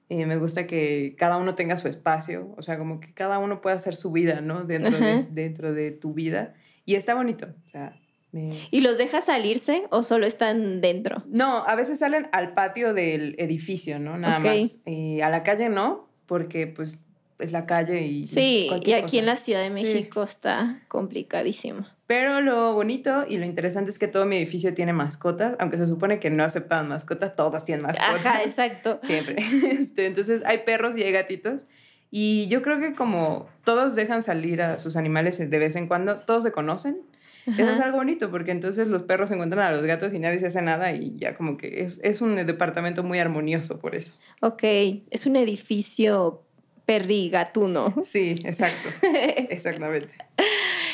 eh, 0.09 0.25
me 0.25 0.37
gusta 0.37 0.65
que 0.65 1.15
cada 1.17 1.37
uno 1.37 1.55
tenga 1.55 1.77
su 1.77 1.87
espacio, 1.87 2.53
o 2.57 2.61
sea, 2.61 2.77
como 2.77 2.99
que 2.99 3.13
cada 3.13 3.37
uno 3.37 3.61
pueda 3.61 3.75
hacer 3.75 3.95
su 3.95 4.11
vida, 4.11 4.41
¿no? 4.41 4.63
Dentro, 4.63 4.97
de, 4.97 5.25
dentro 5.29 5.73
de 5.73 5.91
tu 5.91 6.13
vida. 6.13 6.55
Y 6.85 6.95
está 6.95 7.13
bonito, 7.13 7.47
o 7.65 7.69
sea, 7.69 7.99
¿Y 8.31 8.81
los 8.81 8.97
dejas 8.97 9.25
salirse 9.25 9.85
o 9.89 10.03
solo 10.03 10.27
están 10.27 10.81
dentro? 10.81 11.23
No, 11.27 11.63
a 11.65 11.75
veces 11.75 11.99
salen 11.99 12.27
al 12.31 12.53
patio 12.53 12.93
del 12.93 13.35
edificio, 13.39 13.97
¿no? 13.97 14.17
Nada 14.17 14.39
más. 14.39 14.81
Y 14.85 15.21
a 15.21 15.29
la 15.29 15.41
calle 15.41 15.69
no, 15.69 16.07
porque 16.27 16.67
pues 16.67 17.03
es 17.39 17.51
la 17.51 17.65
calle 17.65 18.05
y... 18.05 18.25
Sí, 18.25 18.69
y 18.83 18.93
aquí 18.93 19.17
en 19.17 19.25
la 19.25 19.37
Ciudad 19.37 19.61
de 19.61 19.69
México 19.69 20.23
está 20.23 20.81
complicadísimo. 20.87 21.85
Pero 22.05 22.41
lo 22.41 22.73
bonito 22.73 23.25
y 23.27 23.37
lo 23.37 23.45
interesante 23.45 23.91
es 23.91 23.99
que 23.99 24.07
todo 24.07 24.25
mi 24.25 24.37
edificio 24.37 24.73
tiene 24.73 24.93
mascotas, 24.93 25.55
aunque 25.59 25.77
se 25.77 25.87
supone 25.87 26.19
que 26.19 26.29
no 26.29 26.43
aceptan 26.43 26.89
mascotas, 26.89 27.35
todos 27.35 27.63
tienen 27.65 27.83
mascotas. 27.83 28.25
Ajá, 28.25 28.41
exacto. 28.43 28.99
Siempre. 29.03 29.35
Este, 29.71 30.07
entonces 30.07 30.41
hay 30.45 30.59
perros 30.59 30.97
y 30.97 31.03
hay 31.03 31.11
gatitos. 31.11 31.67
Y 32.11 32.47
yo 32.47 32.61
creo 32.61 32.79
que 32.79 32.93
como 32.93 33.47
todos 33.63 33.95
dejan 33.95 34.23
salir 34.23 34.61
a 34.61 34.79
sus 34.79 34.97
animales 34.97 35.37
de 35.37 35.59
vez 35.59 35.75
en 35.75 35.87
cuando, 35.87 36.21
todos 36.21 36.43
se 36.43 36.51
conocen. 36.51 37.01
Eso 37.45 37.69
es 37.69 37.79
algo 37.79 37.97
bonito 37.97 38.29
porque 38.29 38.51
entonces 38.51 38.87
los 38.87 39.03
perros 39.03 39.31
encuentran 39.31 39.65
a 39.65 39.71
los 39.71 39.83
gatos 39.83 40.13
y 40.13 40.19
nadie 40.19 40.39
se 40.39 40.47
hace 40.47 40.61
nada 40.61 40.91
y 40.91 41.15
ya 41.15 41.35
como 41.35 41.57
que 41.57 41.81
es, 41.81 41.99
es 42.03 42.21
un 42.21 42.35
departamento 42.35 43.03
muy 43.03 43.19
armonioso 43.19 43.79
por 43.79 43.95
eso. 43.95 44.13
Ok, 44.41 44.63
es 45.09 45.25
un 45.25 45.35
edificio 45.35 46.43
perrigatuno. 46.89 47.93
Sí, 48.03 48.35
exacto. 48.43 48.89
Exactamente. 49.03 50.15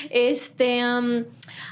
Este, 0.09 0.81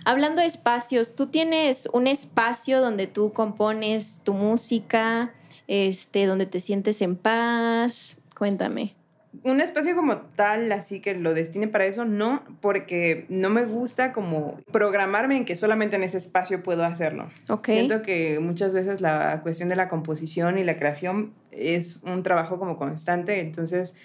hablando 0.06 0.42
de 0.42 0.48
espacios, 0.48 1.16
¿tú 1.16 1.28
tienes 1.28 1.90
un 1.92 2.08
espacio 2.08 2.80
donde 2.80 3.08
tú 3.08 3.34
compones 3.34 4.22
tu 4.24 4.34
música, 4.34 5.34
este, 5.68 6.26
donde 6.26 6.46
te 6.46 6.62
sientes 6.62 7.02
en 7.02 7.18
paz? 7.18 8.22
Cuéntame. 8.38 8.96
Un 9.44 9.60
espacio 9.60 9.96
como 9.96 10.18
tal, 10.18 10.72
así 10.72 11.02
que 11.02 11.16
lo 11.16 11.34
destine 11.34 11.68
para 11.68 11.86
eso, 11.86 12.06
no, 12.06 12.44
porque 12.62 13.26
no 13.28 13.50
me 13.50 13.66
gusta 13.66 14.14
como 14.14 14.58
programarme 14.72 15.36
en 15.36 15.44
que 15.44 15.58
solamente 15.58 15.98
en 15.98 16.04
ese 16.04 16.20
espacio 16.20 16.64
puedo 16.64 16.86
hacerlo. 16.86 17.30
Okay. 17.50 17.76
Siento 17.76 18.04
que 18.04 18.40
muchas 18.40 18.74
veces 18.74 19.02
la 19.02 19.42
cuestión 19.42 19.68
de 19.70 19.76
la 19.76 19.90
composición 19.90 20.58
y 20.60 20.64
la 20.64 20.78
creación 20.78 21.34
es 21.52 22.02
un 22.04 22.24
trabajo 22.24 22.58
como 22.58 22.78
constante, 22.78 23.42
entonces 23.42 23.96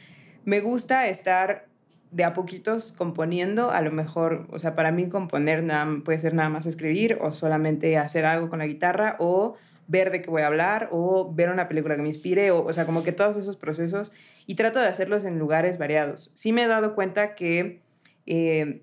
me 0.48 0.60
gusta 0.60 1.08
estar 1.08 1.66
de 2.10 2.24
a 2.24 2.32
poquitos 2.32 2.92
componiendo, 2.92 3.70
a 3.70 3.82
lo 3.82 3.92
mejor, 3.92 4.46
o 4.50 4.58
sea, 4.58 4.74
para 4.74 4.90
mí 4.90 5.10
componer 5.10 5.62
nada, 5.62 5.86
puede 6.02 6.18
ser 6.18 6.32
nada 6.32 6.48
más 6.48 6.64
escribir 6.64 7.18
o 7.20 7.32
solamente 7.32 7.98
hacer 7.98 8.24
algo 8.24 8.48
con 8.48 8.60
la 8.60 8.66
guitarra 8.66 9.16
o 9.18 9.56
ver 9.88 10.10
de 10.10 10.22
qué 10.22 10.30
voy 10.30 10.40
a 10.40 10.46
hablar 10.46 10.88
o 10.90 11.30
ver 11.34 11.50
una 11.50 11.68
película 11.68 11.96
que 11.96 12.02
me 12.02 12.08
inspire, 12.08 12.50
o, 12.50 12.64
o 12.64 12.72
sea, 12.72 12.86
como 12.86 13.02
que 13.02 13.12
todos 13.12 13.36
esos 13.36 13.56
procesos 13.56 14.12
y 14.46 14.54
trato 14.54 14.80
de 14.80 14.86
hacerlos 14.86 15.26
en 15.26 15.38
lugares 15.38 15.76
variados. 15.76 16.30
Sí 16.34 16.52
me 16.52 16.62
he 16.62 16.66
dado 16.66 16.94
cuenta 16.94 17.34
que 17.34 17.82
eh, 18.24 18.80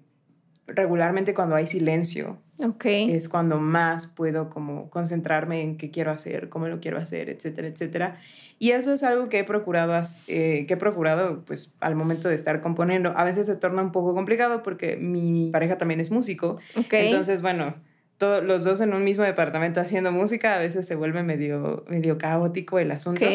regularmente 0.68 1.34
cuando 1.34 1.56
hay 1.56 1.68
silencio. 1.68 2.38
Ok. 2.64 2.86
Es 2.86 3.30
cuando 3.30 3.60
más 3.60 4.08
puedo 4.08 4.50
como 4.50 4.90
concentrarme 4.90 5.62
en 5.62 5.78
qué 5.78 5.92
quiero 5.92 6.12
hacer, 6.12 6.50
cómo 6.50 6.68
lo 6.68 6.80
quiero 6.80 6.98
hacer, 6.98 7.30
etcétera, 7.30 7.68
etcétera. 7.68 8.20
Y 8.58 8.72
eso 8.72 8.94
es 8.94 9.04
algo 9.04 9.28
que 9.28 9.40
he 9.40 9.44
procurado, 9.44 10.02
eh, 10.28 10.66
que 10.68 10.74
he 10.74 10.78
procurado 10.78 11.44
pues 11.46 11.74
al 11.82 11.96
momento 11.96 12.30
de 12.30 12.36
estar 12.36 12.62
componiendo. 12.62 13.14
A 13.18 13.24
veces 13.26 13.46
se 13.48 13.56
torna 13.56 13.82
un 13.82 13.92
poco 13.92 14.14
complicado 14.14 14.64
porque 14.64 14.96
mi 14.96 15.50
pareja 15.52 15.78
también 15.78 16.00
es 16.00 16.12
músico. 16.12 16.58
Okay. 16.76 17.08
Entonces, 17.08 17.42
bueno, 17.42 17.76
todos 18.18 18.44
los 18.44 18.64
dos 18.64 18.80
en 18.80 18.94
un 18.94 19.04
mismo 19.04 19.26
departamento 19.26 19.82
haciendo 19.82 20.12
música, 20.12 20.56
a 20.56 20.60
veces 20.60 20.88
se 20.88 20.96
vuelve 20.96 21.24
medio, 21.24 21.84
medio 21.90 22.18
caótico 22.18 22.80
el 22.80 22.92
asunto. 22.92 23.26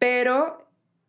Pero 0.00 0.68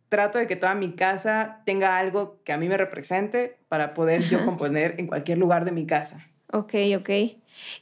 trato 0.09 0.37
de 0.39 0.47
que 0.47 0.55
toda 0.55 0.75
mi 0.75 0.93
casa 0.93 1.61
tenga 1.65 1.97
algo 1.97 2.39
que 2.43 2.51
a 2.51 2.57
mí 2.57 2.67
me 2.67 2.77
represente 2.77 3.58
para 3.69 3.93
poder 3.93 4.27
yo 4.27 4.43
componer 4.45 4.95
en 4.97 5.07
cualquier 5.07 5.37
lugar 5.37 5.63
de 5.63 5.71
mi 5.71 5.85
casa. 5.85 6.27
Ok, 6.51 6.73
ok. 6.97 7.09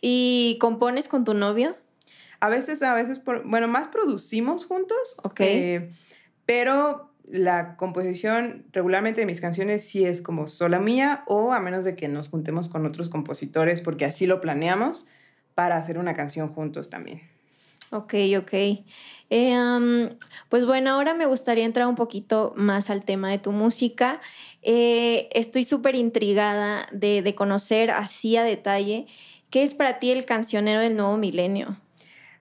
¿Y 0.02 0.58
compones 0.60 1.08
con 1.08 1.24
tu 1.24 1.34
novio? 1.34 1.76
A 2.40 2.50
veces, 2.50 2.84
a 2.84 2.94
veces, 2.94 3.18
por- 3.20 3.44
bueno, 3.48 3.68
más 3.68 3.88
producimos 3.88 4.66
juntos. 4.66 5.18
Ok. 5.24 5.40
eh, 5.40 5.90
pero 6.46 7.12
la 7.30 7.76
composición 7.76 8.66
regularmente 8.72 9.22
de 9.22 9.26
mis 9.26 9.42
canciones 9.42 9.86
sí 9.88 10.06
es 10.06 10.22
como 10.22 10.48
sola 10.48 10.80
mía 10.80 11.24
o 11.28 11.52
a 11.52 11.60
menos 11.60 11.84
de 11.84 11.96
que 11.96 12.08
nos 12.08 12.30
juntemos 12.30 12.70
con 12.70 12.86
otros 12.86 13.10
compositores 13.10 13.82
porque 13.82 14.06
así 14.06 14.28
lo 14.28 14.40
planeamos 14.40 15.08
para 15.56 15.76
hacer 15.78 15.98
una 15.98 16.14
canción 16.14 16.54
juntos 16.54 16.90
también. 16.90 17.22
Ok, 17.92 18.14
ok. 18.38 18.54
Eh, 19.30 20.10
pues 20.50 20.66
bueno, 20.66 20.92
ahora 20.92 21.14
me 21.14 21.26
gustaría 21.26 21.66
entrar 21.66 21.88
un 21.88 21.96
poquito 21.96 22.54
más 22.56 22.90
al 22.90 23.04
tema 23.06 23.30
de 23.30 23.40
tu 23.40 23.52
música. 23.52 24.20
Eh, 24.62 25.30
estoy 25.34 25.64
súper 25.64 25.96
intrigada 25.96 26.88
de, 26.92 27.22
de 27.22 27.36
conocer 27.36 27.92
así 27.92 28.38
a 28.38 28.44
detalle 28.44 29.08
qué 29.50 29.64
es 29.64 29.74
para 29.74 30.00
ti 30.00 30.12
el 30.12 30.26
cancionero 30.26 30.82
del 30.82 30.96
nuevo 30.96 31.18
milenio. 31.18 31.78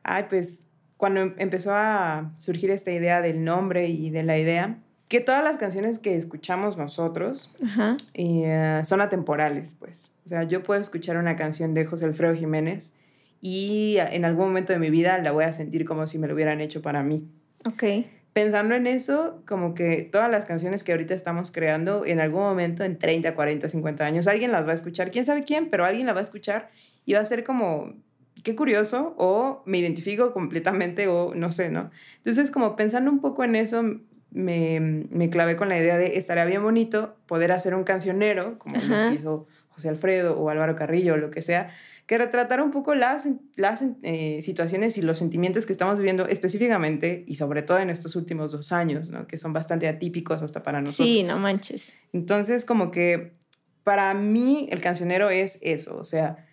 Ay, 0.03 0.27
pues 0.29 0.65
cuando 0.97 1.21
em- 1.21 1.35
empezó 1.39 1.75
a 1.75 2.33
surgir 2.37 2.71
esta 2.71 2.91
idea 2.91 3.21
del 3.21 3.45
nombre 3.45 3.89
y 3.89 4.11
de 4.11 4.23
la 4.23 4.39
idea, 4.39 4.79
que 5.09 5.21
todas 5.21 5.45
las 5.45 5.57
canciones 5.57 5.99
que 6.01 6.17
escuchamos 6.17 6.77
nosotros 6.77 7.55
Ajá. 7.65 7.97
eh, 8.15 8.81
son 8.85 9.01
atemporales, 9.01 9.77
pues. 9.79 10.11
O 10.25 10.29
sea, 10.29 10.43
yo 10.43 10.63
puedo 10.65 10.81
escuchar 10.81 11.17
una 11.17 11.37
canción 11.37 11.75
de 11.75 11.85
José 11.85 12.07
Alfredo 12.07 12.35
Jiménez 12.35 12.95
y 13.41 13.97
en 13.99 14.25
algún 14.25 14.49
momento 14.49 14.73
de 14.73 14.79
mi 14.79 14.91
vida 14.91 15.19
la 15.19 15.33
voy 15.33 15.45
a 15.45 15.53
sentir 15.53 15.85
como 15.85 16.07
si 16.07 16.19
me 16.19 16.27
lo 16.27 16.35
hubieran 16.35 16.61
hecho 16.61 16.83
para 16.83 17.03
mí. 17.03 17.29
Ok. 17.65 17.85
Pensando 18.33 18.75
en 18.75 18.87
eso, 18.87 19.43
como 19.47 19.75
que 19.75 20.03
todas 20.03 20.31
las 20.31 20.45
canciones 20.45 20.85
que 20.85 20.93
ahorita 20.93 21.15
estamos 21.15 21.51
creando, 21.51 22.05
en 22.05 22.21
algún 22.21 22.43
momento, 22.43 22.85
en 22.85 22.99
30, 22.99 23.35
40, 23.35 23.69
50 23.69 24.05
años, 24.05 24.27
alguien 24.27 24.53
las 24.53 24.67
va 24.67 24.73
a 24.73 24.75
escuchar, 24.75 25.11
quién 25.11 25.25
sabe 25.25 25.43
quién, 25.43 25.71
pero 25.71 25.85
alguien 25.85 26.07
la 26.07 26.13
va 26.13 26.19
a 26.19 26.23
escuchar 26.23 26.71
y 27.07 27.15
va 27.15 27.21
a 27.21 27.25
ser 27.25 27.45
como, 27.45 27.95
qué 28.43 28.55
curioso, 28.55 29.15
o 29.17 29.63
me 29.65 29.79
identifico 29.79 30.35
completamente, 30.35 31.09
o 31.09 31.35
no 31.35 31.51
sé, 31.51 31.71
¿no? 31.71 31.91
Entonces, 32.19 32.51
como 32.51 32.77
pensando 32.77 33.11
un 33.11 33.21
poco 33.21 33.43
en 33.43 33.57
eso, 33.57 33.83
me, 34.31 34.81
me 34.81 35.31
clavé 35.31 35.57
con 35.57 35.71
la 35.71 35.79
idea 35.79 35.97
de 35.97 36.19
estaría 36.19 36.45
bien 36.45 36.63
bonito 36.63 37.17
poder 37.27 37.53
hacer 37.53 37.75
un 37.75 37.85
cancionero, 37.85 38.59
como 38.59 38.77
Ajá. 38.77 39.09
que 39.09 39.15
hizo 39.15 39.47
José 39.69 39.89
Alfredo 39.89 40.39
o 40.39 40.51
Álvaro 40.51 40.77
Carrillo 40.77 41.15
o 41.15 41.17
lo 41.17 41.31
que 41.31 41.43
sea, 41.43 41.71
que 42.07 42.19
retratara 42.19 42.63
un 42.63 42.71
poco 42.71 42.95
las, 42.95 43.29
las 43.57 43.85
eh, 44.03 44.41
situaciones 44.41 44.97
y 44.97 45.03
los 45.03 45.19
sentimientos 45.19 45.67
que 45.67 45.73
estamos 45.73 45.99
viviendo 45.99 46.27
específicamente 46.27 47.25
y 47.27 47.35
sobre 47.35 47.63
todo 47.63 47.79
en 47.79 47.91
estos 47.91 48.15
últimos 48.15 48.53
dos 48.53 48.71
años, 48.73 49.11
¿no? 49.11 49.27
que 49.27 49.39
son 49.39 49.53
bastante 49.53 49.89
atípicos 49.89 50.43
hasta 50.43 50.63
para 50.63 50.81
nosotros. 50.81 51.07
Sí, 51.07 51.25
no 51.25 51.39
manches. 51.39 51.95
Entonces, 52.13 52.65
como 52.65 52.93
que 52.93 53.35
para 53.83 54.15
mí 54.15 54.69
el 54.71 54.81
cancionero 54.81 55.31
es 55.31 55.59
eso, 55.63 55.99
o 55.99 56.05
sea, 56.05 56.46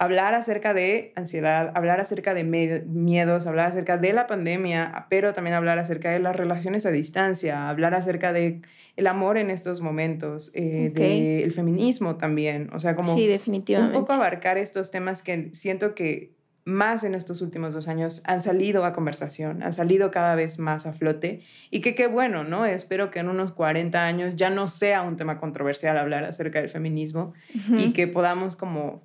hablar 0.00 0.32
acerca 0.32 0.72
de 0.72 1.12
ansiedad, 1.14 1.72
hablar 1.74 2.00
acerca 2.00 2.32
de 2.32 2.42
miedos, 2.42 3.46
hablar 3.46 3.66
acerca 3.68 3.98
de 3.98 4.14
la 4.14 4.26
pandemia, 4.26 5.06
pero 5.10 5.34
también 5.34 5.54
hablar 5.54 5.78
acerca 5.78 6.10
de 6.10 6.18
las 6.18 6.34
relaciones 6.34 6.86
a 6.86 6.90
distancia, 6.90 7.68
hablar 7.68 7.94
acerca 7.94 8.32
de 8.32 8.62
el 8.96 9.06
amor 9.06 9.36
en 9.36 9.50
estos 9.50 9.82
momentos, 9.82 10.52
eh, 10.54 10.88
Ok. 10.90 10.98
del 10.98 11.52
feminismo 11.52 12.16
también, 12.16 12.70
o 12.72 12.78
sea, 12.78 12.96
como 12.96 13.14
Sí, 13.14 13.26
un 13.26 13.32
definitivamente. 13.32 13.98
poco 13.98 14.14
abarcar 14.14 14.56
estos 14.56 14.90
temas 14.90 15.22
que 15.22 15.50
siento 15.52 15.94
que 15.94 16.32
más 16.64 17.04
en 17.04 17.14
estos 17.14 17.42
últimos 17.42 17.74
dos 17.74 17.86
años 17.86 18.22
han 18.26 18.40
salido 18.40 18.86
a 18.86 18.94
conversación, 18.94 19.62
han 19.62 19.74
salido 19.74 20.10
cada 20.10 20.34
vez 20.34 20.58
más 20.58 20.86
a 20.86 20.94
flote 20.94 21.42
y 21.70 21.82
que 21.82 21.94
qué 21.94 22.06
bueno, 22.06 22.42
¿no? 22.42 22.64
Espero 22.64 23.10
que 23.10 23.18
en 23.18 23.28
unos 23.28 23.52
40 23.52 24.02
años 24.06 24.34
ya 24.36 24.48
no 24.48 24.66
sea 24.66 25.02
un 25.02 25.16
tema 25.16 25.38
controversial 25.38 25.98
hablar 25.98 26.24
acerca 26.24 26.58
del 26.58 26.70
feminismo 26.70 27.34
y 27.76 27.92
que 27.92 28.06
podamos 28.06 28.56
como, 28.56 29.02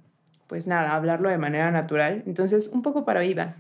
pues 0.48 0.68
nada, 0.68 0.96
hablarlo 0.96 1.30
de 1.30 1.38
manera 1.38 1.72
natural. 1.72 2.24
Entonces, 2.26 2.70
un 2.74 2.82
poco 2.82 3.06
para 3.06 3.22
viva. 3.22 3.56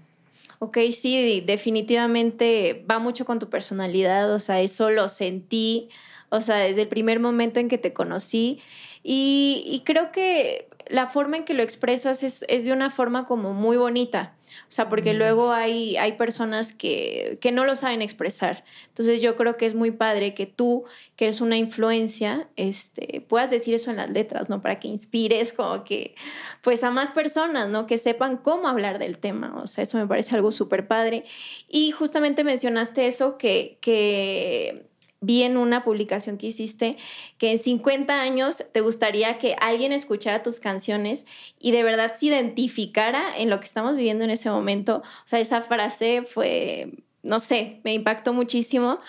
Ok, 0.60 0.78
sí, 0.92 1.44
definitivamente 1.46 2.86
va 2.90 3.00
mucho 3.00 3.26
con 3.26 3.40
tu 3.40 3.50
personalidad, 3.50 4.32
o 4.32 4.40
sea, 4.40 4.62
eso 4.62 4.90
lo 4.90 5.10
sentí, 5.10 5.90
o 6.30 6.40
sea, 6.42 6.56
desde 6.58 6.84
el 6.84 6.88
primer 6.88 7.20
momento 7.20 7.60
en 7.60 7.68
que 7.68 7.78
te 7.78 7.94
conocí 7.94 8.62
y, 9.04 9.64
y 9.66 9.82
creo 9.82 10.12
que 10.12 10.70
la 10.88 11.08
forma 11.08 11.38
en 11.38 11.46
que 11.46 11.54
lo 11.54 11.64
expresas 11.64 12.24
es, 12.24 12.46
es 12.48 12.66
de 12.66 12.72
una 12.74 12.90
forma 12.90 13.26
como 13.26 13.54
muy 13.54 13.78
bonita, 13.78 14.36
o 14.68 14.72
sea, 14.72 14.88
porque 14.88 15.14
Mm. 15.14 15.18
luego 15.18 15.52
hay, 15.52 15.98
hay 15.98 16.14
personas 16.14 16.72
que, 16.72 17.38
que 17.42 17.52
no 17.52 17.66
lo 17.66 17.76
saben 17.76 18.02
expresar, 18.02 18.64
entonces 18.88 19.22
yo 19.22 19.36
creo 19.36 19.58
que 19.58 19.66
es 19.66 19.76
muy 19.76 19.92
padre 19.92 20.34
que 20.34 20.46
tú, 20.46 20.86
que 21.16 21.26
eres 21.26 21.42
una 21.42 21.58
influencia, 21.58 22.48
este, 22.56 23.22
puedas 23.28 23.50
decir 23.50 23.74
eso 23.74 23.90
en 23.92 23.98
las 23.98 24.10
letras, 24.10 24.50
¿no? 24.50 24.62
Para 24.62 24.80
que 24.80 24.88
inspires 24.88 25.54
como 25.54 25.84
que 25.84 26.16
pues 26.62 26.84
a 26.84 26.92
más 26.92 27.12
personas, 27.12 27.70
¿no? 27.70 27.86
Que 27.88 27.98
sepan 27.98 28.38
cómo 28.38 28.68
hablar 28.68 28.98
del 28.98 29.18
tema. 29.20 29.54
O 29.62 29.68
sea, 29.68 29.84
eso 29.84 29.98
me 30.00 30.08
parece 30.08 30.34
algo 30.36 30.52
súper 30.52 30.88
padre. 30.88 31.24
Y 31.70 31.92
justamente 31.92 32.44
mencionaste 32.44 33.06
eso 33.06 33.38
que, 33.38 33.78
que 33.82 34.88
vi 35.26 35.44
en 35.44 35.58
una 35.58 35.84
publicación 35.84 36.38
que 36.38 36.48
hiciste, 36.48 36.98
que 37.38 37.52
en 37.52 37.60
50 37.60 38.22
años 38.22 38.64
te 38.72 38.82
gustaría 38.82 39.38
que 39.38 39.56
alguien 39.60 39.92
escuchara 39.92 40.44
tus 40.44 40.60
canciones 40.60 41.26
y 41.60 41.72
de 41.72 41.84
verdad 41.84 42.14
se 42.16 42.28
identificara 42.28 43.38
en 43.38 43.50
lo 43.50 43.60
que 43.60 43.66
estamos 43.66 43.96
viviendo 43.96 44.24
en 44.24 44.32
ese 44.32 44.50
momento. 44.50 44.98
O 44.98 45.28
sea, 45.28 45.40
esa 45.40 45.62
frase 45.62 46.24
fue, 46.24 46.92
no 47.26 47.40
sé, 47.40 47.82
me 47.84 47.94
impactó 47.94 48.34
muchísimo, 48.34 49.00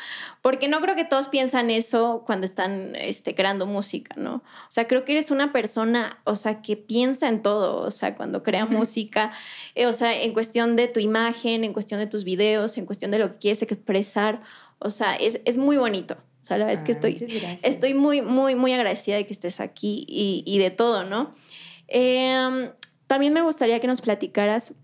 porque 0.40 0.68
no 0.68 0.80
creo 0.80 0.96
que 0.96 1.04
todos 1.04 1.28
piensan 1.28 1.70
eso 1.70 2.22
cuando 2.24 2.46
están 2.46 2.96
este, 2.96 3.34
creando 3.34 3.66
música, 3.66 4.14
¿no? 4.16 4.36
O 4.36 4.70
sea, 4.70 4.86
creo 4.86 5.04
que 5.04 5.12
eres 5.12 5.30
una 5.30 5.52
persona, 5.52 6.20
o 6.24 6.34
sea, 6.34 6.62
que 6.62 6.76
piensa 6.76 7.28
en 7.28 7.42
todo, 7.42 7.82
o 7.82 7.90
sea, 7.90 8.14
cuando 8.14 8.42
crea 8.42 8.64
música, 8.64 9.32
eh, 9.74 9.86
o 9.86 9.92
sea, 9.92 10.14
en 10.14 10.32
cuestión 10.32 10.76
de 10.76 10.88
tu 10.88 11.00
imagen, 11.00 11.62
en 11.62 11.72
cuestión 11.72 12.00
de 12.00 12.06
tus 12.06 12.24
videos, 12.24 12.78
en 12.78 12.86
cuestión 12.86 13.10
de 13.10 13.18
lo 13.18 13.30
que 13.32 13.38
quieres 13.38 13.60
expresar, 13.62 14.40
o 14.78 14.90
sea, 14.90 15.14
es, 15.16 15.40
es 15.44 15.58
muy 15.58 15.76
bonito. 15.76 16.16
O 16.42 16.44
sea, 16.44 16.58
la 16.58 16.66
verdad 16.66 16.82
es 16.82 16.86
que 16.86 16.92
Ah, 16.92 17.10
estoy, 17.10 17.42
estoy 17.62 17.94
muy, 17.94 18.22
muy, 18.22 18.54
muy 18.54 18.72
agradecida 18.72 19.16
de 19.16 19.26
que 19.26 19.32
estés 19.32 19.58
aquí 19.60 20.06
y, 20.08 20.44
y 20.46 20.58
de 20.58 20.70
todo, 20.70 21.04
¿no? 21.04 21.34
Eh, 21.88 22.70
también 23.06 23.32
me 23.32 23.42
gustaría 23.42 23.80
que 23.80 23.86
nos 23.86 24.00
platicaras 24.00 24.74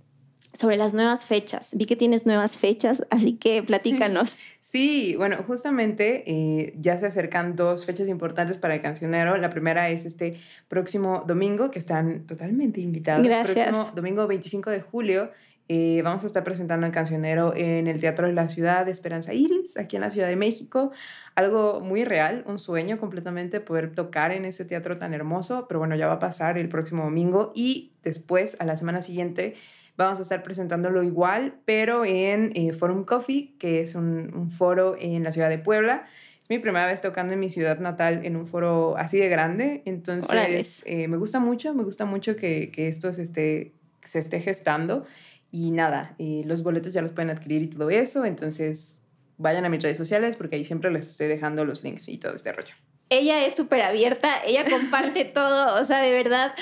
sobre 0.54 0.76
las 0.76 0.92
nuevas 0.92 1.26
fechas. 1.26 1.70
Vi 1.72 1.86
que 1.86 1.96
tienes 1.96 2.26
nuevas 2.26 2.58
fechas, 2.58 3.06
así 3.10 3.34
que 3.34 3.62
platícanos. 3.66 4.38
Sí, 4.60 5.14
bueno, 5.16 5.38
justamente 5.46 6.24
eh, 6.26 6.74
ya 6.76 6.98
se 6.98 7.06
acercan 7.06 7.56
dos 7.56 7.84
fechas 7.84 8.08
importantes 8.08 8.58
para 8.58 8.74
el 8.74 8.82
cancionero. 8.82 9.36
La 9.38 9.50
primera 9.50 9.88
es 9.90 10.04
este 10.04 10.38
próximo 10.68 11.24
domingo, 11.26 11.70
que 11.70 11.78
están 11.78 12.26
totalmente 12.26 12.80
invitados. 12.80 13.26
Gracias. 13.26 13.68
Próximo 13.68 13.90
domingo 13.94 14.26
25 14.26 14.70
de 14.70 14.80
julio. 14.80 15.30
Eh, 15.68 16.02
vamos 16.02 16.24
a 16.24 16.26
estar 16.26 16.44
presentando 16.44 16.86
el 16.86 16.92
cancionero 16.92 17.54
en 17.54 17.86
el 17.86 18.00
Teatro 18.00 18.26
de 18.26 18.32
la 18.32 18.48
Ciudad 18.48 18.84
de 18.84 18.90
Esperanza 18.90 19.32
Iris, 19.32 19.76
aquí 19.76 19.96
en 19.96 20.02
la 20.02 20.10
Ciudad 20.10 20.28
de 20.28 20.36
México. 20.36 20.92
Algo 21.34 21.80
muy 21.80 22.04
real, 22.04 22.44
un 22.46 22.58
sueño 22.58 22.98
completamente 22.98 23.60
poder 23.60 23.94
tocar 23.94 24.32
en 24.32 24.44
ese 24.44 24.64
teatro 24.64 24.98
tan 24.98 25.14
hermoso, 25.14 25.66
pero 25.68 25.78
bueno, 25.78 25.96
ya 25.96 26.06
va 26.06 26.14
a 26.14 26.18
pasar 26.18 26.58
el 26.58 26.68
próximo 26.68 27.04
domingo 27.04 27.52
y 27.54 27.92
después, 28.02 28.56
a 28.60 28.64
la 28.64 28.76
semana 28.76 29.02
siguiente, 29.02 29.54
vamos 29.96 30.18
a 30.18 30.22
estar 30.22 30.42
presentándolo 30.42 31.02
igual, 31.02 31.54
pero 31.64 32.04
en 32.04 32.50
eh, 32.54 32.72
Forum 32.72 33.04
Coffee, 33.04 33.54
que 33.58 33.80
es 33.80 33.94
un, 33.94 34.34
un 34.34 34.50
foro 34.50 34.96
en 34.98 35.22
la 35.22 35.32
ciudad 35.32 35.48
de 35.48 35.58
Puebla. 35.58 36.06
Es 36.42 36.50
mi 36.50 36.58
primera 36.58 36.86
vez 36.86 37.00
tocando 37.00 37.34
en 37.34 37.40
mi 37.40 37.48
ciudad 37.48 37.78
natal 37.78 38.26
en 38.26 38.36
un 38.36 38.46
foro 38.46 38.96
así 38.96 39.16
de 39.16 39.28
grande, 39.28 39.82
entonces 39.84 40.82
eh, 40.86 41.06
me 41.08 41.16
gusta 41.16 41.38
mucho, 41.38 41.72
me 41.72 41.84
gusta 41.84 42.04
mucho 42.04 42.34
que, 42.34 42.70
que 42.72 42.88
esto 42.88 43.12
se 43.12 43.22
esté, 43.22 43.74
se 44.02 44.18
esté 44.18 44.40
gestando 44.40 45.06
y 45.52 45.70
nada, 45.70 46.14
eh, 46.18 46.42
los 46.46 46.62
boletos 46.62 46.94
ya 46.94 47.02
los 47.02 47.12
pueden 47.12 47.30
adquirir 47.30 47.62
y 47.62 47.66
todo 47.66 47.90
eso, 47.90 48.24
entonces 48.24 49.02
vayan 49.36 49.66
a 49.66 49.68
mis 49.68 49.82
redes 49.82 49.98
sociales 49.98 50.34
porque 50.36 50.56
ahí 50.56 50.64
siempre 50.64 50.90
les 50.90 51.08
estoy 51.08 51.28
dejando 51.28 51.64
los 51.66 51.84
links 51.84 52.08
y 52.08 52.16
todo 52.16 52.34
este 52.34 52.52
rollo. 52.52 52.74
Ella 53.10 53.44
es 53.44 53.54
súper 53.54 53.82
abierta, 53.82 54.30
ella 54.46 54.64
comparte 54.64 55.24
todo, 55.34 55.78
o 55.78 55.84
sea, 55.84 56.00
de 56.00 56.10
verdad, 56.10 56.54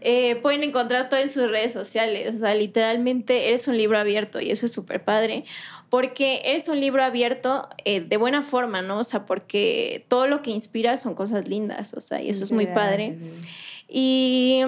eh, 0.00 0.36
pueden 0.36 0.62
encontrar 0.62 1.10
todo 1.10 1.20
en 1.20 1.30
sus 1.30 1.50
redes 1.50 1.72
sociales, 1.72 2.36
o 2.36 2.38
sea, 2.38 2.54
literalmente 2.54 3.48
eres 3.48 3.68
un 3.68 3.76
libro 3.76 3.98
abierto 3.98 4.40
y 4.40 4.50
eso 4.50 4.64
es 4.64 4.72
súper 4.72 5.04
padre, 5.04 5.44
porque 5.90 6.40
eres 6.46 6.68
un 6.68 6.80
libro 6.80 7.04
abierto 7.04 7.68
eh, 7.84 8.00
de 8.00 8.16
buena 8.16 8.42
forma, 8.42 8.80
¿no? 8.80 9.00
O 9.00 9.04
sea, 9.04 9.26
porque 9.26 10.06
todo 10.08 10.26
lo 10.26 10.40
que 10.40 10.50
inspira 10.50 10.96
son 10.96 11.14
cosas 11.14 11.46
lindas, 11.46 11.92
o 11.92 12.00
sea, 12.00 12.22
y 12.22 12.30
eso 12.30 12.44
es 12.44 12.52
muy 12.52 12.66
padre. 12.66 13.18
Y, 13.88 14.62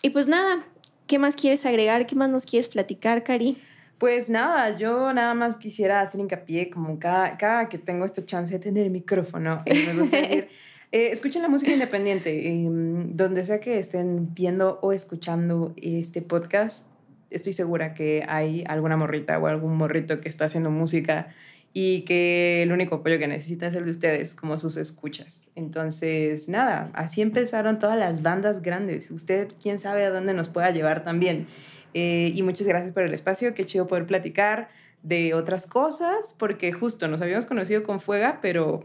y 0.00 0.10
pues 0.10 0.28
nada, 0.28 0.66
¿qué 1.10 1.18
más 1.18 1.34
quieres 1.34 1.66
agregar? 1.66 2.06
¿Qué 2.06 2.14
más 2.14 2.30
nos 2.30 2.46
quieres 2.46 2.68
platicar, 2.68 3.24
Cari? 3.24 3.58
Pues 3.98 4.28
nada, 4.28 4.78
yo 4.78 5.12
nada 5.12 5.34
más 5.34 5.56
quisiera 5.56 6.02
hacer 6.02 6.20
hincapié, 6.20 6.70
como 6.70 7.00
cada, 7.00 7.36
cada 7.36 7.68
que 7.68 7.78
tengo 7.78 8.04
esta 8.04 8.24
chance 8.24 8.54
de 8.54 8.60
tener 8.60 8.84
el 8.84 8.92
micrófono, 8.92 9.60
y 9.66 9.74
me 9.86 9.94
gusta 9.94 10.16
decir, 10.22 10.46
eh, 10.92 11.08
escuchen 11.10 11.42
la 11.42 11.48
música 11.48 11.72
independiente, 11.72 12.48
em, 12.48 13.16
donde 13.16 13.44
sea 13.44 13.58
que 13.58 13.80
estén 13.80 14.32
viendo 14.34 14.78
o 14.82 14.92
escuchando 14.92 15.74
este 15.82 16.22
podcast, 16.22 16.86
estoy 17.30 17.54
segura 17.54 17.92
que 17.92 18.24
hay 18.28 18.62
alguna 18.68 18.96
morrita 18.96 19.36
o 19.36 19.48
algún 19.48 19.76
morrito 19.76 20.20
que 20.20 20.28
está 20.28 20.44
haciendo 20.44 20.70
música 20.70 21.34
y 21.72 22.02
que 22.02 22.62
el 22.62 22.72
único 22.72 22.96
apoyo 22.96 23.18
que 23.18 23.28
necesita 23.28 23.68
es 23.68 23.74
el 23.74 23.84
de 23.84 23.90
ustedes, 23.90 24.34
como 24.34 24.58
sus 24.58 24.76
escuchas. 24.76 25.50
Entonces, 25.54 26.48
nada, 26.48 26.90
así 26.94 27.22
empezaron 27.22 27.78
todas 27.78 27.98
las 27.98 28.22
bandas 28.22 28.62
grandes. 28.62 29.10
Usted, 29.10 29.52
quién 29.62 29.78
sabe 29.78 30.04
a 30.04 30.10
dónde 30.10 30.34
nos 30.34 30.48
pueda 30.48 30.70
llevar 30.70 31.04
también. 31.04 31.46
Eh, 31.94 32.32
y 32.34 32.42
muchas 32.42 32.66
gracias 32.66 32.92
por 32.92 33.04
el 33.04 33.14
espacio, 33.14 33.54
qué 33.54 33.64
chido 33.64 33.86
poder 33.86 34.06
platicar 34.06 34.68
de 35.02 35.34
otras 35.34 35.66
cosas, 35.66 36.34
porque 36.38 36.72
justo 36.72 37.08
nos 37.08 37.20
habíamos 37.20 37.46
conocido 37.46 37.82
con 37.82 38.00
Fuega, 38.00 38.40
pero 38.42 38.84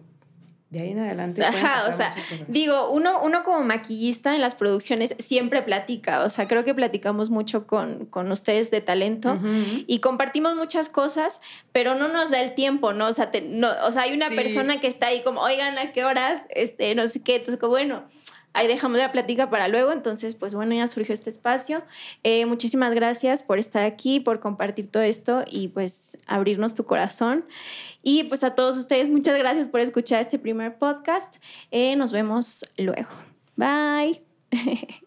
de 0.76 0.82
ahí 0.82 0.92
en 0.92 1.00
adelante. 1.00 1.44
Ajá, 1.44 1.88
o 1.88 1.92
sea, 1.94 2.14
digo, 2.50 2.90
uno, 2.90 3.22
uno 3.24 3.46
como 3.46 3.64
maquillista 3.64 4.36
en 4.36 4.42
las 4.42 4.56
producciones 4.56 5.16
siempre 5.20 5.62
platica, 5.62 6.24
o 6.26 6.30
sea, 6.30 6.50
creo 6.50 6.66
que 6.66 6.76
platicamos 6.76 7.30
mucho 7.30 7.66
con, 7.66 8.08
con 8.08 8.30
ustedes 8.30 8.72
de 8.72 8.82
talento 8.82 9.40
y 9.88 10.00
compartimos 10.00 10.56
muchas 10.56 10.90
cosas, 10.90 11.40
pero 11.72 11.96
no 11.96 12.10
nos 12.10 12.30
da 12.30 12.42
el 12.42 12.56
tiempo, 12.56 12.92
¿no? 12.92 13.08
O 13.08 13.14
sea, 13.14 13.32
no, 13.50 13.70
o 13.86 13.92
sea 13.92 14.02
hay 14.02 14.14
una 14.14 14.30
persona 14.30 14.82
que 14.82 14.88
está 14.88 15.08
ahí 15.08 15.24
como, 15.24 15.40
oigan, 15.42 15.78
¿a 15.78 15.94
qué 15.94 16.04
horas? 16.04 16.42
Este, 16.50 16.94
no 16.94 17.08
sé 17.08 17.24
qué, 17.24 17.38
entonces, 17.38 17.60
bueno 17.66 18.04
ahí 18.56 18.68
dejamos 18.68 18.98
la 18.98 19.12
plática 19.12 19.50
para 19.50 19.68
luego. 19.68 19.92
Entonces, 19.92 20.34
pues 20.36 20.56
bueno, 20.56 20.74
ya 20.74 20.88
surgió 20.88 21.14
este 21.14 21.30
espacio. 21.30 21.84
Eh, 22.24 22.46
muchísimas 22.46 22.96
gracias 22.96 23.44
por 23.44 23.60
estar 23.60 23.84
aquí, 23.84 24.20
por 24.20 24.40
compartir 24.40 24.88
todo 24.88 25.04
esto 25.04 25.44
y 25.50 25.68
pues 25.68 26.18
abrirnos 26.26 26.74
tu 26.74 26.86
corazón. 26.86 27.46
Y 28.02 28.24
pues 28.24 28.44
a 28.44 28.56
todos 28.56 28.78
ustedes, 28.78 29.10
muchas 29.10 29.38
gracias 29.38 29.68
por 29.68 29.82
escuchar 29.82 30.22
este 30.22 30.40
primer 30.40 30.78
podcast. 30.78 31.36
Eh, 31.70 31.96
nos 31.96 32.12
vemos 32.12 32.66
luego. 32.78 33.10
Bye. 33.56 34.24